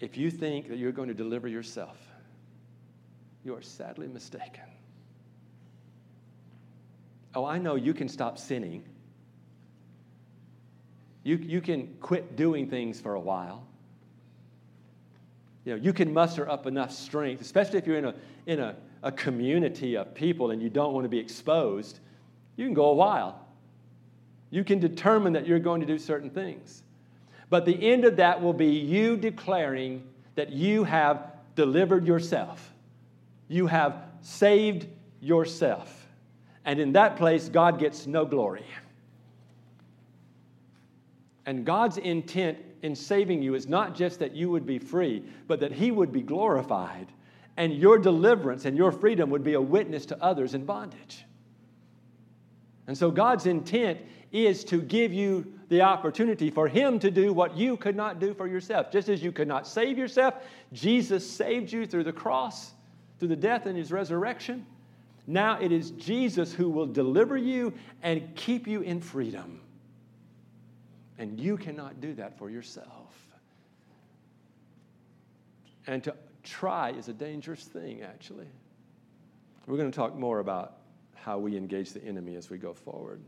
If 0.00 0.16
you 0.16 0.30
think 0.30 0.68
that 0.68 0.78
you're 0.78 0.92
going 0.92 1.08
to 1.08 1.14
deliver 1.14 1.48
yourself, 1.48 1.98
you 3.48 3.54
are 3.54 3.62
sadly 3.62 4.06
mistaken. 4.06 4.64
Oh, 7.34 7.46
I 7.46 7.56
know 7.56 7.76
you 7.76 7.94
can 7.94 8.06
stop 8.06 8.36
sinning. 8.36 8.84
You, 11.22 11.36
you 11.36 11.62
can 11.62 11.96
quit 12.02 12.36
doing 12.36 12.68
things 12.68 13.00
for 13.00 13.14
a 13.14 13.20
while. 13.20 13.66
You 15.64 15.76
know, 15.76 15.82
you 15.82 15.94
can 15.94 16.12
muster 16.12 16.46
up 16.46 16.66
enough 16.66 16.92
strength, 16.92 17.40
especially 17.40 17.78
if 17.78 17.86
you're 17.86 17.96
in 17.96 18.04
a, 18.04 18.14
in 18.44 18.60
a, 18.60 18.76
a 19.02 19.10
community 19.12 19.96
of 19.96 20.14
people 20.14 20.50
and 20.50 20.60
you 20.60 20.68
don't 20.68 20.92
want 20.92 21.06
to 21.06 21.08
be 21.08 21.18
exposed. 21.18 22.00
You 22.56 22.66
can 22.66 22.74
go 22.74 22.90
a 22.90 22.94
while. 22.94 23.46
You 24.50 24.62
can 24.62 24.78
determine 24.78 25.32
that 25.32 25.46
you're 25.46 25.58
going 25.58 25.80
to 25.80 25.86
do 25.86 25.96
certain 25.96 26.28
things. 26.28 26.82
But 27.48 27.64
the 27.64 27.90
end 27.90 28.04
of 28.04 28.16
that 28.16 28.42
will 28.42 28.52
be 28.52 28.72
you 28.72 29.16
declaring 29.16 30.06
that 30.34 30.52
you 30.52 30.84
have 30.84 31.32
delivered 31.54 32.06
yourself. 32.06 32.74
You 33.48 33.66
have 33.66 34.04
saved 34.20 34.86
yourself. 35.20 36.06
And 36.64 36.78
in 36.78 36.92
that 36.92 37.16
place, 37.16 37.48
God 37.48 37.78
gets 37.78 38.06
no 38.06 38.24
glory. 38.24 38.66
And 41.46 41.64
God's 41.64 41.96
intent 41.96 42.58
in 42.82 42.94
saving 42.94 43.42
you 43.42 43.54
is 43.54 43.66
not 43.66 43.94
just 43.94 44.18
that 44.18 44.36
you 44.36 44.50
would 44.50 44.66
be 44.66 44.78
free, 44.78 45.24
but 45.46 45.60
that 45.60 45.72
He 45.72 45.90
would 45.90 46.12
be 46.12 46.20
glorified. 46.20 47.08
And 47.56 47.74
your 47.74 47.98
deliverance 47.98 48.66
and 48.66 48.76
your 48.76 48.92
freedom 48.92 49.30
would 49.30 49.42
be 49.42 49.54
a 49.54 49.60
witness 49.60 50.06
to 50.06 50.22
others 50.22 50.54
in 50.54 50.64
bondage. 50.64 51.24
And 52.86 52.96
so 52.96 53.10
God's 53.10 53.46
intent 53.46 53.98
is 54.30 54.62
to 54.64 54.80
give 54.80 55.12
you 55.12 55.46
the 55.68 55.82
opportunity 55.82 56.50
for 56.50 56.68
Him 56.68 56.98
to 56.98 57.10
do 57.10 57.32
what 57.32 57.56
you 57.56 57.76
could 57.76 57.96
not 57.96 58.20
do 58.20 58.34
for 58.34 58.46
yourself. 58.46 58.92
Just 58.92 59.08
as 59.08 59.22
you 59.22 59.32
could 59.32 59.48
not 59.48 59.66
save 59.66 59.98
yourself, 59.98 60.34
Jesus 60.72 61.28
saved 61.28 61.72
you 61.72 61.86
through 61.86 62.04
the 62.04 62.12
cross, 62.12 62.72
through 63.18 63.28
the 63.28 63.36
death 63.36 63.66
and 63.66 63.76
His 63.76 63.92
resurrection. 63.92 64.66
Now 65.26 65.60
it 65.60 65.72
is 65.72 65.90
Jesus 65.92 66.52
who 66.52 66.70
will 66.70 66.86
deliver 66.86 67.36
you 67.36 67.74
and 68.02 68.34
keep 68.34 68.66
you 68.66 68.80
in 68.80 69.00
freedom. 69.00 69.60
And 71.18 71.38
you 71.38 71.56
cannot 71.56 72.00
do 72.00 72.14
that 72.14 72.38
for 72.38 72.48
yourself. 72.48 73.14
And 75.86 76.02
to 76.04 76.14
try 76.44 76.90
is 76.90 77.08
a 77.08 77.12
dangerous 77.12 77.64
thing, 77.64 78.02
actually. 78.02 78.46
We're 79.66 79.76
going 79.76 79.90
to 79.90 79.96
talk 79.96 80.16
more 80.16 80.38
about 80.38 80.78
how 81.14 81.38
we 81.38 81.56
engage 81.56 81.92
the 81.92 82.02
enemy 82.04 82.36
as 82.36 82.48
we 82.48 82.56
go 82.56 82.72
forward. 82.72 83.20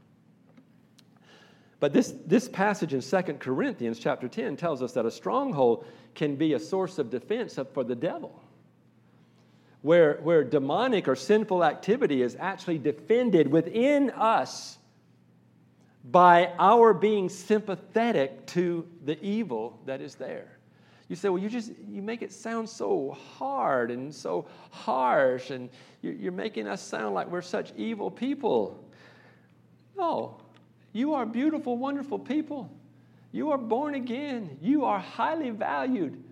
But 1.81 1.93
this, 1.93 2.15
this 2.27 2.49
passage 2.49 2.95
in 2.95 3.01
2 3.01 3.35
Corinthians 3.35 3.99
chapter 3.99 4.29
10 4.29 4.57
tells 4.57 4.83
us 4.83 4.93
that 4.93 5.07
a 5.07 5.11
stronghold 5.11 5.87
can 6.15 6.37
be 6.37 6.53
a 6.53 6.59
source 6.59 6.99
of 6.99 7.11
defense 7.11 7.59
for 7.73 7.85
the 7.85 7.95
devil. 7.95 8.43
Where, 9.83 10.19
where 10.23 10.45
demonic 10.45 11.09
or 11.09 11.17
sinful 11.17 11.65
activity 11.65 12.23
is 12.23 12.37
actually 12.39 12.79
defended 12.79 13.49
within 13.49 14.11
us 14.11 14.79
by 16.05 16.53
our 16.59 16.93
being 16.93 17.29
sympathetic 17.29 18.47
to 18.49 18.87
the 19.05 19.23
evil 19.23 19.79
that 19.87 20.01
is 20.01 20.15
there. 20.17 20.59
You 21.09 21.17
say, 21.17 21.29
well, 21.29 21.43
you 21.43 21.49
just 21.49 21.73
you 21.89 22.03
make 22.03 22.23
it 22.23 22.33
sound 22.33 22.69
so 22.69 23.17
hard 23.37 23.91
and 23.91 24.15
so 24.15 24.47
harsh, 24.71 25.51
and 25.51 25.69
you're 26.03 26.31
making 26.31 26.69
us 26.69 26.81
sound 26.81 27.15
like 27.15 27.29
we're 27.29 27.43
such 27.43 27.73
evil 27.77 28.11
people. 28.11 28.85
No, 29.97 30.41
you 30.93 31.15
are 31.15 31.27
beautiful, 31.27 31.77
wonderful 31.77 32.19
people. 32.19 32.71
You 33.33 33.51
are 33.51 33.59
born 33.59 33.95
again. 33.95 34.59
You 34.61 34.85
are 34.85 34.99
highly 34.99 35.51
valued. 35.51 36.23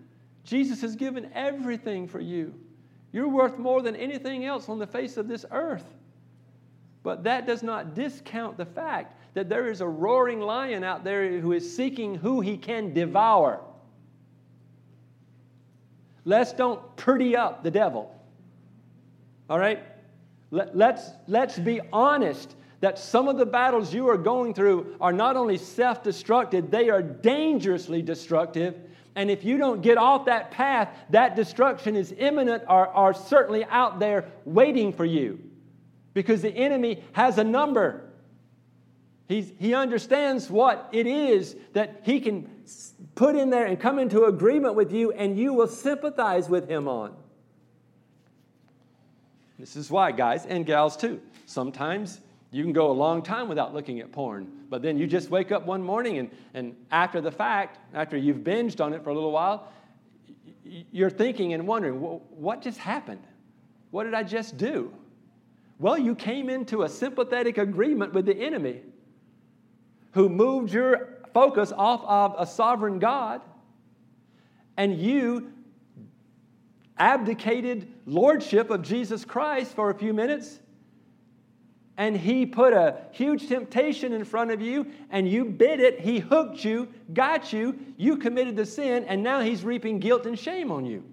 Jesus 0.43 0.81
has 0.81 0.95
given 0.95 1.29
everything 1.33 2.07
for 2.07 2.19
you. 2.19 2.53
You're 3.11 3.27
worth 3.27 3.57
more 3.57 3.81
than 3.81 3.95
anything 3.95 4.45
else 4.45 4.69
on 4.69 4.79
the 4.79 4.87
face 4.87 5.17
of 5.17 5.27
this 5.27 5.45
earth. 5.51 5.85
But 7.01 7.23
that 7.23 7.47
does 7.47 7.63
not 7.63 7.95
discount 7.95 8.57
the 8.57 8.65
fact 8.65 9.15
that 9.33 9.49
there 9.49 9.69
is 9.69 9.81
a 9.81 9.87
roaring 9.87 10.41
lion 10.41 10.83
out 10.83 11.03
there 11.03 11.39
who 11.39 11.53
is 11.53 11.75
seeking 11.75 12.15
who 12.15 12.41
he 12.41 12.57
can 12.57 12.93
devour. 12.93 13.61
Let's 16.25 16.53
don't 16.53 16.95
pretty 16.95 17.35
up 17.35 17.63
the 17.63 17.71
devil. 17.71 18.13
All 19.49 19.57
right? 19.57 19.83
Let, 20.51 20.75
let's, 20.75 21.09
let's 21.27 21.57
be 21.57 21.79
honest 21.93 22.55
that 22.81 22.97
some 22.97 23.27
of 23.27 23.37
the 23.37 23.45
battles 23.45 23.93
you 23.93 24.09
are 24.09 24.17
going 24.17 24.53
through 24.53 24.95
are 25.01 25.13
not 25.13 25.35
only 25.35 25.57
self 25.57 26.03
destructive, 26.03 26.71
they 26.71 26.89
are 26.89 27.01
dangerously 27.01 28.01
destructive. 28.01 28.75
And 29.15 29.29
if 29.29 29.43
you 29.43 29.57
don't 29.57 29.81
get 29.81 29.97
off 29.97 30.25
that 30.25 30.51
path, 30.51 30.89
that 31.09 31.35
destruction 31.35 31.95
is 31.95 32.13
imminent 32.17 32.63
or, 32.69 32.87
or 32.87 33.13
certainly 33.13 33.65
out 33.65 33.99
there 33.99 34.31
waiting 34.45 34.93
for 34.93 35.05
you. 35.05 35.39
Because 36.13 36.41
the 36.41 36.51
enemy 36.51 37.03
has 37.13 37.37
a 37.37 37.43
number. 37.43 38.09
He's, 39.27 39.51
he 39.59 39.73
understands 39.73 40.49
what 40.49 40.89
it 40.91 41.05
is 41.05 41.55
that 41.73 42.01
he 42.03 42.19
can 42.19 42.49
put 43.15 43.35
in 43.35 43.49
there 43.49 43.65
and 43.65 43.79
come 43.79 43.99
into 43.99 44.23
agreement 44.23 44.75
with 44.75 44.91
you, 44.91 45.11
and 45.11 45.37
you 45.37 45.53
will 45.53 45.67
sympathize 45.67 46.49
with 46.49 46.67
him 46.69 46.87
on. 46.87 47.15
This 49.59 49.75
is 49.75 49.91
why, 49.91 50.11
guys 50.13 50.45
and 50.45 50.65
gals, 50.65 50.95
too. 50.97 51.21
Sometimes 51.45 52.21
you 52.51 52.63
can 52.63 52.73
go 52.73 52.89
a 52.89 52.93
long 52.93 53.21
time 53.21 53.47
without 53.47 53.73
looking 53.73 53.99
at 53.99 54.11
porn, 54.11 54.47
but 54.69 54.81
then 54.81 54.97
you 54.97 55.05
just 55.05 55.29
wake 55.29 55.51
up 55.51 55.65
one 55.65 55.83
morning 55.83 56.17
and, 56.17 56.31
and 56.53 56.75
after 56.91 57.21
the 57.21 57.31
fact, 57.31 57.77
after 57.93 58.17
you've 58.17 58.37
binged 58.37 58.83
on 58.83 58.93
it 58.93 59.03
for 59.03 59.11
a 59.11 59.13
little 59.13 59.31
while, 59.31 59.71
you're 60.63 61.09
thinking 61.09 61.53
and 61.53 61.67
wondering, 61.67 61.95
what 61.95 62.61
just 62.61 62.79
happened? 62.79 63.21
What 63.91 64.03
did 64.03 64.13
I 64.13 64.23
just 64.23 64.57
do? 64.57 64.93
Well, 65.79 65.97
you 65.97 66.15
came 66.15 66.49
into 66.49 66.83
a 66.83 66.89
sympathetic 66.89 67.57
agreement 67.57 68.13
with 68.13 68.25
the 68.25 68.35
enemy 68.35 68.81
who 70.11 70.27
moved 70.27 70.73
your 70.73 71.19
focus 71.33 71.71
off 71.75 72.03
of 72.03 72.35
a 72.37 72.45
sovereign 72.45 72.99
God, 72.99 73.41
and 74.75 74.97
you 74.99 75.53
abdicated 76.97 77.87
lordship 78.05 78.69
of 78.71 78.81
Jesus 78.81 79.23
Christ 79.23 79.73
for 79.75 79.89
a 79.89 79.93
few 79.93 80.13
minutes 80.13 80.59
and 81.99 82.15
he 82.15 82.45
put 82.45 82.71
a 82.71 82.95
huge 83.11 83.49
temptation 83.49 84.13
in 84.13 84.23
front 84.23 84.51
of 84.51 84.61
you 84.61 84.87
and 85.09 85.29
you 85.29 85.43
bit 85.43 85.81
it, 85.81 85.99
he 85.99 86.19
hooked 86.19 86.63
you, 86.63 86.87
got 87.13 87.51
you, 87.51 87.77
you 87.97 88.15
committed 88.15 88.55
the 88.55 88.65
sin, 88.65 89.03
and 89.03 89.21
now 89.21 89.41
he's 89.41 89.65
reaping 89.65 89.99
guilt 89.99 90.25
and 90.25 90.39
shame 90.39 90.71
on 90.71 90.85
you. 90.85 91.03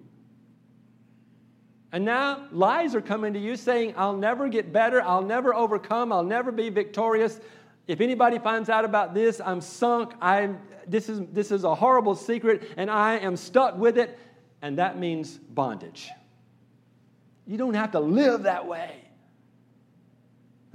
And 1.91 2.05
now 2.05 2.47
lies 2.53 2.95
are 2.95 3.01
coming 3.01 3.33
to 3.33 3.39
you 3.39 3.57
saying, 3.57 3.95
I'll 3.97 4.15
never 4.15 4.47
get 4.47 4.71
better, 4.71 5.01
I'll 5.01 5.21
never 5.21 5.53
overcome, 5.53 6.13
I'll 6.13 6.23
never 6.23 6.53
be 6.53 6.69
victorious. 6.69 7.37
If 7.85 7.99
anybody 7.99 8.39
finds 8.39 8.69
out 8.69 8.85
about 8.85 9.13
this, 9.13 9.41
I'm 9.43 9.59
sunk. 9.59 10.13
I'm, 10.21 10.57
this, 10.87 11.09
is, 11.09 11.19
this 11.33 11.51
is 11.51 11.65
a 11.65 11.75
horrible 11.75 12.15
secret, 12.15 12.71
and 12.77 12.89
I 12.89 13.17
am 13.17 13.35
stuck 13.35 13.77
with 13.77 13.97
it. 13.97 14.17
And 14.61 14.77
that 14.77 14.97
means 14.97 15.37
bondage. 15.37 16.09
You 17.45 17.57
don't 17.57 17.73
have 17.73 17.91
to 17.91 17.99
live 17.99 18.43
that 18.43 18.65
way. 18.65 19.06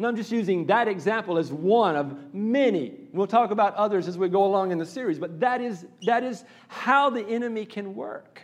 And 0.02 0.08
I'm 0.08 0.16
just 0.16 0.32
using 0.32 0.66
that 0.66 0.88
example 0.88 1.38
as 1.38 1.52
one 1.52 1.94
of 1.94 2.34
many. 2.34 2.92
We'll 3.12 3.28
talk 3.28 3.52
about 3.52 3.76
others 3.76 4.08
as 4.08 4.18
we 4.18 4.28
go 4.28 4.44
along 4.44 4.72
in 4.72 4.78
the 4.78 4.84
series, 4.84 5.16
but 5.16 5.38
that 5.38 5.60
is, 5.60 5.86
that 6.06 6.24
is 6.24 6.42
how 6.66 7.08
the 7.08 7.24
enemy 7.24 7.64
can 7.64 7.94
work. 7.94 8.42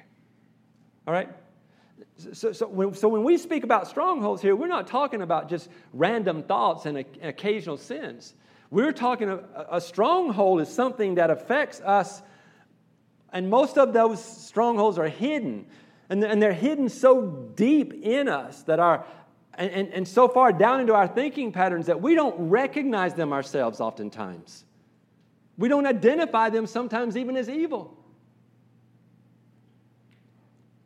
All 1.04 1.12
right? 1.12 1.28
So, 2.32 2.52
so, 2.52 2.68
when, 2.68 2.94
so 2.94 3.08
when 3.08 3.24
we 3.24 3.36
speak 3.38 3.64
about 3.64 3.88
strongholds 3.88 4.40
here, 4.40 4.54
we're 4.54 4.68
not 4.68 4.86
talking 4.86 5.20
about 5.20 5.50
just 5.50 5.68
random 5.92 6.44
thoughts 6.44 6.86
and, 6.86 6.98
a, 6.98 7.04
and 7.20 7.28
occasional 7.28 7.76
sins. 7.76 8.34
We're 8.70 8.92
talking 8.92 9.28
a, 9.28 9.42
a 9.68 9.80
stronghold 9.80 10.60
is 10.60 10.68
something 10.68 11.16
that 11.16 11.28
affects 11.28 11.80
us, 11.80 12.22
and 13.32 13.50
most 13.50 13.78
of 13.78 13.92
those 13.92 14.24
strongholds 14.24 14.96
are 14.96 15.08
hidden. 15.08 15.66
And, 16.08 16.22
and 16.22 16.40
they're 16.40 16.52
hidden 16.52 16.88
so 16.88 17.50
deep 17.56 17.94
in 17.94 18.28
us 18.28 18.62
that 18.62 18.78
our, 18.78 19.04
and, 19.58 19.70
and, 19.72 19.92
and 19.92 20.08
so 20.08 20.28
far 20.28 20.52
down 20.52 20.80
into 20.80 20.94
our 20.94 21.08
thinking 21.08 21.50
patterns 21.52 21.86
that 21.86 22.00
we 22.00 22.14
don't 22.14 22.48
recognize 22.48 23.14
them 23.14 23.32
ourselves 23.32 23.80
oftentimes. 23.80 24.64
We 25.58 25.68
don't 25.68 25.84
identify 25.84 26.48
them 26.48 26.66
sometimes 26.66 27.16
even 27.16 27.36
as 27.36 27.48
evil. 27.48 27.98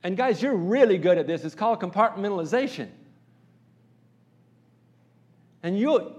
And 0.02 0.16
guys, 0.16 0.42
you're 0.42 0.56
really 0.56 0.96
good 0.96 1.18
at 1.18 1.26
this. 1.26 1.44
It's 1.44 1.54
called 1.54 1.80
compartmentalization. 1.80 2.88
And 5.62 5.78
you, 5.78 6.14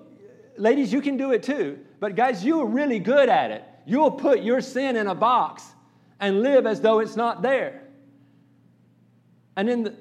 ladies, 0.56 0.94
you 0.94 1.02
can 1.02 1.18
do 1.18 1.32
it 1.32 1.42
too. 1.42 1.80
But 2.00 2.16
guys, 2.16 2.46
you're 2.46 2.68
really 2.68 3.00
good 3.00 3.30
at 3.30 3.50
it. 3.50 3.66
You'll 3.86 4.12
put 4.12 4.44
your 4.44 4.62
sin 4.62 4.96
in 4.96 5.08
a 5.08 5.16
box 5.16 5.66
and 6.20 6.44
live 6.44 6.68
as 6.68 6.80
though 6.80 7.00
it's 7.00 7.16
not 7.16 7.42
there. 7.42 7.82
And 9.56 9.68
then 9.68 9.84
the, 9.84 9.96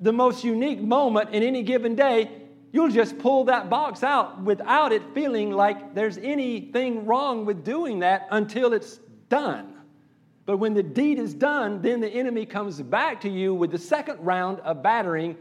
the 0.00 0.12
most 0.12 0.44
unique 0.44 0.80
moment 0.80 1.30
in 1.30 1.42
any 1.42 1.62
given 1.62 1.94
day, 1.94 2.30
you'll 2.72 2.90
just 2.90 3.18
pull 3.18 3.44
that 3.44 3.70
box 3.70 4.02
out 4.02 4.42
without 4.42 4.92
it 4.92 5.02
feeling 5.14 5.50
like 5.50 5.94
there's 5.94 6.18
anything 6.18 7.06
wrong 7.06 7.46
with 7.46 7.64
doing 7.64 8.00
that 8.00 8.28
until 8.30 8.72
it's 8.72 9.00
done. 9.28 9.74
But 10.44 10.58
when 10.58 10.74
the 10.74 10.82
deed 10.82 11.18
is 11.18 11.34
done, 11.34 11.82
then 11.82 12.00
the 12.00 12.08
enemy 12.08 12.46
comes 12.46 12.80
back 12.80 13.20
to 13.22 13.28
you 13.28 13.54
with 13.54 13.70
the 13.70 13.78
second 13.78 14.20
round 14.20 14.60
of 14.60 14.82
battering 14.82 15.36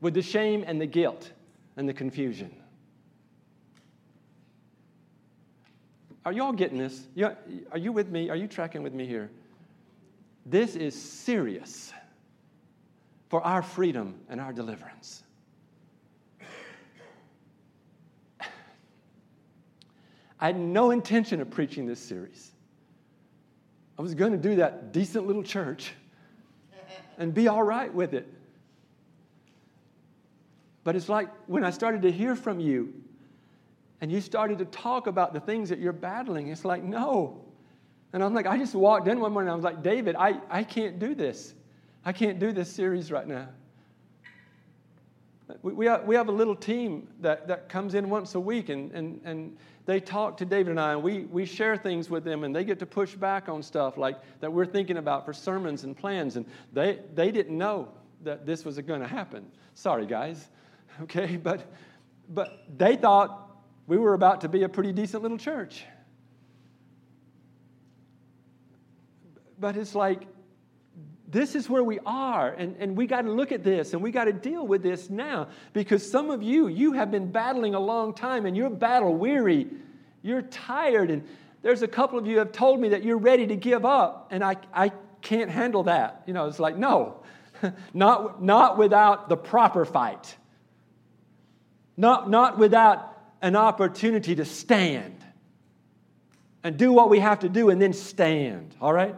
with 0.00 0.14
the 0.14 0.22
shame 0.22 0.64
and 0.66 0.80
the 0.80 0.86
guilt 0.86 1.30
and 1.76 1.88
the 1.88 1.92
confusion. 1.92 2.54
Are 6.24 6.32
y'all 6.32 6.52
getting 6.52 6.78
this? 6.78 7.06
Are 7.20 7.78
you 7.78 7.92
with 7.92 8.08
me? 8.08 8.30
Are 8.30 8.36
you 8.36 8.46
tracking 8.46 8.82
with 8.82 8.94
me 8.94 9.06
here? 9.06 9.30
This 10.44 10.74
is 10.76 11.00
serious 11.00 11.92
for 13.28 13.42
our 13.42 13.62
freedom 13.62 14.20
and 14.28 14.40
our 14.40 14.52
deliverance. 14.52 15.22
I 20.40 20.46
had 20.46 20.58
no 20.58 20.90
intention 20.90 21.40
of 21.40 21.50
preaching 21.50 21.86
this 21.86 22.00
series. 22.00 22.52
I 23.98 24.02
was 24.02 24.14
going 24.14 24.32
to 24.32 24.38
do 24.38 24.56
that 24.56 24.92
decent 24.92 25.26
little 25.26 25.42
church 25.42 25.92
and 27.18 27.32
be 27.32 27.48
all 27.48 27.62
right 27.62 27.92
with 27.92 28.14
it. 28.14 28.32
But 30.84 30.94
it's 30.94 31.08
like 31.08 31.28
when 31.46 31.64
I 31.64 31.70
started 31.70 32.02
to 32.02 32.12
hear 32.12 32.36
from 32.36 32.60
you 32.60 32.94
and 34.00 34.12
you 34.12 34.20
started 34.20 34.58
to 34.58 34.66
talk 34.66 35.08
about 35.08 35.32
the 35.32 35.40
things 35.40 35.68
that 35.70 35.80
you're 35.80 35.92
battling, 35.92 36.48
it's 36.48 36.64
like, 36.64 36.84
no. 36.84 37.42
And 38.12 38.22
I'm 38.22 38.34
like, 38.34 38.46
I 38.46 38.56
just 38.56 38.74
walked 38.74 39.08
in 39.08 39.18
one 39.18 39.32
morning 39.32 39.48
and 39.48 39.52
I 39.52 39.56
was 39.56 39.64
like, 39.64 39.82
David, 39.82 40.14
I, 40.14 40.38
I 40.48 40.62
can't 40.62 41.00
do 41.00 41.14
this. 41.14 41.54
I 42.06 42.12
can't 42.12 42.38
do 42.38 42.52
this 42.52 42.70
series 42.70 43.10
right 43.10 43.26
now. 43.26 43.48
We, 45.62 45.72
we, 45.72 45.86
have, 45.86 46.28
a 46.28 46.32
little 46.32 46.54
team 46.54 47.08
that, 47.20 47.48
that 47.48 47.68
comes 47.68 47.94
in 47.94 48.08
once 48.08 48.36
a 48.36 48.40
week 48.40 48.68
and, 48.68 48.92
and, 48.92 49.20
and 49.24 49.56
they 49.86 49.98
talk 49.98 50.36
to 50.36 50.44
David 50.44 50.70
and 50.70 50.80
I, 50.80 50.92
and 50.92 51.02
we, 51.02 51.22
we 51.24 51.44
share 51.44 51.76
things 51.76 52.08
with 52.08 52.22
them, 52.24 52.44
and 52.44 52.54
they 52.54 52.64
get 52.64 52.78
to 52.80 52.86
push 52.86 53.14
back 53.14 53.48
on 53.48 53.62
stuff 53.62 53.96
like 53.96 54.16
that 54.40 54.52
we're 54.52 54.66
thinking 54.66 54.96
about 54.98 55.24
for 55.24 55.32
sermons 55.32 55.82
and 55.82 55.96
plans. 55.96 56.36
And 56.36 56.46
they, 56.72 57.00
they 57.14 57.32
didn't 57.32 57.56
know 57.58 57.88
that 58.22 58.46
this 58.46 58.64
was 58.64 58.78
going 58.78 59.00
to 59.00 59.08
happen. 59.08 59.44
Sorry, 59.74 60.06
guys. 60.06 60.48
Okay, 61.02 61.36
but, 61.36 61.70
but 62.30 62.64
they 62.78 62.96
thought 62.96 63.50
we 63.86 63.98
were 63.98 64.14
about 64.14 64.40
to 64.40 64.48
be 64.48 64.62
a 64.62 64.68
pretty 64.68 64.92
decent 64.92 65.22
little 65.22 65.36
church. 65.36 65.84
But 69.58 69.76
it's 69.76 69.94
like, 69.94 70.22
this 71.28 71.54
is 71.56 71.68
where 71.68 71.82
we 71.82 71.98
are, 72.06 72.52
and, 72.52 72.76
and 72.78 72.96
we 72.96 73.06
got 73.06 73.22
to 73.22 73.30
look 73.30 73.50
at 73.50 73.64
this 73.64 73.92
and 73.92 74.02
we 74.02 74.12
got 74.12 74.24
to 74.24 74.32
deal 74.32 74.66
with 74.66 74.82
this 74.82 75.10
now 75.10 75.48
because 75.72 76.08
some 76.08 76.30
of 76.30 76.42
you, 76.42 76.68
you 76.68 76.92
have 76.92 77.10
been 77.10 77.32
battling 77.32 77.74
a 77.74 77.80
long 77.80 78.14
time 78.14 78.46
and 78.46 78.56
you're 78.56 78.70
battle 78.70 79.14
weary. 79.14 79.66
You're 80.22 80.42
tired, 80.42 81.10
and 81.10 81.26
there's 81.62 81.82
a 81.82 81.88
couple 81.88 82.18
of 82.18 82.26
you 82.26 82.38
have 82.38 82.52
told 82.52 82.80
me 82.80 82.90
that 82.90 83.04
you're 83.04 83.18
ready 83.18 83.46
to 83.46 83.56
give 83.56 83.84
up, 83.84 84.28
and 84.30 84.42
I, 84.42 84.56
I 84.72 84.92
can't 85.20 85.50
handle 85.50 85.84
that. 85.84 86.22
You 86.26 86.32
know, 86.32 86.46
it's 86.46 86.58
like, 86.58 86.76
no, 86.76 87.22
not, 87.94 88.42
not 88.42 88.78
without 88.78 89.28
the 89.28 89.36
proper 89.36 89.84
fight, 89.84 90.36
not, 91.96 92.30
not 92.30 92.58
without 92.58 93.12
an 93.42 93.56
opportunity 93.56 94.34
to 94.36 94.44
stand 94.44 95.24
and 96.62 96.76
do 96.76 96.92
what 96.92 97.10
we 97.10 97.20
have 97.20 97.40
to 97.40 97.48
do 97.48 97.70
and 97.70 97.80
then 97.80 97.92
stand, 97.92 98.74
all 98.80 98.92
right? 98.92 99.14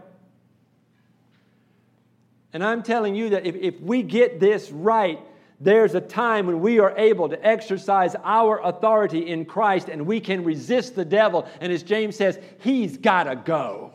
And 2.53 2.65
I'm 2.65 2.83
telling 2.83 3.15
you 3.15 3.31
that 3.31 3.47
if, 3.47 3.57
if 3.57 3.81
we 3.81 4.03
get 4.03 4.41
this 4.41 4.71
right, 4.71 5.21
there's 5.61 5.95
a 5.95 6.01
time 6.01 6.47
when 6.47 6.61
we 6.61 6.79
are 6.79 6.97
able 6.97 7.29
to 7.29 7.47
exercise 7.47 8.15
our 8.25 8.63
authority 8.63 9.29
in 9.29 9.45
Christ 9.45 9.89
and 9.89 10.07
we 10.07 10.21
can 10.21 10.45
resist 10.45 10.95
the 10.95 11.05
devil. 11.05 11.49
And 11.61 11.73
as 11.73 11.83
James 11.83 12.17
says, 12.17 12.39
he's 12.61 12.97
got 12.97 13.25
to 13.25 13.37
go. 13.37 13.93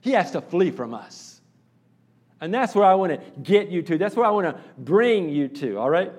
He 0.00 0.12
has 0.12 0.30
to 0.32 0.40
flee 0.40 0.70
from 0.70 0.94
us. 0.94 1.40
And 2.40 2.52
that's 2.52 2.74
where 2.74 2.84
I 2.84 2.94
want 2.94 3.12
to 3.12 3.40
get 3.40 3.68
you 3.68 3.82
to. 3.82 3.98
That's 3.98 4.16
where 4.16 4.26
I 4.26 4.30
want 4.30 4.46
to 4.46 4.60
bring 4.78 5.28
you 5.28 5.48
to, 5.48 5.78
all 5.78 5.90
right? 5.90 6.12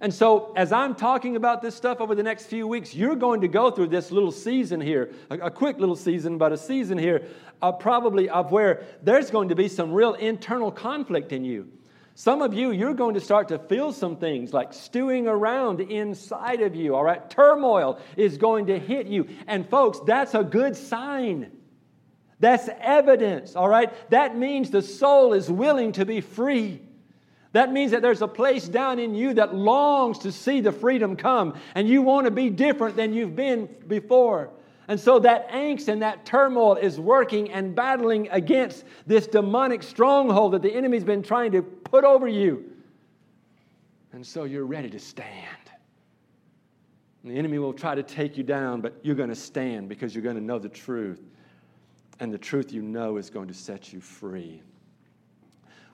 And 0.00 0.14
so, 0.14 0.52
as 0.54 0.70
I'm 0.70 0.94
talking 0.94 1.34
about 1.34 1.60
this 1.60 1.74
stuff 1.74 2.00
over 2.00 2.14
the 2.14 2.22
next 2.22 2.46
few 2.46 2.68
weeks, 2.68 2.94
you're 2.94 3.16
going 3.16 3.40
to 3.40 3.48
go 3.48 3.70
through 3.70 3.88
this 3.88 4.12
little 4.12 4.30
season 4.30 4.80
here, 4.80 5.12
a, 5.28 5.38
a 5.38 5.50
quick 5.50 5.78
little 5.78 5.96
season, 5.96 6.38
but 6.38 6.52
a 6.52 6.56
season 6.56 6.98
here, 6.98 7.26
uh, 7.60 7.72
probably 7.72 8.28
of 8.28 8.52
where 8.52 8.84
there's 9.02 9.30
going 9.30 9.48
to 9.48 9.56
be 9.56 9.66
some 9.68 9.92
real 9.92 10.14
internal 10.14 10.70
conflict 10.70 11.32
in 11.32 11.44
you. 11.44 11.68
Some 12.14 12.42
of 12.42 12.54
you, 12.54 12.72
you're 12.72 12.94
going 12.94 13.14
to 13.14 13.20
start 13.20 13.48
to 13.48 13.58
feel 13.58 13.92
some 13.92 14.16
things 14.16 14.52
like 14.52 14.72
stewing 14.72 15.28
around 15.28 15.80
inside 15.80 16.62
of 16.62 16.74
you, 16.74 16.94
all 16.96 17.04
right? 17.04 17.28
Turmoil 17.30 18.00
is 18.16 18.38
going 18.38 18.66
to 18.66 18.78
hit 18.78 19.06
you. 19.06 19.28
And, 19.46 19.68
folks, 19.68 20.00
that's 20.00 20.34
a 20.34 20.42
good 20.42 20.76
sign. 20.76 21.52
That's 22.40 22.68
evidence, 22.80 23.56
all 23.56 23.68
right? 23.68 23.92
That 24.10 24.36
means 24.36 24.70
the 24.70 24.82
soul 24.82 25.32
is 25.32 25.50
willing 25.50 25.92
to 25.92 26.04
be 26.04 26.20
free. 26.20 26.82
That 27.52 27.72
means 27.72 27.92
that 27.92 28.02
there's 28.02 28.22
a 28.22 28.28
place 28.28 28.68
down 28.68 28.98
in 28.98 29.14
you 29.14 29.34
that 29.34 29.54
longs 29.54 30.18
to 30.20 30.32
see 30.32 30.60
the 30.60 30.72
freedom 30.72 31.16
come, 31.16 31.54
and 31.74 31.88
you 31.88 32.02
want 32.02 32.26
to 32.26 32.30
be 32.30 32.50
different 32.50 32.96
than 32.96 33.12
you've 33.12 33.34
been 33.34 33.68
before. 33.86 34.50
And 34.86 34.98
so 34.98 35.18
that 35.20 35.50
angst 35.50 35.88
and 35.88 36.00
that 36.02 36.24
turmoil 36.24 36.76
is 36.76 36.98
working 36.98 37.50
and 37.50 37.74
battling 37.74 38.28
against 38.30 38.84
this 39.06 39.26
demonic 39.26 39.82
stronghold 39.82 40.52
that 40.52 40.62
the 40.62 40.74
enemy's 40.74 41.04
been 41.04 41.22
trying 41.22 41.52
to 41.52 41.62
put 41.62 42.04
over 42.04 42.26
you. 42.26 42.72
And 44.12 44.26
so 44.26 44.44
you're 44.44 44.64
ready 44.64 44.88
to 44.90 44.98
stand. 44.98 45.28
And 47.22 47.32
the 47.32 47.38
enemy 47.38 47.58
will 47.58 47.74
try 47.74 47.94
to 47.94 48.02
take 48.02 48.38
you 48.38 48.44
down, 48.44 48.80
but 48.80 48.98
you're 49.02 49.14
going 49.14 49.28
to 49.28 49.34
stand 49.34 49.90
because 49.90 50.14
you're 50.14 50.24
going 50.24 50.36
to 50.36 50.42
know 50.42 50.58
the 50.58 50.70
truth. 50.70 51.20
And 52.20 52.32
the 52.32 52.38
truth 52.38 52.72
you 52.72 52.80
know 52.80 53.18
is 53.18 53.28
going 53.28 53.48
to 53.48 53.54
set 53.54 53.92
you 53.92 54.00
free. 54.00 54.62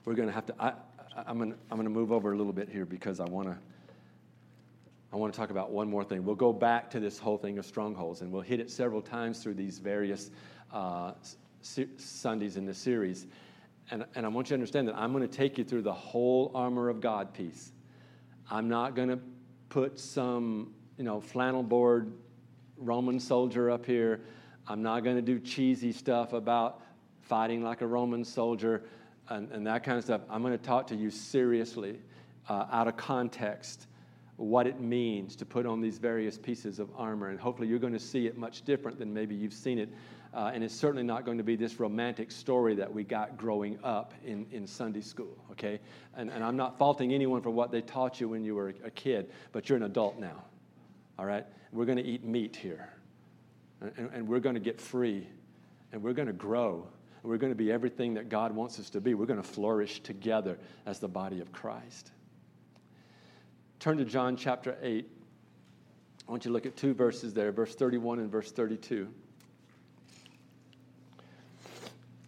We're 0.05 0.13
going 0.15 0.29
to 0.29 0.33
have 0.33 0.45
to. 0.45 0.55
I, 0.57 0.73
I'm 1.15 1.37
going 1.37 1.51
to 1.51 1.57
I'm 1.71 1.77
gonna 1.77 1.89
move 1.89 2.11
over 2.11 2.33
a 2.33 2.37
little 2.37 2.53
bit 2.53 2.69
here 2.69 2.85
because 2.85 3.19
I 3.19 3.25
want 3.25 3.47
to. 3.47 3.57
I 5.13 5.17
want 5.17 5.33
to 5.33 5.39
talk 5.39 5.49
about 5.49 5.71
one 5.71 5.89
more 5.89 6.03
thing. 6.03 6.25
We'll 6.25 6.35
go 6.35 6.51
back 6.51 6.89
to 6.89 6.99
this 6.99 7.17
whole 7.17 7.37
thing 7.37 7.57
of 7.57 7.65
strongholds, 7.65 8.19
and 8.19 8.33
we'll 8.33 8.41
hit 8.41 8.59
it 8.59 8.69
several 8.69 9.01
times 9.01 9.41
through 9.41 9.53
these 9.53 9.79
various 9.79 10.29
uh, 10.73 11.13
Sundays 11.61 12.57
in 12.57 12.65
this 12.65 12.77
series. 12.77 13.25
And, 13.91 14.03
and 14.15 14.25
I 14.25 14.29
want 14.29 14.47
you 14.47 14.49
to 14.49 14.55
understand 14.55 14.89
that 14.89 14.95
I'm 14.97 15.13
going 15.13 15.25
to 15.25 15.33
take 15.33 15.57
you 15.57 15.63
through 15.63 15.83
the 15.83 15.93
whole 15.93 16.51
armor 16.53 16.89
of 16.89 16.99
God 16.99 17.33
piece. 17.33 17.71
I'm 18.51 18.67
not 18.67 18.93
going 18.93 19.07
to 19.07 19.19
put 19.69 19.99
some, 19.99 20.73
you 20.97 21.05
know, 21.05 21.21
flannel 21.21 21.63
board 21.63 22.11
Roman 22.77 23.19
soldier 23.19 23.71
up 23.71 23.85
here. 23.85 24.21
I'm 24.67 24.81
not 24.81 25.03
going 25.03 25.15
to 25.15 25.21
do 25.21 25.39
cheesy 25.39 25.91
stuff 25.91 26.33
about 26.33 26.81
fighting 27.21 27.63
like 27.63 27.81
a 27.81 27.87
Roman 27.87 28.25
soldier 28.25 28.83
and, 29.29 29.51
and 29.51 29.67
that 29.67 29.83
kind 29.83 29.97
of 29.97 30.03
stuff. 30.03 30.21
I'm 30.29 30.41
going 30.41 30.57
to 30.57 30.63
talk 30.63 30.87
to 30.87 30.95
you 30.95 31.09
seriously, 31.09 31.99
uh, 32.49 32.67
out 32.71 32.87
of 32.87 32.97
context, 32.97 33.87
what 34.37 34.67
it 34.67 34.79
means 34.79 35.35
to 35.37 35.45
put 35.45 35.65
on 35.65 35.81
these 35.81 35.97
various 35.97 36.37
pieces 36.37 36.79
of 36.79 36.89
armor. 36.95 37.29
And 37.29 37.39
hopefully, 37.39 37.67
you're 37.67 37.79
going 37.79 37.93
to 37.93 37.99
see 37.99 38.27
it 38.27 38.37
much 38.37 38.63
different 38.63 38.99
than 38.99 39.13
maybe 39.13 39.35
you've 39.35 39.53
seen 39.53 39.79
it. 39.79 39.89
Uh, 40.33 40.51
and 40.53 40.65
it's 40.65 40.75
certainly 40.75 41.03
not 41.03 41.23
going 41.23 41.37
to 41.37 41.45
be 41.45 41.55
this 41.55 41.79
romantic 41.79 42.29
story 42.29 42.75
that 42.75 42.93
we 42.93 43.05
got 43.05 43.37
growing 43.37 43.79
up 43.85 44.13
in, 44.25 44.45
in 44.51 44.67
Sunday 44.67 44.99
school, 44.99 45.37
okay? 45.49 45.79
And, 46.17 46.29
and 46.29 46.43
I'm 46.43 46.57
not 46.57 46.77
faulting 46.77 47.13
anyone 47.13 47.41
for 47.41 47.51
what 47.51 47.71
they 47.71 47.79
taught 47.79 48.19
you 48.19 48.27
when 48.27 48.43
you 48.43 48.53
were 48.53 48.73
a 48.83 48.91
kid, 48.91 49.31
but 49.53 49.69
you're 49.69 49.77
an 49.77 49.83
adult 49.83 50.19
now, 50.19 50.43
all 51.17 51.25
right? 51.25 51.45
We're 51.71 51.85
going 51.85 51.99
to 51.99 52.03
eat 52.03 52.25
meat 52.25 52.53
here, 52.53 52.89
and, 53.79 54.09
and 54.13 54.27
we're 54.27 54.41
going 54.41 54.55
to 54.55 54.61
get 54.61 54.81
free, 54.81 55.25
and 55.93 56.03
we're 56.03 56.11
going 56.11 56.27
to 56.27 56.33
grow 56.33 56.85
we're 57.25 57.37
going 57.37 57.51
to 57.51 57.57
be 57.57 57.71
everything 57.71 58.13
that 58.15 58.29
God 58.29 58.53
wants 58.53 58.79
us 58.79 58.89
to 58.91 59.01
be. 59.01 59.13
We're 59.13 59.25
going 59.25 59.41
to 59.41 59.47
flourish 59.47 59.99
together 60.01 60.57
as 60.85 60.99
the 60.99 61.07
body 61.07 61.41
of 61.41 61.51
Christ. 61.51 62.11
Turn 63.79 63.97
to 63.97 64.05
John 64.05 64.37
chapter 64.37 64.77
8. 64.81 65.09
I 66.27 66.31
want 66.31 66.45
you 66.45 66.49
to 66.49 66.53
look 66.53 66.65
at 66.65 66.75
two 66.75 66.93
verses 66.93 67.33
there, 67.33 67.51
verse 67.51 67.75
31 67.75 68.19
and 68.19 68.31
verse 68.31 68.51
32. 68.51 69.07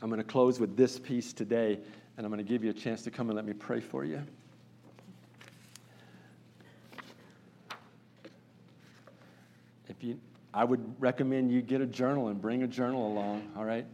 I'm 0.01 0.09
going 0.09 0.19
to 0.19 0.23
close 0.23 0.59
with 0.59 0.77
this 0.77 0.99
piece 0.99 1.33
today, 1.33 1.79
and 2.17 2.25
I'm 2.25 2.31
going 2.31 2.43
to 2.43 2.49
give 2.49 2.63
you 2.63 2.69
a 2.69 2.73
chance 2.73 3.01
to 3.03 3.11
come 3.11 3.29
and 3.29 3.35
let 3.35 3.45
me 3.45 3.53
pray 3.53 3.79
for 3.79 4.05
you. 4.05 4.21
If 9.87 10.03
you 10.03 10.19
I 10.53 10.63
would 10.63 10.95
recommend 10.99 11.51
you 11.51 11.61
get 11.61 11.81
a 11.81 11.85
journal 11.85 12.29
and 12.29 12.41
bring 12.41 12.63
a 12.63 12.67
journal 12.67 13.11
along, 13.11 13.51
all 13.55 13.63
right? 13.63 13.85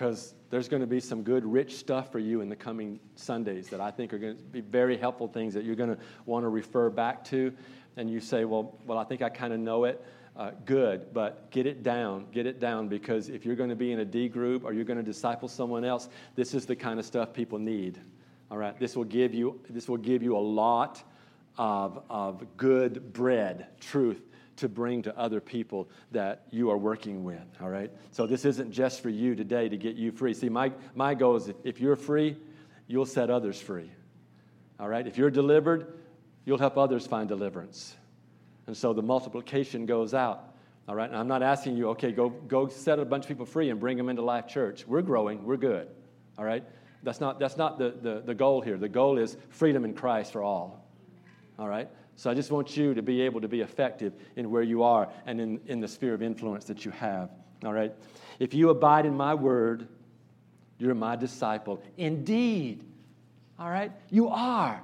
Because 0.00 0.32
there's 0.48 0.66
going 0.66 0.80
to 0.80 0.86
be 0.86 0.98
some 0.98 1.22
good, 1.22 1.44
rich 1.44 1.76
stuff 1.76 2.10
for 2.10 2.20
you 2.20 2.40
in 2.40 2.48
the 2.48 2.56
coming 2.56 2.98
Sundays 3.16 3.68
that 3.68 3.82
I 3.82 3.90
think 3.90 4.14
are 4.14 4.18
going 4.18 4.34
to 4.34 4.42
be 4.44 4.62
very 4.62 4.96
helpful 4.96 5.28
things 5.28 5.52
that 5.52 5.62
you're 5.62 5.76
going 5.76 5.94
to 5.94 5.98
want 6.24 6.42
to 6.42 6.48
refer 6.48 6.88
back 6.88 7.22
to. 7.26 7.52
And 7.98 8.10
you 8.10 8.18
say, 8.18 8.46
well, 8.46 8.78
well, 8.86 8.96
I 8.96 9.04
think 9.04 9.20
I 9.20 9.28
kind 9.28 9.52
of 9.52 9.60
know 9.60 9.84
it. 9.84 10.02
Uh, 10.34 10.52
good, 10.64 11.12
but 11.12 11.50
get 11.50 11.66
it 11.66 11.82
down, 11.82 12.24
get 12.32 12.46
it 12.46 12.58
down, 12.58 12.88
because 12.88 13.28
if 13.28 13.44
you're 13.44 13.56
going 13.56 13.68
to 13.68 13.76
be 13.76 13.92
in 13.92 13.98
a 13.98 14.04
D 14.06 14.26
group 14.26 14.64
or 14.64 14.72
you're 14.72 14.84
going 14.84 14.96
to 14.96 15.04
disciple 15.04 15.48
someone 15.48 15.84
else, 15.84 16.08
this 16.34 16.54
is 16.54 16.64
the 16.64 16.74
kind 16.74 16.98
of 16.98 17.04
stuff 17.04 17.34
people 17.34 17.58
need. 17.58 17.98
All 18.50 18.56
right, 18.56 18.78
this 18.80 18.96
will 18.96 19.04
give 19.04 19.34
you 19.34 19.60
this 19.68 19.86
will 19.86 19.98
give 19.98 20.22
you 20.22 20.34
a 20.34 20.38
lot 20.38 21.02
of, 21.58 22.02
of 22.08 22.42
good 22.56 23.12
bread, 23.12 23.66
truth 23.80 24.29
to 24.60 24.68
bring 24.68 25.02
to 25.02 25.18
other 25.18 25.40
people 25.40 25.88
that 26.12 26.46
you 26.50 26.70
are 26.70 26.78
working 26.78 27.24
with, 27.24 27.42
all 27.60 27.68
right? 27.68 27.90
So 28.10 28.26
this 28.26 28.44
isn't 28.44 28.70
just 28.70 29.02
for 29.02 29.10
you 29.10 29.34
today 29.34 29.68
to 29.68 29.76
get 29.76 29.96
you 29.96 30.12
free. 30.12 30.34
See, 30.34 30.48
my, 30.48 30.72
my 30.94 31.14
goal 31.14 31.36
is 31.36 31.50
if, 31.64 31.80
you're 31.80 31.96
free, 31.96 32.36
you'll 32.86 33.06
set 33.06 33.30
others 33.30 33.60
free, 33.60 33.90
all 34.78 34.88
right? 34.88 35.06
If 35.06 35.18
you're 35.18 35.30
delivered, 35.30 35.98
you'll 36.44 36.58
help 36.58 36.78
others 36.78 37.06
find 37.06 37.28
deliverance. 37.28 37.96
And 38.66 38.76
so 38.76 38.92
the 38.92 39.02
multiplication 39.02 39.86
goes 39.86 40.14
out. 40.14 40.46
All 40.88 40.96
right, 40.96 41.08
and 41.08 41.16
I'm 41.16 41.28
not 41.28 41.42
asking 41.42 41.76
you, 41.76 41.90
okay, 41.90 42.10
go, 42.10 42.30
go 42.30 42.66
set 42.66 42.98
a 42.98 43.04
bunch 43.04 43.24
of 43.24 43.28
people 43.28 43.46
free 43.46 43.70
and 43.70 43.78
bring 43.78 43.96
them 43.96 44.08
into 44.08 44.22
Life 44.22 44.48
Church. 44.48 44.84
We're 44.88 45.02
growing, 45.02 45.44
we're 45.44 45.56
good. 45.56 45.88
All 46.36 46.44
right? 46.44 46.64
That's 47.02 47.20
not, 47.20 47.38
that's 47.38 47.56
not 47.56 47.78
the, 47.78 47.94
the, 48.02 48.22
the 48.24 48.34
goal 48.34 48.60
here. 48.60 48.76
The 48.76 48.88
goal 48.88 49.16
is 49.18 49.36
freedom 49.50 49.84
in 49.84 49.94
Christ 49.94 50.32
for 50.32 50.42
all. 50.42 50.84
All 51.58 51.68
right? 51.68 51.88
So 52.20 52.30
I 52.30 52.34
just 52.34 52.50
want 52.50 52.76
you 52.76 52.92
to 52.92 53.00
be 53.00 53.22
able 53.22 53.40
to 53.40 53.48
be 53.48 53.62
effective 53.62 54.12
in 54.36 54.50
where 54.50 54.60
you 54.62 54.82
are 54.82 55.08
and 55.24 55.40
in, 55.40 55.58
in 55.64 55.80
the 55.80 55.88
sphere 55.88 56.12
of 56.12 56.20
influence 56.20 56.66
that 56.66 56.84
you 56.84 56.90
have. 56.90 57.30
All 57.64 57.72
right? 57.72 57.94
If 58.38 58.52
you 58.52 58.68
abide 58.68 59.06
in 59.06 59.16
my 59.16 59.32
word, 59.32 59.88
you're 60.76 60.94
my 60.94 61.16
disciple. 61.16 61.82
Indeed. 61.96 62.84
All 63.58 63.70
right? 63.70 63.90
You 64.10 64.28
are. 64.28 64.82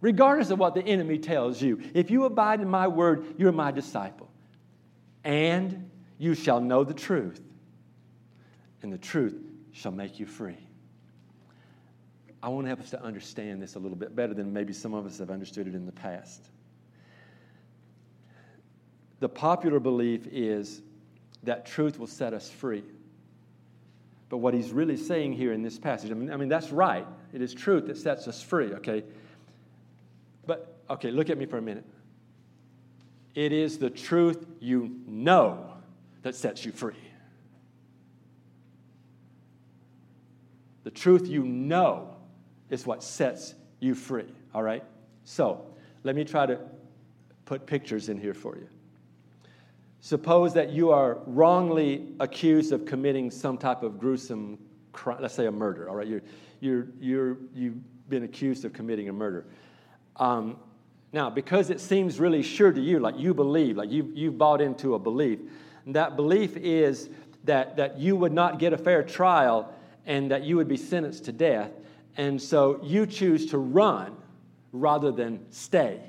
Regardless 0.00 0.50
of 0.50 0.58
what 0.58 0.74
the 0.74 0.82
enemy 0.82 1.16
tells 1.18 1.62
you. 1.62 1.80
If 1.94 2.10
you 2.10 2.24
abide 2.24 2.60
in 2.60 2.68
my 2.68 2.88
word, 2.88 3.36
you're 3.38 3.52
my 3.52 3.70
disciple 3.70 4.28
and 5.22 5.88
you 6.18 6.34
shall 6.34 6.60
know 6.60 6.82
the 6.82 6.92
truth, 6.92 7.40
and 8.82 8.92
the 8.92 8.98
truth 8.98 9.40
shall 9.70 9.92
make 9.92 10.18
you 10.18 10.26
free. 10.26 10.61
I 12.42 12.48
want 12.48 12.64
to 12.64 12.68
help 12.68 12.80
us 12.80 12.90
to 12.90 13.02
understand 13.02 13.62
this 13.62 13.76
a 13.76 13.78
little 13.78 13.96
bit 13.96 14.16
better 14.16 14.34
than 14.34 14.52
maybe 14.52 14.72
some 14.72 14.94
of 14.94 15.06
us 15.06 15.18
have 15.18 15.30
understood 15.30 15.68
it 15.68 15.74
in 15.74 15.86
the 15.86 15.92
past. 15.92 16.42
The 19.20 19.28
popular 19.28 19.78
belief 19.78 20.26
is 20.26 20.82
that 21.44 21.64
truth 21.66 21.98
will 21.98 22.08
set 22.08 22.34
us 22.34 22.50
free. 22.50 22.82
But 24.28 24.38
what 24.38 24.54
he's 24.54 24.72
really 24.72 24.96
saying 24.96 25.34
here 25.34 25.52
in 25.52 25.62
this 25.62 25.78
passage, 25.78 26.10
I 26.10 26.14
mean, 26.14 26.32
I 26.32 26.36
mean 26.36 26.48
that's 26.48 26.70
right. 26.70 27.06
It 27.32 27.40
is 27.40 27.54
truth 27.54 27.86
that 27.86 27.98
sets 27.98 28.26
us 28.26 28.42
free, 28.42 28.74
okay? 28.74 29.04
But, 30.46 30.74
okay, 30.90 31.12
look 31.12 31.30
at 31.30 31.38
me 31.38 31.46
for 31.46 31.58
a 31.58 31.62
minute. 31.62 31.84
It 33.34 33.52
is 33.52 33.78
the 33.78 33.90
truth 33.90 34.44
you 34.58 34.96
know 35.06 35.72
that 36.22 36.34
sets 36.34 36.64
you 36.64 36.72
free. 36.72 36.96
The 40.84 40.90
truth 40.90 41.28
you 41.28 41.44
know 41.44 42.11
is 42.72 42.86
what 42.86 43.02
sets 43.04 43.54
you 43.78 43.94
free, 43.94 44.24
all 44.54 44.62
right? 44.62 44.82
So, 45.24 45.66
let 46.02 46.16
me 46.16 46.24
try 46.24 46.46
to 46.46 46.58
put 47.44 47.66
pictures 47.66 48.08
in 48.08 48.18
here 48.18 48.34
for 48.34 48.56
you. 48.56 48.66
Suppose 50.00 50.54
that 50.54 50.70
you 50.70 50.90
are 50.90 51.18
wrongly 51.26 52.08
accused 52.18 52.72
of 52.72 52.86
committing 52.86 53.30
some 53.30 53.58
type 53.58 53.82
of 53.82 54.00
gruesome 54.00 54.58
crime, 54.92 55.18
let's 55.20 55.34
say 55.34 55.46
a 55.46 55.52
murder, 55.52 55.88
all 55.88 55.94
right? 55.94 56.08
You're, 56.08 56.22
you're, 56.60 56.86
you're, 56.98 57.36
you've 57.54 58.08
been 58.08 58.24
accused 58.24 58.64
of 58.64 58.72
committing 58.72 59.08
a 59.08 59.12
murder. 59.12 59.44
Um, 60.16 60.56
now, 61.12 61.28
because 61.28 61.68
it 61.68 61.78
seems 61.78 62.18
really 62.18 62.42
sure 62.42 62.72
to 62.72 62.80
you, 62.80 62.98
like 63.00 63.18
you 63.18 63.34
believe, 63.34 63.76
like 63.76 63.90
you, 63.90 64.10
you've 64.14 64.38
bought 64.38 64.62
into 64.62 64.94
a 64.94 64.98
belief, 64.98 65.40
that 65.88 66.16
belief 66.16 66.56
is 66.56 67.10
that, 67.44 67.76
that 67.76 67.98
you 67.98 68.16
would 68.16 68.32
not 68.32 68.58
get 68.58 68.72
a 68.72 68.78
fair 68.78 69.02
trial 69.02 69.74
and 70.06 70.30
that 70.30 70.42
you 70.42 70.56
would 70.56 70.68
be 70.68 70.76
sentenced 70.78 71.26
to 71.26 71.32
death. 71.32 71.70
And 72.16 72.40
so 72.40 72.80
you 72.82 73.06
choose 73.06 73.46
to 73.46 73.58
run 73.58 74.16
rather 74.72 75.12
than 75.12 75.50
stay, 75.50 76.00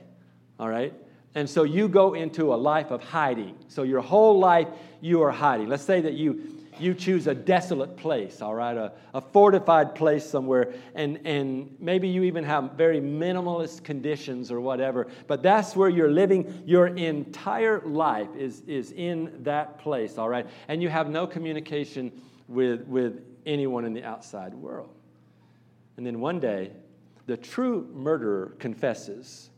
all 0.59 0.69
right? 0.69 0.93
And 1.35 1.49
so 1.49 1.63
you 1.63 1.87
go 1.87 2.13
into 2.13 2.53
a 2.53 2.55
life 2.55 2.91
of 2.91 3.03
hiding. 3.03 3.57
So 3.67 3.83
your 3.83 4.01
whole 4.01 4.39
life 4.39 4.67
you 5.01 5.21
are 5.21 5.31
hiding. 5.31 5.69
Let's 5.69 5.83
say 5.83 6.01
that 6.01 6.13
you 6.13 6.53
you 6.79 6.93
choose 6.93 7.27
a 7.27 7.35
desolate 7.35 7.97
place, 7.97 8.41
all 8.41 8.55
right, 8.55 8.75
a, 8.75 8.91
a 9.13 9.21
fortified 9.21 9.95
place 9.95 10.27
somewhere, 10.27 10.73
and, 10.95 11.19
and 11.25 11.75
maybe 11.79 12.07
you 12.07 12.23
even 12.23 12.43
have 12.43 12.71
very 12.73 12.99
minimalist 12.99 13.83
conditions 13.83 14.51
or 14.51 14.59
whatever, 14.59 15.07
but 15.27 15.43
that's 15.43 15.75
where 15.75 15.89
you're 15.89 16.11
living. 16.11 16.63
Your 16.65 16.87
entire 16.87 17.81
life 17.81 18.29
is, 18.37 18.61
is 18.67 18.91
in 18.91 19.43
that 19.43 19.79
place, 19.79 20.17
all 20.17 20.29
right, 20.29 20.47
and 20.67 20.81
you 20.81 20.89
have 20.89 21.09
no 21.09 21.27
communication 21.27 22.11
with, 22.47 22.81
with 22.87 23.21
anyone 23.45 23.85
in 23.85 23.93
the 23.93 24.03
outside 24.03 24.53
world. 24.53 24.89
And 25.97 26.05
then 26.05 26.19
one 26.19 26.39
day, 26.39 26.71
the 27.25 27.37
true 27.37 27.87
murderer 27.93 28.55
confesses, 28.59 29.49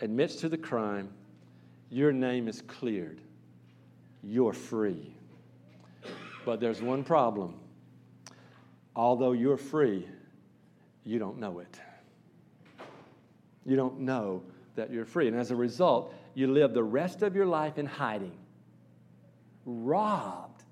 admits 0.00 0.36
to 0.36 0.48
the 0.48 0.58
crime, 0.58 1.10
your 1.90 2.12
name 2.12 2.48
is 2.48 2.62
cleared, 2.62 3.20
you're 4.22 4.52
free. 4.52 5.14
But 6.44 6.60
there's 6.60 6.82
one 6.82 7.04
problem. 7.04 7.54
Although 8.96 9.32
you're 9.32 9.56
free, 9.56 10.06
you 11.04 11.18
don't 11.18 11.38
know 11.38 11.58
it. 11.58 11.80
You 13.64 13.76
don't 13.76 14.00
know 14.00 14.42
that 14.76 14.90
you're 14.90 15.04
free. 15.04 15.28
And 15.28 15.36
as 15.36 15.50
a 15.50 15.56
result, 15.56 16.14
you 16.34 16.48
live 16.48 16.74
the 16.74 16.82
rest 16.82 17.22
of 17.22 17.34
your 17.34 17.46
life 17.46 17.78
in 17.78 17.86
hiding, 17.86 18.36
robbed 19.64 20.64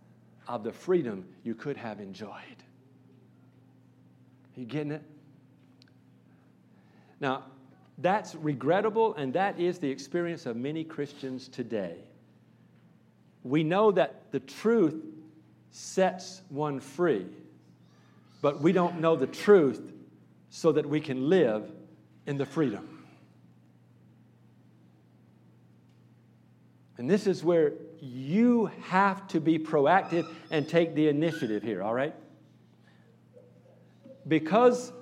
of 0.48 0.64
the 0.64 0.72
freedom 0.72 1.24
you 1.44 1.54
could 1.54 1.76
have 1.76 2.00
enjoyed. 2.00 2.62
You 4.56 4.64
getting 4.64 4.92
it? 4.92 5.02
Now, 7.20 7.44
that's 7.98 8.34
regrettable, 8.34 9.14
and 9.14 9.32
that 9.34 9.60
is 9.60 9.78
the 9.78 9.90
experience 9.90 10.46
of 10.46 10.56
many 10.56 10.84
Christians 10.84 11.48
today. 11.48 11.96
We 13.44 13.62
know 13.64 13.90
that 13.92 14.30
the 14.32 14.40
truth 14.40 15.02
sets 15.70 16.42
one 16.48 16.80
free. 16.80 17.26
But 18.42 18.60
we 18.60 18.72
don't 18.72 19.00
know 19.00 19.16
the 19.16 19.26
truth 19.26 19.92
so 20.50 20.72
that 20.72 20.86
we 20.86 21.00
can 21.00 21.30
live 21.30 21.70
in 22.26 22.36
the 22.36 22.44
freedom. 22.44 23.04
And 26.98 27.08
this 27.08 27.26
is 27.26 27.42
where 27.42 27.72
you 28.00 28.66
have 28.82 29.26
to 29.28 29.40
be 29.40 29.58
proactive 29.58 30.28
and 30.50 30.68
take 30.68 30.94
the 30.94 31.08
initiative 31.08 31.62
here, 31.62 31.82
all 31.82 31.94
right? 31.94 32.14
Because 34.26 34.92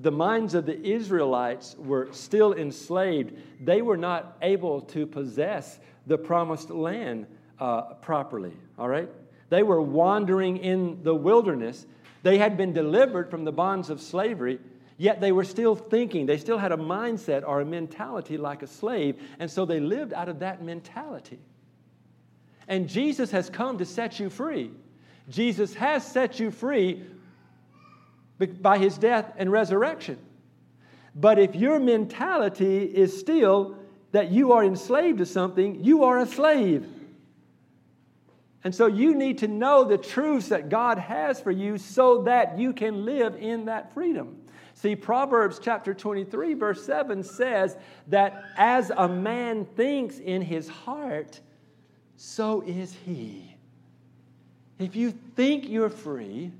the 0.00 0.10
minds 0.10 0.54
of 0.54 0.66
the 0.66 0.80
Israelites 0.80 1.76
were 1.78 2.08
still 2.12 2.52
enslaved, 2.52 3.32
they 3.60 3.82
were 3.82 3.96
not 3.96 4.36
able 4.42 4.80
to 4.80 5.06
possess 5.06 5.78
the 6.06 6.18
promised 6.18 6.70
land 6.70 7.26
uh, 7.58 7.94
properly, 7.94 8.52
all 8.78 8.88
right? 8.88 9.08
They 9.50 9.62
were 9.62 9.80
wandering 9.80 10.58
in 10.58 11.02
the 11.02 11.14
wilderness. 11.14 11.86
They 12.22 12.38
had 12.38 12.56
been 12.56 12.72
delivered 12.72 13.30
from 13.30 13.44
the 13.44 13.52
bonds 13.52 13.90
of 13.90 14.00
slavery, 14.00 14.58
yet 14.96 15.20
they 15.20 15.32
were 15.32 15.44
still 15.44 15.76
thinking. 15.76 16.26
They 16.26 16.38
still 16.38 16.58
had 16.58 16.72
a 16.72 16.76
mindset 16.76 17.46
or 17.46 17.60
a 17.60 17.64
mentality 17.64 18.36
like 18.36 18.62
a 18.62 18.66
slave, 18.66 19.22
and 19.38 19.50
so 19.50 19.64
they 19.64 19.80
lived 19.80 20.12
out 20.12 20.28
of 20.28 20.40
that 20.40 20.62
mentality. 20.62 21.38
And 22.66 22.88
Jesus 22.88 23.30
has 23.30 23.50
come 23.50 23.78
to 23.78 23.84
set 23.84 24.18
you 24.18 24.30
free. 24.30 24.70
Jesus 25.28 25.74
has 25.74 26.06
set 26.06 26.40
you 26.40 26.50
free 26.50 27.02
by 28.38 28.78
his 28.78 28.98
death 28.98 29.32
and 29.36 29.50
resurrection. 29.50 30.18
But 31.14 31.38
if 31.38 31.54
your 31.54 31.78
mentality 31.78 32.84
is 32.84 33.18
still 33.18 33.76
that 34.12 34.30
you 34.30 34.52
are 34.52 34.64
enslaved 34.64 35.18
to 35.18 35.26
something, 35.26 35.84
you 35.84 36.04
are 36.04 36.18
a 36.18 36.26
slave. 36.26 36.86
And 38.64 38.74
so 38.74 38.86
you 38.86 39.14
need 39.14 39.38
to 39.38 39.48
know 39.48 39.84
the 39.84 39.98
truths 39.98 40.48
that 40.48 40.70
God 40.70 40.98
has 40.98 41.40
for 41.40 41.50
you 41.50 41.76
so 41.78 42.22
that 42.22 42.58
you 42.58 42.72
can 42.72 43.04
live 43.04 43.36
in 43.36 43.66
that 43.66 43.92
freedom. 43.92 44.40
See, 44.74 44.96
Proverbs 44.96 45.60
chapter 45.62 45.94
23, 45.94 46.54
verse 46.54 46.84
7 46.84 47.22
says 47.22 47.76
that 48.08 48.44
as 48.56 48.90
a 48.96 49.06
man 49.06 49.66
thinks 49.76 50.18
in 50.18 50.42
his 50.42 50.68
heart, 50.68 51.40
so 52.16 52.62
is 52.62 52.96
he. 53.04 53.54
If 54.78 54.96
you 54.96 55.12
think 55.36 55.68
you're 55.68 55.90
free 55.90 56.50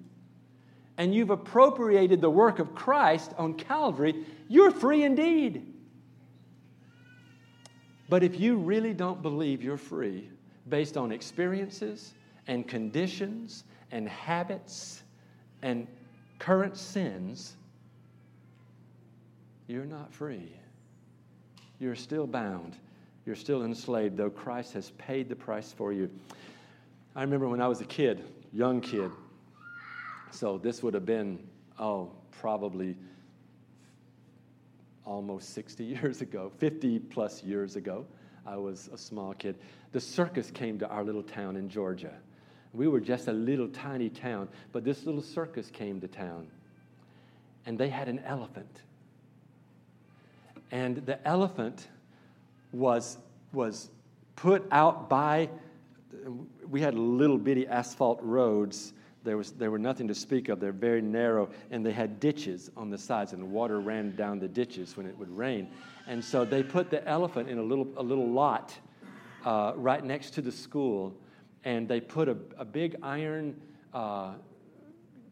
and 0.96 1.14
you've 1.14 1.30
appropriated 1.30 2.20
the 2.20 2.30
work 2.30 2.58
of 2.58 2.74
Christ 2.74 3.32
on 3.36 3.54
Calvary, 3.54 4.24
you're 4.48 4.70
free 4.70 5.04
indeed. 5.04 5.72
But 8.08 8.22
if 8.22 8.38
you 8.38 8.56
really 8.56 8.94
don't 8.94 9.22
believe 9.22 9.62
you're 9.62 9.76
free, 9.76 10.28
based 10.68 10.96
on 10.96 11.12
experiences 11.12 12.14
and 12.46 12.66
conditions 12.66 13.64
and 13.90 14.08
habits 14.08 15.02
and 15.62 15.86
current 16.38 16.76
sins, 16.76 17.56
you're 19.66 19.86
not 19.86 20.12
free. 20.12 20.52
You're 21.80 21.94
still 21.94 22.26
bound. 22.26 22.76
You're 23.26 23.36
still 23.36 23.64
enslaved, 23.64 24.16
though 24.16 24.30
Christ 24.30 24.74
has 24.74 24.90
paid 24.90 25.28
the 25.28 25.36
price 25.36 25.72
for 25.72 25.92
you. 25.92 26.10
I 27.16 27.22
remember 27.22 27.48
when 27.48 27.60
I 27.60 27.68
was 27.68 27.80
a 27.80 27.86
kid, 27.86 28.22
young 28.52 28.80
kid, 28.80 29.10
so 30.34 30.58
this 30.58 30.82
would 30.82 30.94
have 30.94 31.06
been, 31.06 31.38
oh, 31.78 32.10
probably 32.40 32.96
almost 35.04 35.54
60 35.54 35.84
years 35.84 36.20
ago, 36.20 36.50
50 36.58 36.98
plus 36.98 37.42
years 37.42 37.76
ago. 37.76 38.04
I 38.46 38.56
was 38.56 38.90
a 38.92 38.98
small 38.98 39.32
kid. 39.32 39.56
The 39.92 40.00
circus 40.00 40.50
came 40.50 40.78
to 40.80 40.88
our 40.88 41.04
little 41.04 41.22
town 41.22 41.56
in 41.56 41.68
Georgia. 41.68 42.12
We 42.72 42.88
were 42.88 43.00
just 43.00 43.28
a 43.28 43.32
little 43.32 43.68
tiny 43.68 44.10
town, 44.10 44.48
but 44.72 44.84
this 44.84 45.06
little 45.06 45.22
circus 45.22 45.70
came 45.70 46.00
to 46.00 46.08
town. 46.08 46.48
And 47.64 47.78
they 47.78 47.88
had 47.88 48.08
an 48.08 48.18
elephant. 48.26 48.82
And 50.70 50.96
the 51.06 51.26
elephant 51.26 51.86
was, 52.72 53.16
was 53.52 53.88
put 54.34 54.66
out 54.72 55.08
by, 55.08 55.48
we 56.68 56.80
had 56.80 56.94
little 56.94 57.38
bitty 57.38 57.66
asphalt 57.68 58.18
roads. 58.20 58.92
There, 59.24 59.38
was, 59.38 59.52
there 59.52 59.70
were 59.70 59.78
nothing 59.78 60.06
to 60.08 60.14
speak 60.14 60.48
of. 60.50 60.60
They're 60.60 60.72
very 60.72 61.00
narrow, 61.00 61.48
and 61.70 61.84
they 61.84 61.92
had 61.92 62.20
ditches 62.20 62.70
on 62.76 62.90
the 62.90 62.98
sides, 62.98 63.32
and 63.32 63.40
the 63.40 63.46
water 63.46 63.80
ran 63.80 64.14
down 64.14 64.38
the 64.38 64.48
ditches 64.48 64.96
when 64.96 65.06
it 65.06 65.18
would 65.18 65.34
rain. 65.34 65.68
And 66.06 66.22
so 66.22 66.44
they 66.44 66.62
put 66.62 66.90
the 66.90 67.06
elephant 67.08 67.48
in 67.48 67.58
a 67.58 67.62
little, 67.62 67.88
a 67.96 68.02
little 68.02 68.28
lot 68.28 68.74
uh, 69.44 69.72
right 69.76 70.04
next 70.04 70.30
to 70.34 70.42
the 70.42 70.52
school, 70.52 71.14
and 71.64 71.88
they 71.88 72.00
put 72.00 72.28
a, 72.28 72.36
a 72.58 72.64
big 72.64 72.96
iron 73.02 73.58
uh, 73.94 74.34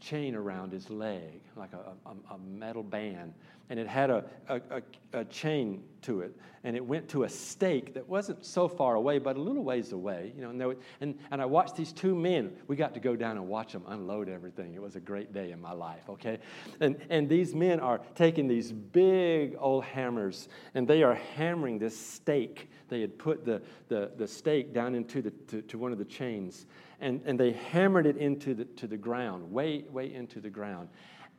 chain 0.01 0.35
around 0.35 0.73
his 0.73 0.89
leg, 0.89 1.43
like 1.55 1.73
a, 1.75 1.93
a, 2.09 2.35
a 2.35 2.39
metal 2.39 2.83
band 2.83 3.35
and 3.73 3.81
it 3.81 3.89
had 3.89 4.11
a, 4.11 4.23
a, 4.51 4.83
a, 5.15 5.25
chain 5.25 5.83
to 6.03 6.21
it, 6.21 6.37
and 6.63 6.77
it 6.77 6.85
went 6.85 7.09
to 7.09 7.23
a 7.23 7.29
stake 7.31 7.95
that 7.95 8.07
wasn't 8.07 8.45
so 8.45 8.69
far 8.69 8.97
away, 8.97 9.19
but 9.19 9.35
a 9.35 9.41
little 9.41 9.65
ways 9.65 9.93
away. 9.93 10.35
You 10.37 10.43
know, 10.43 10.51
and, 10.51 10.77
and, 11.01 11.19
and 11.31 11.41
I 11.41 11.47
watched 11.47 11.77
these 11.77 11.91
two 11.91 12.15
men. 12.15 12.53
We 12.67 12.77
got 12.77 12.93
to 12.93 13.01
go 13.01 13.17
down 13.17 13.39
and 13.39 13.49
watch 13.49 13.73
them 13.73 13.85
unload 13.89 14.29
everything. 14.29 14.75
It 14.75 14.83
was 14.83 14.95
a 14.95 15.01
great 15.01 15.33
day 15.33 15.53
in 15.53 15.61
my 15.63 15.73
life, 15.73 16.03
okay? 16.11 16.39
And, 16.81 17.01
and 17.09 17.31
these 17.31 17.55
men 17.55 17.81
are 17.81 18.03
taking 18.15 18.47
these 18.47 18.71
big 18.71 19.57
old 19.59 19.85
hammers, 19.85 20.51
and 20.75 20.87
they 20.87 21.03
are 21.03 21.15
hammering 21.15 21.79
this 21.79 21.99
stake. 21.99 22.69
They 22.91 23.01
had 23.01 23.19
put 23.19 23.47
the, 23.47 23.63
the, 23.89 24.11
the 24.19 24.29
stake 24.29 24.75
down 24.75 24.95
into 24.95 25.23
the, 25.23 25.31
to, 25.31 25.63
to 25.63 25.79
one 25.79 25.93
of 25.93 25.99
the 25.99 26.05
chains, 26.05 26.67
and, 27.01 27.23
and 27.25 27.41
they 27.41 27.53
hammered 27.53 28.05
it 28.05 28.19
into 28.19 28.53
the, 28.53 28.67
to 28.67 28.87
the 28.87 28.99
ground, 28.99 29.51
way, 29.51 29.85
way 29.91 30.13
into 30.13 30.43
the 30.43 30.51
ground. 30.51 30.91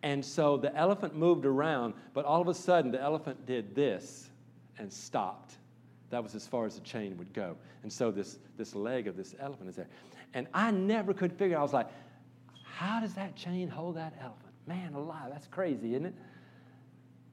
And 0.03 0.23
so 0.23 0.57
the 0.57 0.75
elephant 0.75 1.15
moved 1.15 1.45
around, 1.45 1.93
but 2.13 2.25
all 2.25 2.41
of 2.41 2.49
a 2.49 2.53
sudden 2.53 2.91
the 2.91 3.01
elephant 3.01 3.45
did 3.45 3.73
this 3.73 4.29
and 4.77 4.91
stopped. 4.91 5.55
That 6.09 6.21
was 6.21 6.35
as 6.35 6.45
far 6.45 6.65
as 6.65 6.75
the 6.75 6.81
chain 6.81 7.17
would 7.17 7.33
go. 7.33 7.55
And 7.81 7.91
so 7.91 8.11
this, 8.11 8.37
this 8.57 8.75
leg 8.75 9.07
of 9.07 9.15
this 9.15 9.33
elephant 9.39 9.69
is 9.69 9.77
there. 9.77 9.87
And 10.33 10.47
I 10.53 10.71
never 10.71 11.13
could 11.13 11.31
figure, 11.31 11.57
I 11.57 11.61
was 11.61 11.73
like, 11.73 11.87
how 12.63 12.99
does 12.99 13.13
that 13.13 13.35
chain 13.35 13.69
hold 13.69 13.95
that 13.95 14.13
elephant? 14.19 14.53
Man 14.67 14.93
alive, 14.93 15.29
that's 15.31 15.47
crazy, 15.47 15.95
isn't 15.95 16.07
it? 16.07 16.15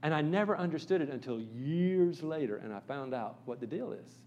And 0.03 0.15
I 0.15 0.21
never 0.23 0.57
understood 0.57 1.03
it 1.03 1.11
until 1.11 1.41
years 1.41 2.23
later, 2.23 2.57
and 2.57 2.73
I 2.73 2.81
found 2.81 3.15
out 3.15 3.37
what 3.45 3.61
the 3.61 3.67
deal 3.67 3.93
is. 3.93 4.19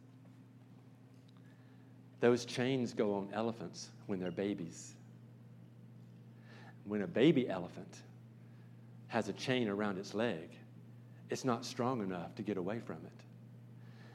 Those 2.20 2.46
chains 2.46 2.94
go 2.94 3.14
on 3.16 3.30
elephants 3.34 3.90
when 4.08 4.20
they're 4.20 4.32
babies. 4.32 4.94
When 6.86 7.02
a 7.02 7.08
baby 7.08 7.50
elephant 7.50 7.98
has 9.14 9.30
a 9.30 9.34
chain 9.34 9.70
around 9.70 10.00
its 10.00 10.16
leg, 10.16 10.50
it's 11.30 11.46
not 11.46 11.64
strong 11.64 12.02
enough 12.02 12.34
to 12.34 12.42
get 12.42 12.58
away 12.58 12.80
from 12.80 12.96
it. 12.96 13.24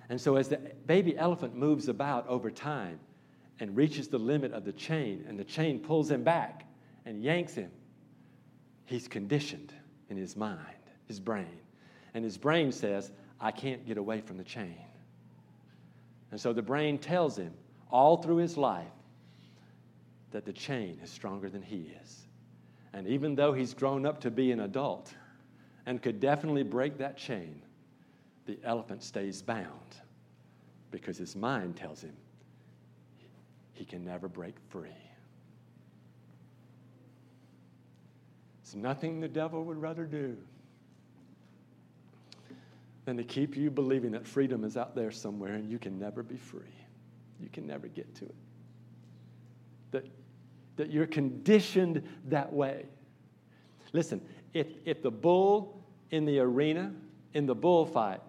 And 0.09 0.21
so, 0.21 0.35
as 0.35 0.49
the 0.49 0.57
baby 0.87 1.17
elephant 1.17 1.55
moves 1.55 1.89
about 1.89 2.27
over 2.27 2.51
time 2.51 2.99
and 3.61 3.77
reaches 3.77 4.09
the 4.09 4.19
limit 4.19 4.53
of 4.53 4.65
the 4.65 4.73
chain, 4.73 5.25
and 5.29 5.39
the 5.39 5.45
chain 5.45 5.79
pulls 5.79 6.11
him 6.11 6.25
back 6.25 6.65
and 7.07 7.23
yanks 7.23 7.55
him, 7.55 7.71
he's 8.87 9.07
conditioned 9.07 9.73
in 10.09 10.17
his 10.17 10.37
mind, 10.37 10.59
his 11.07 11.21
brain. 11.21 11.61
And 12.13 12.25
his 12.25 12.37
brain 12.37 12.73
says, 12.73 13.13
I 13.41 13.53
can't 13.53 13.87
get 13.87 13.99
away 13.99 14.21
from 14.21 14.37
the 14.37 14.43
chain. 14.43 14.81
And 16.33 16.41
so 16.41 16.53
the 16.53 16.63
brain 16.63 16.99
tells 16.99 17.39
him 17.39 17.55
all 17.89 18.17
through 18.17 18.39
his 18.39 18.57
life 18.57 18.91
that 20.33 20.45
the 20.45 20.53
chain 20.53 20.99
is 21.05 21.09
stronger 21.09 21.49
than 21.49 21.63
he 21.63 21.93
is. 22.03 22.28
And 22.99 23.07
even 23.07 23.37
though 23.37 23.53
he's 23.53 23.75
grown 23.75 24.05
up 24.05 24.21
to 24.23 24.31
be 24.31 24.51
an 24.51 24.59
adult 24.59 25.15
and 25.87 26.03
could 26.03 26.19
definitely 26.19 26.65
break 26.65 26.99
that 26.99 27.17
chain, 27.17 27.63
the 28.45 28.59
elephant 28.65 29.05
stays 29.05 29.41
bound 29.41 29.95
because 30.91 31.17
his 31.17 31.37
mind 31.37 31.77
tells 31.77 32.03
him 32.03 32.17
he 33.73 33.85
can 33.85 34.05
never 34.05 34.27
break 34.27 34.57
free. 34.71 34.89
It's 38.63 38.75
nothing 38.75 39.21
the 39.21 39.29
devil 39.29 39.63
would 39.63 39.81
rather 39.81 40.05
do 40.05 40.37
than 43.05 43.17
to 43.17 43.23
keep 43.23 43.57
you 43.57 43.71
believing 43.71 44.11
that 44.11 44.27
freedom 44.27 44.65
is 44.65 44.77
out 44.77 44.97
there 44.97 45.13
somewhere 45.13 45.55
and 45.55 45.71
you 45.71 45.79
can 45.79 46.01
never 46.01 46.25
be 46.25 46.37
free. 46.37 46.75
You 47.39 47.49
can 47.49 47.65
never 47.65 47.87
get 47.87 48.13
to 48.17 48.25
it. 48.25 48.35
That 49.93 50.05
that 50.79 50.91
you're 50.91 51.07
conditioned 51.07 52.03
that 52.29 52.53
way. 52.53 52.87
Listen, 53.93 54.21
if, 54.55 54.67
if 54.85 55.03
the 55.03 55.11
bull 55.11 55.83
in 56.11 56.25
the 56.25 56.39
arena, 56.39 56.93
in 57.35 57.47
the 57.47 57.55
bullfight, 57.55 58.21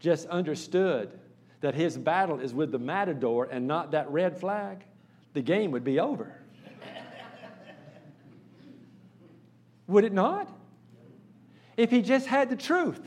just 0.00 0.26
understood 0.26 1.18
that 1.60 1.74
his 1.74 1.96
battle 1.96 2.40
is 2.40 2.52
with 2.52 2.72
the 2.72 2.78
matador 2.78 3.48
and 3.50 3.66
not 3.66 3.92
that 3.92 4.10
red 4.10 4.38
flag, 4.38 4.84
the 5.34 5.42
game 5.42 5.70
would 5.70 5.84
be 5.84 6.00
over. 6.00 6.34
would 9.86 10.04
it 10.04 10.12
not? 10.12 10.52
If 11.76 11.90
he 11.90 12.02
just 12.02 12.26
had 12.26 12.50
the 12.50 12.56
truth, 12.56 13.00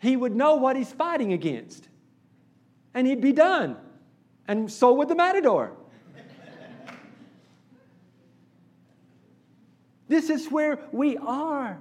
he 0.00 0.16
would 0.16 0.34
know 0.34 0.56
what 0.56 0.76
he's 0.76 0.92
fighting 0.92 1.32
against 1.32 1.88
and 2.94 3.06
he'd 3.06 3.20
be 3.20 3.32
done. 3.32 3.76
And 4.48 4.72
so 4.72 4.92
would 4.94 5.08
the 5.08 5.14
matador. 5.14 5.76
This 10.08 10.30
is 10.30 10.46
where 10.50 10.78
we 10.92 11.16
are. 11.16 11.78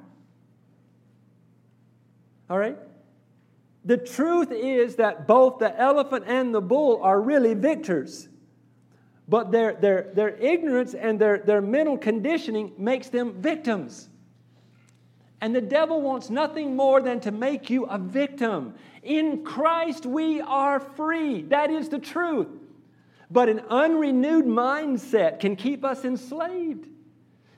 All 2.50 2.58
right? 2.58 2.78
The 3.86 3.98
truth 3.98 4.52
is 4.52 4.96
that 4.96 5.28
both 5.28 5.60
the 5.60 5.80
elephant 5.80 6.26
and 6.28 6.54
the 6.54 6.62
bull 6.62 7.02
are 7.04 7.22
really 7.22 7.54
victors. 7.54 8.28
But 9.28 9.52
their, 9.52 9.74
their, 9.74 10.12
their 10.14 10.36
ignorance 10.38 10.94
and 10.94 11.20
their, 11.20 11.40
their 11.40 11.62
mental 11.62 11.98
conditioning 11.98 12.74
makes 12.78 13.10
them 13.10 13.34
victims. 13.42 14.10
And 15.42 15.56
the 15.56 15.62
devil 15.62 16.02
wants 16.02 16.30
nothing 16.30 16.76
more 16.76 17.02
than 17.02 17.20
to 17.22 17.32
make 17.32 17.70
you 17.70 17.86
a 17.86 17.98
victim. 17.98 18.76
In 19.04 19.44
Christ, 19.44 20.06
we 20.06 20.42
are 20.42 20.80
free. 20.80 21.44
That 21.44 21.70
is 21.70 21.90
the 21.90 22.00
truth. 22.00 22.48
But 23.30 23.50
an 23.50 23.62
unrenewed 23.70 24.46
mindset 24.46 25.40
can 25.40 25.56
keep 25.56 25.84
us 25.84 26.06
enslaved. 26.06 26.88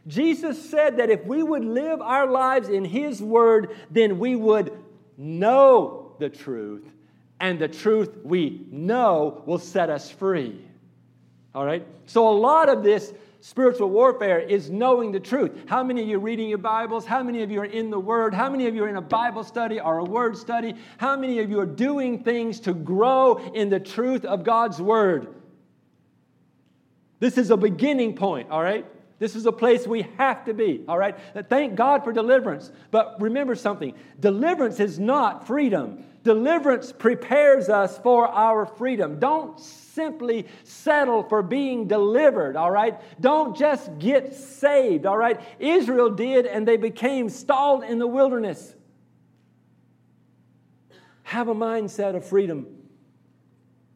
Jesus 0.08 0.70
said 0.70 0.98
that 0.98 1.10
if 1.10 1.26
we 1.26 1.44
would 1.44 1.66
live 1.66 2.02
our 2.02 2.28
lives 2.28 2.70
in 2.70 2.86
His 2.86 3.22
Word, 3.22 3.76
then 3.92 4.20
we 4.20 4.36
would 4.36 4.72
know 5.18 6.16
the 6.20 6.30
truth, 6.30 6.86
and 7.40 7.60
the 7.60 7.68
truth 7.68 8.18
we 8.24 8.66
know 8.72 9.44
will 9.46 9.60
set 9.60 9.90
us 9.90 10.10
free. 10.10 10.62
All 11.54 11.66
right? 11.66 11.86
So, 12.06 12.28
a 12.30 12.32
lot 12.38 12.70
of 12.70 12.84
this 12.84 13.14
spiritual 13.42 13.90
warfare 13.90 14.40
is 14.40 14.70
knowing 14.70 15.12
the 15.12 15.20
truth. 15.20 15.52
How 15.68 15.84
many 15.84 16.02
of 16.02 16.08
you 16.08 16.18
are 16.18 16.22
reading 16.22 16.50
your 16.50 16.58
Bibles? 16.58 17.06
How 17.06 17.22
many 17.22 17.44
of 17.44 17.52
you 17.52 17.62
are 17.62 17.66
in 17.66 17.90
the 17.90 18.00
Word? 18.00 18.34
How 18.34 18.50
many 18.50 18.68
of 18.68 18.76
you 18.76 18.84
are 18.86 18.90
in 18.90 18.98
a 18.98 19.02
Bible 19.02 19.44
study 19.44 19.80
or 19.80 20.00
a 20.00 20.04
Word 20.04 20.38
study? 20.38 20.76
How 20.98 21.18
many 21.18 21.40
of 21.40 21.50
you 21.50 21.60
are 21.60 21.66
doing 21.66 22.24
things 22.24 22.60
to 22.62 22.74
grow 22.74 23.38
in 23.54 23.70
the 23.70 23.80
truth 23.80 24.26
of 24.26 24.44
God's 24.44 24.82
Word? 24.82 25.28
This 27.20 27.38
is 27.38 27.52
a 27.52 27.58
beginning 27.58 28.16
point, 28.16 28.50
all 28.52 28.62
right? 28.62 28.86
This 29.20 29.36
is 29.36 29.48
a 29.48 29.52
place 29.52 29.88
we 29.88 30.04
have 30.18 30.46
to 30.46 30.54
be, 30.54 30.84
all 30.88 30.98
right? 30.98 31.18
Thank 31.50 31.76
God 31.76 32.04
for 32.04 32.14
deliverance. 32.14 32.72
But 32.92 33.20
remember 33.20 33.56
something 33.56 33.96
deliverance 34.20 34.80
is 34.80 35.00
not 35.00 35.48
freedom. 35.48 36.04
Deliverance 36.24 36.92
prepares 36.92 37.70
us 37.70 37.98
for 38.00 38.28
our 38.28 38.66
freedom. 38.66 39.18
Don't 39.18 39.60
simply 39.60 40.46
settle 40.64 41.24
for 41.24 41.42
being 41.42 41.88
delivered, 41.88 42.56
all 42.56 42.70
right? 42.70 43.00
Don't 43.20 43.58
just 43.58 43.98
get 43.98 44.36
saved, 44.36 45.08
all 45.08 45.18
right? 45.18 45.42
Israel 45.58 46.12
did, 46.12 46.46
and 46.46 46.68
they 46.68 46.78
became 46.78 47.30
stalled 47.30 47.84
in 47.84 47.98
the 47.98 48.08
wilderness. 48.08 48.76
Have 51.24 51.48
a 51.48 51.56
mindset 51.56 52.16
of 52.16 52.24
freedom. 52.24 52.68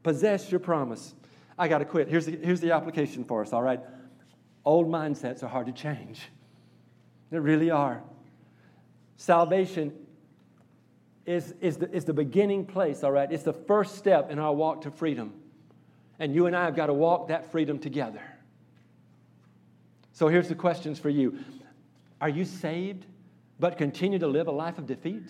Possess 0.02 0.50
your 0.50 0.60
promise. 0.60 1.14
I 1.60 1.68
got 1.68 1.78
to 1.78 1.86
quit. 1.86 2.08
Here's 2.08 2.26
the, 2.26 2.38
here's 2.38 2.60
the 2.60 2.72
application 2.72 3.24
for 3.24 3.44
us, 3.44 3.54
all 3.54 3.62
right? 3.62 3.82
Old 4.64 4.88
mindsets 4.88 5.44
are 5.44 5.48
hard 5.48 5.68
to 5.68 5.72
change. 5.72 6.22
They 7.32 7.40
really 7.40 7.72
are. 7.72 8.04
Salvation 9.18 9.94
is, 11.26 11.54
is, 11.62 11.78
the, 11.78 11.90
is 11.92 12.06
the 12.06 12.14
beginning 12.14 12.66
place, 12.66 13.04
all 13.04 13.12
right? 13.12 13.32
It's 13.32 13.44
the 13.44 13.54
first 13.54 13.96
step 13.96 14.32
in 14.32 14.40
our 14.40 14.54
walk 14.54 14.82
to 14.82 14.92
freedom. 14.92 15.34
And 16.20 16.34
you 16.36 16.46
and 16.46 16.56
I 16.56 16.66
have 16.66 16.76
got 16.76 16.88
to 16.88 16.94
walk 16.94 17.30
that 17.30 17.52
freedom 17.52 17.80
together. 17.80 18.22
So 20.14 20.28
here's 20.28 20.50
the 20.50 20.56
questions 20.56 21.00
for 21.00 21.10
you 21.10 21.40
Are 22.20 22.30
you 22.30 22.46
saved 22.46 23.06
but 23.60 23.78
continue 23.78 24.20
to 24.20 24.28
live 24.28 24.48
a 24.48 24.52
life 24.52 24.78
of 24.78 24.86
defeat? 24.86 25.30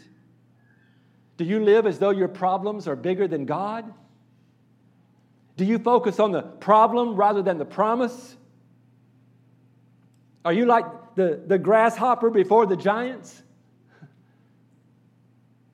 Do 1.37 1.45
you 1.45 1.63
live 1.63 1.87
as 1.87 1.99
though 1.99 2.11
your 2.11 2.27
problems 2.27 2.87
are 2.87 2.95
bigger 2.95 3.27
than 3.27 3.45
God? 3.45 3.93
Do 5.57 5.65
you 5.65 5.79
focus 5.79 6.19
on 6.19 6.31
the 6.31 6.41
problem 6.41 7.15
rather 7.15 7.41
than 7.41 7.57
the 7.57 7.65
promise? 7.65 8.35
Are 10.43 10.53
you 10.53 10.65
like 10.65 10.85
the, 11.15 11.41
the 11.45 11.57
grasshopper 11.57 12.29
before 12.29 12.65
the 12.65 12.75
giants? 12.75 13.41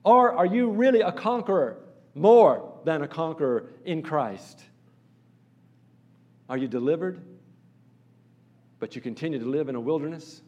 Or 0.04 0.32
are 0.32 0.46
you 0.46 0.70
really 0.70 1.00
a 1.00 1.12
conqueror, 1.12 1.78
more 2.14 2.80
than 2.84 3.02
a 3.02 3.08
conqueror 3.08 3.70
in 3.84 4.02
Christ? 4.02 4.62
Are 6.48 6.56
you 6.56 6.68
delivered, 6.68 7.20
but 8.78 8.94
you 8.94 9.02
continue 9.02 9.38
to 9.38 9.44
live 9.44 9.68
in 9.68 9.74
a 9.74 9.80
wilderness 9.80 10.40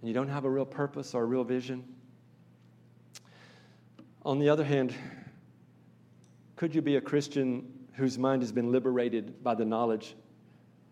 and 0.00 0.08
you 0.08 0.14
don't 0.14 0.28
have 0.28 0.44
a 0.44 0.50
real 0.50 0.64
purpose 0.64 1.14
or 1.14 1.22
a 1.22 1.26
real 1.26 1.44
vision? 1.44 1.84
On 4.24 4.38
the 4.38 4.48
other 4.48 4.64
hand, 4.64 4.94
could 6.56 6.74
you 6.74 6.82
be 6.82 6.96
a 6.96 7.00
Christian 7.00 7.86
whose 7.92 8.18
mind 8.18 8.42
has 8.42 8.52
been 8.52 8.72
liberated 8.72 9.42
by 9.42 9.54
the 9.54 9.64
knowledge 9.64 10.16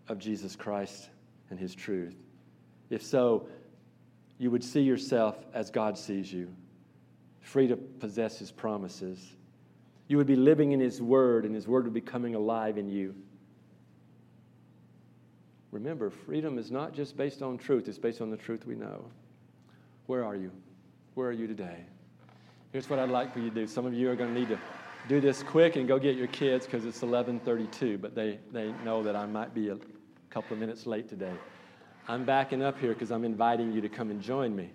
of 0.08 0.18
Jesus 0.18 0.54
Christ 0.54 1.08
and 1.52 1.60
his 1.60 1.74
truth? 1.74 2.16
If 2.90 3.04
so, 3.04 3.46
you 4.38 4.50
would 4.50 4.64
see 4.64 4.80
yourself 4.80 5.36
as 5.54 5.70
God 5.70 5.96
sees 5.96 6.32
you, 6.32 6.52
free 7.40 7.68
to 7.68 7.76
possess 7.76 8.38
his 8.38 8.50
promises. 8.50 9.36
You 10.08 10.16
would 10.16 10.26
be 10.26 10.34
living 10.34 10.72
in 10.72 10.80
his 10.80 11.00
word, 11.00 11.44
and 11.44 11.54
his 11.54 11.68
word 11.68 11.84
would 11.84 11.94
be 11.94 12.00
coming 12.00 12.34
alive 12.34 12.76
in 12.76 12.88
you. 12.88 13.14
Remember, 15.70 16.10
freedom 16.10 16.58
is 16.58 16.70
not 16.70 16.92
just 16.92 17.16
based 17.16 17.40
on 17.40 17.56
truth, 17.56 17.86
it's 17.86 17.98
based 17.98 18.20
on 18.20 18.30
the 18.30 18.36
truth 18.36 18.66
we 18.66 18.74
know. 18.74 19.04
Where 20.06 20.24
are 20.24 20.34
you? 20.34 20.50
Where 21.14 21.28
are 21.28 21.32
you 21.32 21.46
today? 21.46 21.84
Here's 22.72 22.90
what 22.90 22.98
I'd 22.98 23.10
like 23.10 23.32
for 23.32 23.38
you 23.38 23.50
to 23.50 23.54
do. 23.54 23.66
Some 23.66 23.86
of 23.86 23.94
you 23.94 24.10
are 24.10 24.16
going 24.16 24.34
to 24.34 24.38
need 24.38 24.48
to 24.48 24.58
do 25.08 25.20
this 25.20 25.42
quick 25.42 25.76
and 25.76 25.86
go 25.86 25.98
get 25.98 26.16
your 26.16 26.26
kids 26.28 26.66
because 26.66 26.84
it's 26.84 27.00
11:32, 27.00 28.00
but 28.00 28.14
they, 28.14 28.38
they 28.52 28.72
know 28.84 29.02
that 29.02 29.14
I 29.14 29.26
might 29.26 29.54
be 29.54 29.68
a 29.68 29.76
couple 30.32 30.54
of 30.54 30.60
minutes 30.60 30.86
late 30.86 31.10
today. 31.10 31.34
I'm 32.08 32.24
backing 32.24 32.62
up 32.62 32.80
here 32.80 32.94
because 32.94 33.10
I'm 33.10 33.24
inviting 33.24 33.70
you 33.70 33.82
to 33.82 33.88
come 33.90 34.10
and 34.10 34.18
join 34.18 34.56
me. 34.56 34.70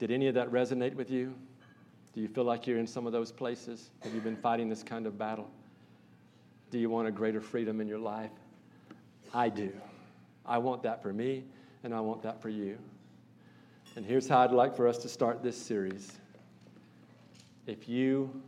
Did 0.00 0.10
any 0.10 0.26
of 0.26 0.34
that 0.34 0.50
resonate 0.50 0.94
with 0.94 1.12
you? 1.12 1.32
Do 2.12 2.20
you 2.20 2.26
feel 2.26 2.42
like 2.42 2.66
you're 2.66 2.80
in 2.80 2.88
some 2.88 3.06
of 3.06 3.12
those 3.12 3.30
places? 3.30 3.90
Have 4.00 4.12
you 4.12 4.20
been 4.20 4.36
fighting 4.36 4.68
this 4.68 4.82
kind 4.82 5.06
of 5.06 5.16
battle? 5.16 5.48
Do 6.72 6.78
you 6.78 6.90
want 6.90 7.06
a 7.06 7.12
greater 7.12 7.40
freedom 7.40 7.80
in 7.80 7.86
your 7.86 8.00
life? 8.00 8.32
I 9.32 9.48
do. 9.48 9.72
I 10.44 10.58
want 10.58 10.82
that 10.82 11.02
for 11.02 11.12
me, 11.12 11.44
and 11.84 11.94
I 11.94 12.00
want 12.00 12.22
that 12.24 12.42
for 12.42 12.48
you. 12.48 12.78
And 13.94 14.04
here's 14.04 14.26
how 14.26 14.40
I'd 14.40 14.50
like 14.50 14.74
for 14.74 14.88
us 14.88 14.98
to 14.98 15.08
start 15.08 15.40
this 15.40 15.56
series. 15.56 16.10
If 17.68 17.88
you 17.88 18.42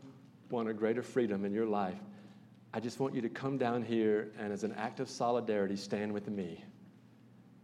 want 0.50 0.68
a 0.68 0.74
greater 0.74 1.04
freedom 1.04 1.44
in 1.44 1.52
your 1.54 1.66
life, 1.66 1.98
I 2.74 2.80
just 2.80 3.00
want 3.00 3.14
you 3.14 3.20
to 3.20 3.28
come 3.28 3.58
down 3.58 3.82
here 3.82 4.32
and, 4.38 4.52
as 4.52 4.64
an 4.64 4.72
act 4.72 5.00
of 5.00 5.10
solidarity, 5.10 5.76
stand 5.76 6.12
with 6.12 6.28
me 6.28 6.64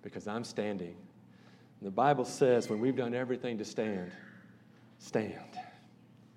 because 0.03 0.29
I'm 0.29 0.45
standing. 0.45 0.95
And 1.81 1.87
the 1.87 1.91
Bible 1.91 2.25
says 2.25 2.69
when 2.69 2.81
we've 2.81 2.97
done 2.97 3.15
everything 3.15 3.57
to 3.59 3.65
stand, 3.65 4.11
stand. 4.99 5.59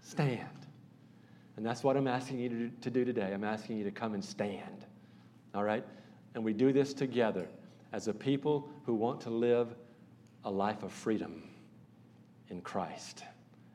Stand. 0.01 0.47
And 1.57 1.65
that's 1.65 1.83
what 1.83 1.97
I'm 1.97 2.07
asking 2.07 2.39
you 2.39 2.49
to 2.49 2.55
do, 2.55 2.71
to 2.81 2.89
do 2.89 3.05
today. 3.05 3.33
I'm 3.33 3.43
asking 3.43 3.77
you 3.77 3.83
to 3.83 3.91
come 3.91 4.13
and 4.13 4.23
stand. 4.23 4.85
All 5.53 5.63
right? 5.63 5.85
And 6.33 6.43
we 6.43 6.53
do 6.53 6.71
this 6.71 6.93
together 6.93 7.47
as 7.91 8.07
a 8.07 8.13
people 8.13 8.69
who 8.85 8.93
want 8.93 9.19
to 9.21 9.29
live 9.29 9.75
a 10.45 10.51
life 10.51 10.83
of 10.83 10.91
freedom 10.91 11.43
in 12.49 12.61
Christ 12.61 13.23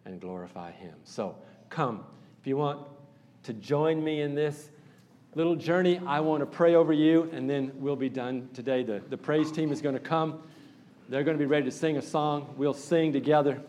and 0.05 0.21
glorify 0.21 0.73
Him. 0.73 0.95
So 1.05 1.37
come. 1.69 2.05
If 2.41 2.47
you 2.47 2.57
want 2.57 2.87
to 3.43 3.53
join 3.53 4.03
me 4.03 4.23
in 4.23 4.35
this 4.35 4.71
little 5.37 5.55
journey, 5.55 6.01
I 6.07 6.21
want 6.21 6.41
to 6.41 6.47
pray 6.47 6.77
over 6.77 6.95
you, 6.95 7.29
and 7.31 7.49
then 7.49 7.71
we'll 7.75 7.95
be 7.95 8.09
done 8.09 8.49
today. 8.55 8.83
The, 8.83 9.03
the 9.11 9.19
praise 9.19 9.53
team 9.53 9.71
is 9.71 9.83
going 9.83 9.95
to 9.95 10.01
come. 10.01 10.43
They're 11.11 11.25
going 11.25 11.37
to 11.37 11.39
be 11.39 11.47
ready 11.47 11.67
to 11.67 11.71
sing 11.71 11.99
a 11.99 12.03
song. 12.03 12.55
We'll 12.57 12.73
sing 12.73 13.13
together. 13.13 13.61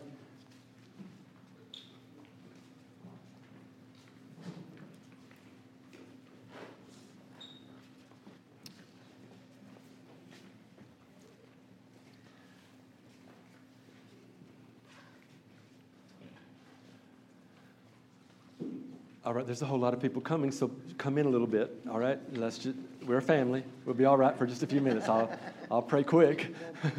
All 19.28 19.34
right, 19.34 19.44
there's 19.44 19.60
a 19.60 19.66
whole 19.66 19.78
lot 19.78 19.92
of 19.92 20.00
people 20.00 20.22
coming, 20.22 20.50
so 20.50 20.70
come 20.96 21.18
in 21.18 21.26
a 21.26 21.28
little 21.28 21.46
bit. 21.46 21.70
All 21.90 21.98
right, 21.98 22.18
let's 22.32 22.56
just, 22.56 22.78
we're 23.04 23.18
a 23.18 23.22
family. 23.22 23.62
We'll 23.84 23.94
be 23.94 24.06
all 24.06 24.16
right 24.16 24.34
for 24.38 24.46
just 24.46 24.62
a 24.62 24.66
few 24.66 24.80
minutes. 24.80 25.06
I'll, 25.06 25.30
I'll 25.70 25.82
pray 25.82 26.02
quick. 26.02 26.54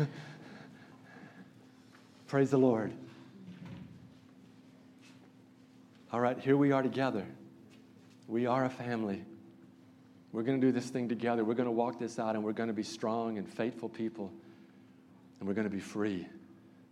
Praise 2.28 2.52
the 2.52 2.60
Lord. 2.60 2.92
All 6.14 6.20
right, 6.20 6.38
here 6.38 6.56
we 6.56 6.72
are 6.72 6.84
together. 6.84 7.26
We 8.28 8.46
are 8.46 8.66
a 8.66 8.70
family. 8.70 9.24
We're 10.32 10.44
going 10.44 10.62
to 10.62 10.68
do 10.68 10.72
this 10.72 10.88
thing 10.88 11.10
together. 11.10 11.44
We're 11.44 11.56
going 11.56 11.66
to 11.66 11.72
walk 11.72 11.98
this 11.98 12.20
out, 12.20 12.36
and 12.36 12.44
we're 12.44 12.54
going 12.54 12.70
to 12.70 12.76
be 12.76 12.84
strong 12.84 13.40
and 13.40 13.52
faithful 13.52 13.90
people, 13.90 14.32
and 15.40 15.48
we're 15.48 15.56
going 15.56 15.68
to 15.68 15.76
be 15.76 15.82
free. 15.82 16.28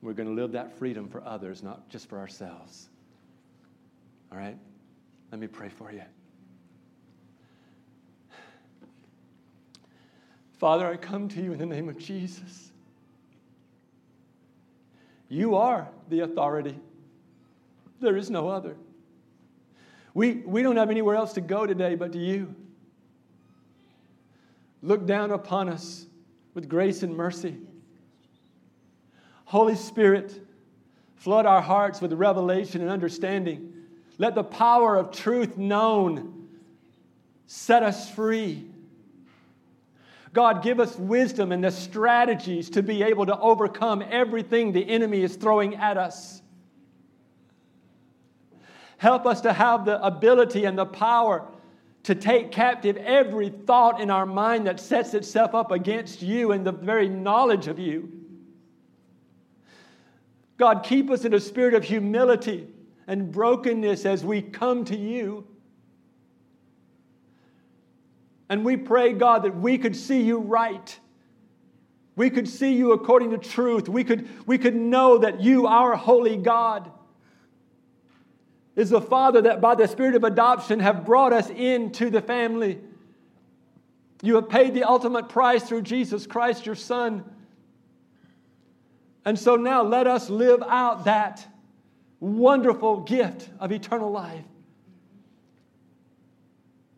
We're 0.02 0.14
going 0.14 0.30
to 0.30 0.42
live 0.42 0.54
that 0.54 0.80
freedom 0.80 1.08
for 1.08 1.24
others, 1.24 1.62
not 1.62 1.90
just 1.90 2.10
for 2.10 2.18
ourselves. 2.18 2.90
All 4.32 4.40
right? 4.40 4.58
Let 5.32 5.42
me 5.42 5.48
pray 5.48 5.70
for 5.70 5.92
you. 5.92 6.04
Father, 10.58 10.88
I 10.88 10.98
come 10.98 11.28
to 11.30 11.42
you 11.42 11.52
in 11.52 11.60
the 11.60 11.66
name 11.66 11.88
of 11.90 11.98
Jesus. 12.00 12.72
You 15.30 15.56
are 15.56 15.88
the 16.10 16.22
authority. 16.22 16.80
There 18.00 18.18
is 18.18 18.30
no 18.30 18.48
other. 18.48 18.76
We, 20.14 20.36
we 20.46 20.64
don't 20.64 20.78
have 20.78 20.90
anywhere 20.90 21.16
else 21.16 21.34
to 21.34 21.42
go 21.42 21.68
today 21.68 21.96
but 21.96 22.14
to 22.14 22.18
you. 22.18 22.56
Look 24.82 25.06
down 25.06 25.32
upon 25.32 25.70
us 25.70 26.08
with 26.54 26.70
grace 26.70 27.04
and 27.04 27.16
mercy. 27.16 27.58
Holy 29.46 29.76
Spirit, 29.76 30.42
flood 31.16 31.46
our 31.46 31.62
hearts 31.62 32.02
with 32.02 32.14
revelation 32.14 32.82
and 32.82 32.90
understanding 32.90 33.74
let 34.18 34.36
the 34.36 34.44
power 34.44 34.96
of 34.96 35.12
truth 35.12 35.58
known 35.58 36.48
set 37.46 37.84
us 37.84 38.10
free. 38.10 38.66
God, 40.34 40.64
give 40.64 40.80
us 40.80 40.96
wisdom 40.98 41.52
and 41.52 41.64
the 41.64 41.72
strategies 41.72 42.70
to 42.72 42.84
be 42.84 43.04
able 43.04 43.26
to 43.26 43.40
overcome 43.40 44.04
everything 44.10 44.72
the 44.72 44.88
enemy 44.88 45.22
is 45.22 45.36
throwing 45.36 45.76
at 45.76 45.98
us. 45.98 46.42
Help 48.98 49.26
us 49.26 49.42
to 49.42 49.54
have 49.54 49.86
the 49.86 50.04
ability 50.04 50.66
and 50.66 50.78
the 50.78 50.86
power 50.86 51.48
to 52.04 52.16
take 52.16 52.52
captive 52.52 52.98
every 52.98 53.50
thought 53.50 54.02
in 54.02 54.10
our 54.10 54.26
mind 54.26 54.66
that 54.66 54.80
sets 54.80 55.14
itself 55.14 55.54
up 55.54 55.72
against 55.72 56.22
you 56.22 56.52
and 56.52 56.66
the 56.66 56.72
very 56.72 57.08
knowledge 57.08 57.68
of 57.68 57.78
you. 57.78 58.12
God, 60.58 60.84
keep 60.84 61.12
us 61.12 61.26
in 61.26 61.34
a 61.34 61.40
spirit 61.40 61.76
of 61.76 61.84
humility 61.84 62.68
and 63.08 63.32
brokenness 63.32 64.06
as 64.06 64.24
we 64.24 64.42
come 64.42 64.84
to 64.86 64.96
you. 64.96 65.48
And 68.50 68.64
we 68.64 68.78
pray, 68.78 69.14
God, 69.14 69.44
that 69.44 69.56
we 69.56 69.78
could 69.78 69.96
see 69.96 70.22
you 70.22 70.40
right. 70.40 71.00
We 72.16 72.30
could 72.30 72.48
see 72.48 72.74
you 72.74 72.92
according 72.92 73.32
to 73.32 73.38
truth. 73.38 73.88
We 73.88 74.04
could, 74.04 74.28
we 74.48 74.58
could 74.58 74.76
know 74.76 75.20
that 75.20 75.42
you, 75.42 75.68
our 75.68 75.96
holy 75.96 76.38
God, 76.38 76.92
is 78.76 78.90
the 78.90 79.02
Father 79.02 79.42
that 79.42 79.62
by 79.62 79.76
the 79.76 79.88
Spirit 79.88 80.16
of 80.16 80.24
adoption 80.24 80.80
have 80.80 81.06
brought 81.06 81.34
us 81.34 81.50
into 81.50 82.10
the 82.10 82.22
family. 82.22 82.80
You 84.22 84.36
have 84.36 84.50
paid 84.50 84.74
the 84.74 84.84
ultimate 84.84 85.30
price 85.30 85.64
through 85.64 85.84
Jesus 85.84 86.26
Christ, 86.26 86.66
your 86.66 86.76
Son. 86.76 87.24
And 89.26 89.38
so 89.38 89.56
now 89.56 89.84
let 89.84 90.08
us 90.08 90.30
live 90.30 90.64
out 90.64 91.06
that 91.06 91.46
wonderful 92.20 93.02
gift 93.02 93.50
of 93.60 93.72
eternal 93.72 94.12
life. 94.12 94.44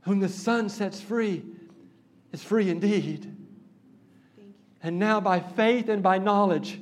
Whom 0.03 0.19
the 0.19 0.29
Son 0.29 0.69
sets 0.69 1.01
free 1.01 1.43
is 2.31 2.43
free 2.43 2.69
indeed. 2.69 3.35
And 4.81 4.97
now, 4.97 5.19
by 5.19 5.41
faith 5.41 5.89
and 5.89 6.01
by 6.01 6.19
knowledge, 6.19 6.79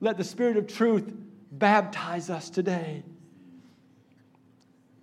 let 0.00 0.16
the 0.16 0.24
Spirit 0.24 0.56
of 0.56 0.66
truth 0.66 1.12
baptize 1.52 2.28
us 2.28 2.50
today. 2.50 3.04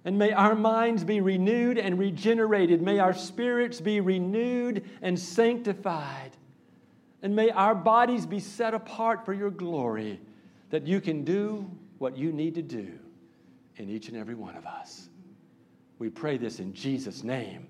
And 0.04 0.18
may 0.18 0.32
our 0.32 0.56
minds 0.56 1.04
be 1.04 1.22
renewed 1.22 1.78
and 1.78 1.98
regenerated. 1.98 2.82
May 2.82 3.00
our 3.00 3.14
spirits 3.14 3.80
be 3.80 4.02
renewed 4.02 4.84
and 5.02 5.18
sanctified. 5.18 6.32
And 7.22 7.36
may 7.36 7.50
our 7.50 7.76
bodies 7.76 8.26
be 8.26 8.40
set 8.40 8.74
apart 8.74 9.26
for 9.26 9.34
your 9.34 9.52
glory 9.52 10.20
that 10.70 10.86
you 10.86 11.02
can 11.02 11.24
do 11.24 11.70
what 11.98 12.18
you 12.18 12.32
need 12.32 12.56
to 12.56 12.62
do 12.62 12.92
in 13.78 13.90
each 13.90 14.08
and 14.08 14.18
every 14.18 14.36
one 14.36 14.56
of 14.56 14.66
us. 14.66 15.10
We 15.98 16.10
pray 16.10 16.38
this 16.38 16.60
in 16.60 16.74
Jesus' 16.74 17.24
name. 17.24 17.68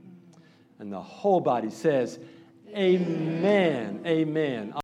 And 0.79 0.91
the 0.91 1.01
whole 1.01 1.41
body 1.41 1.69
says, 1.69 2.19
Amen. 2.75 4.01
Amen. 4.05 4.71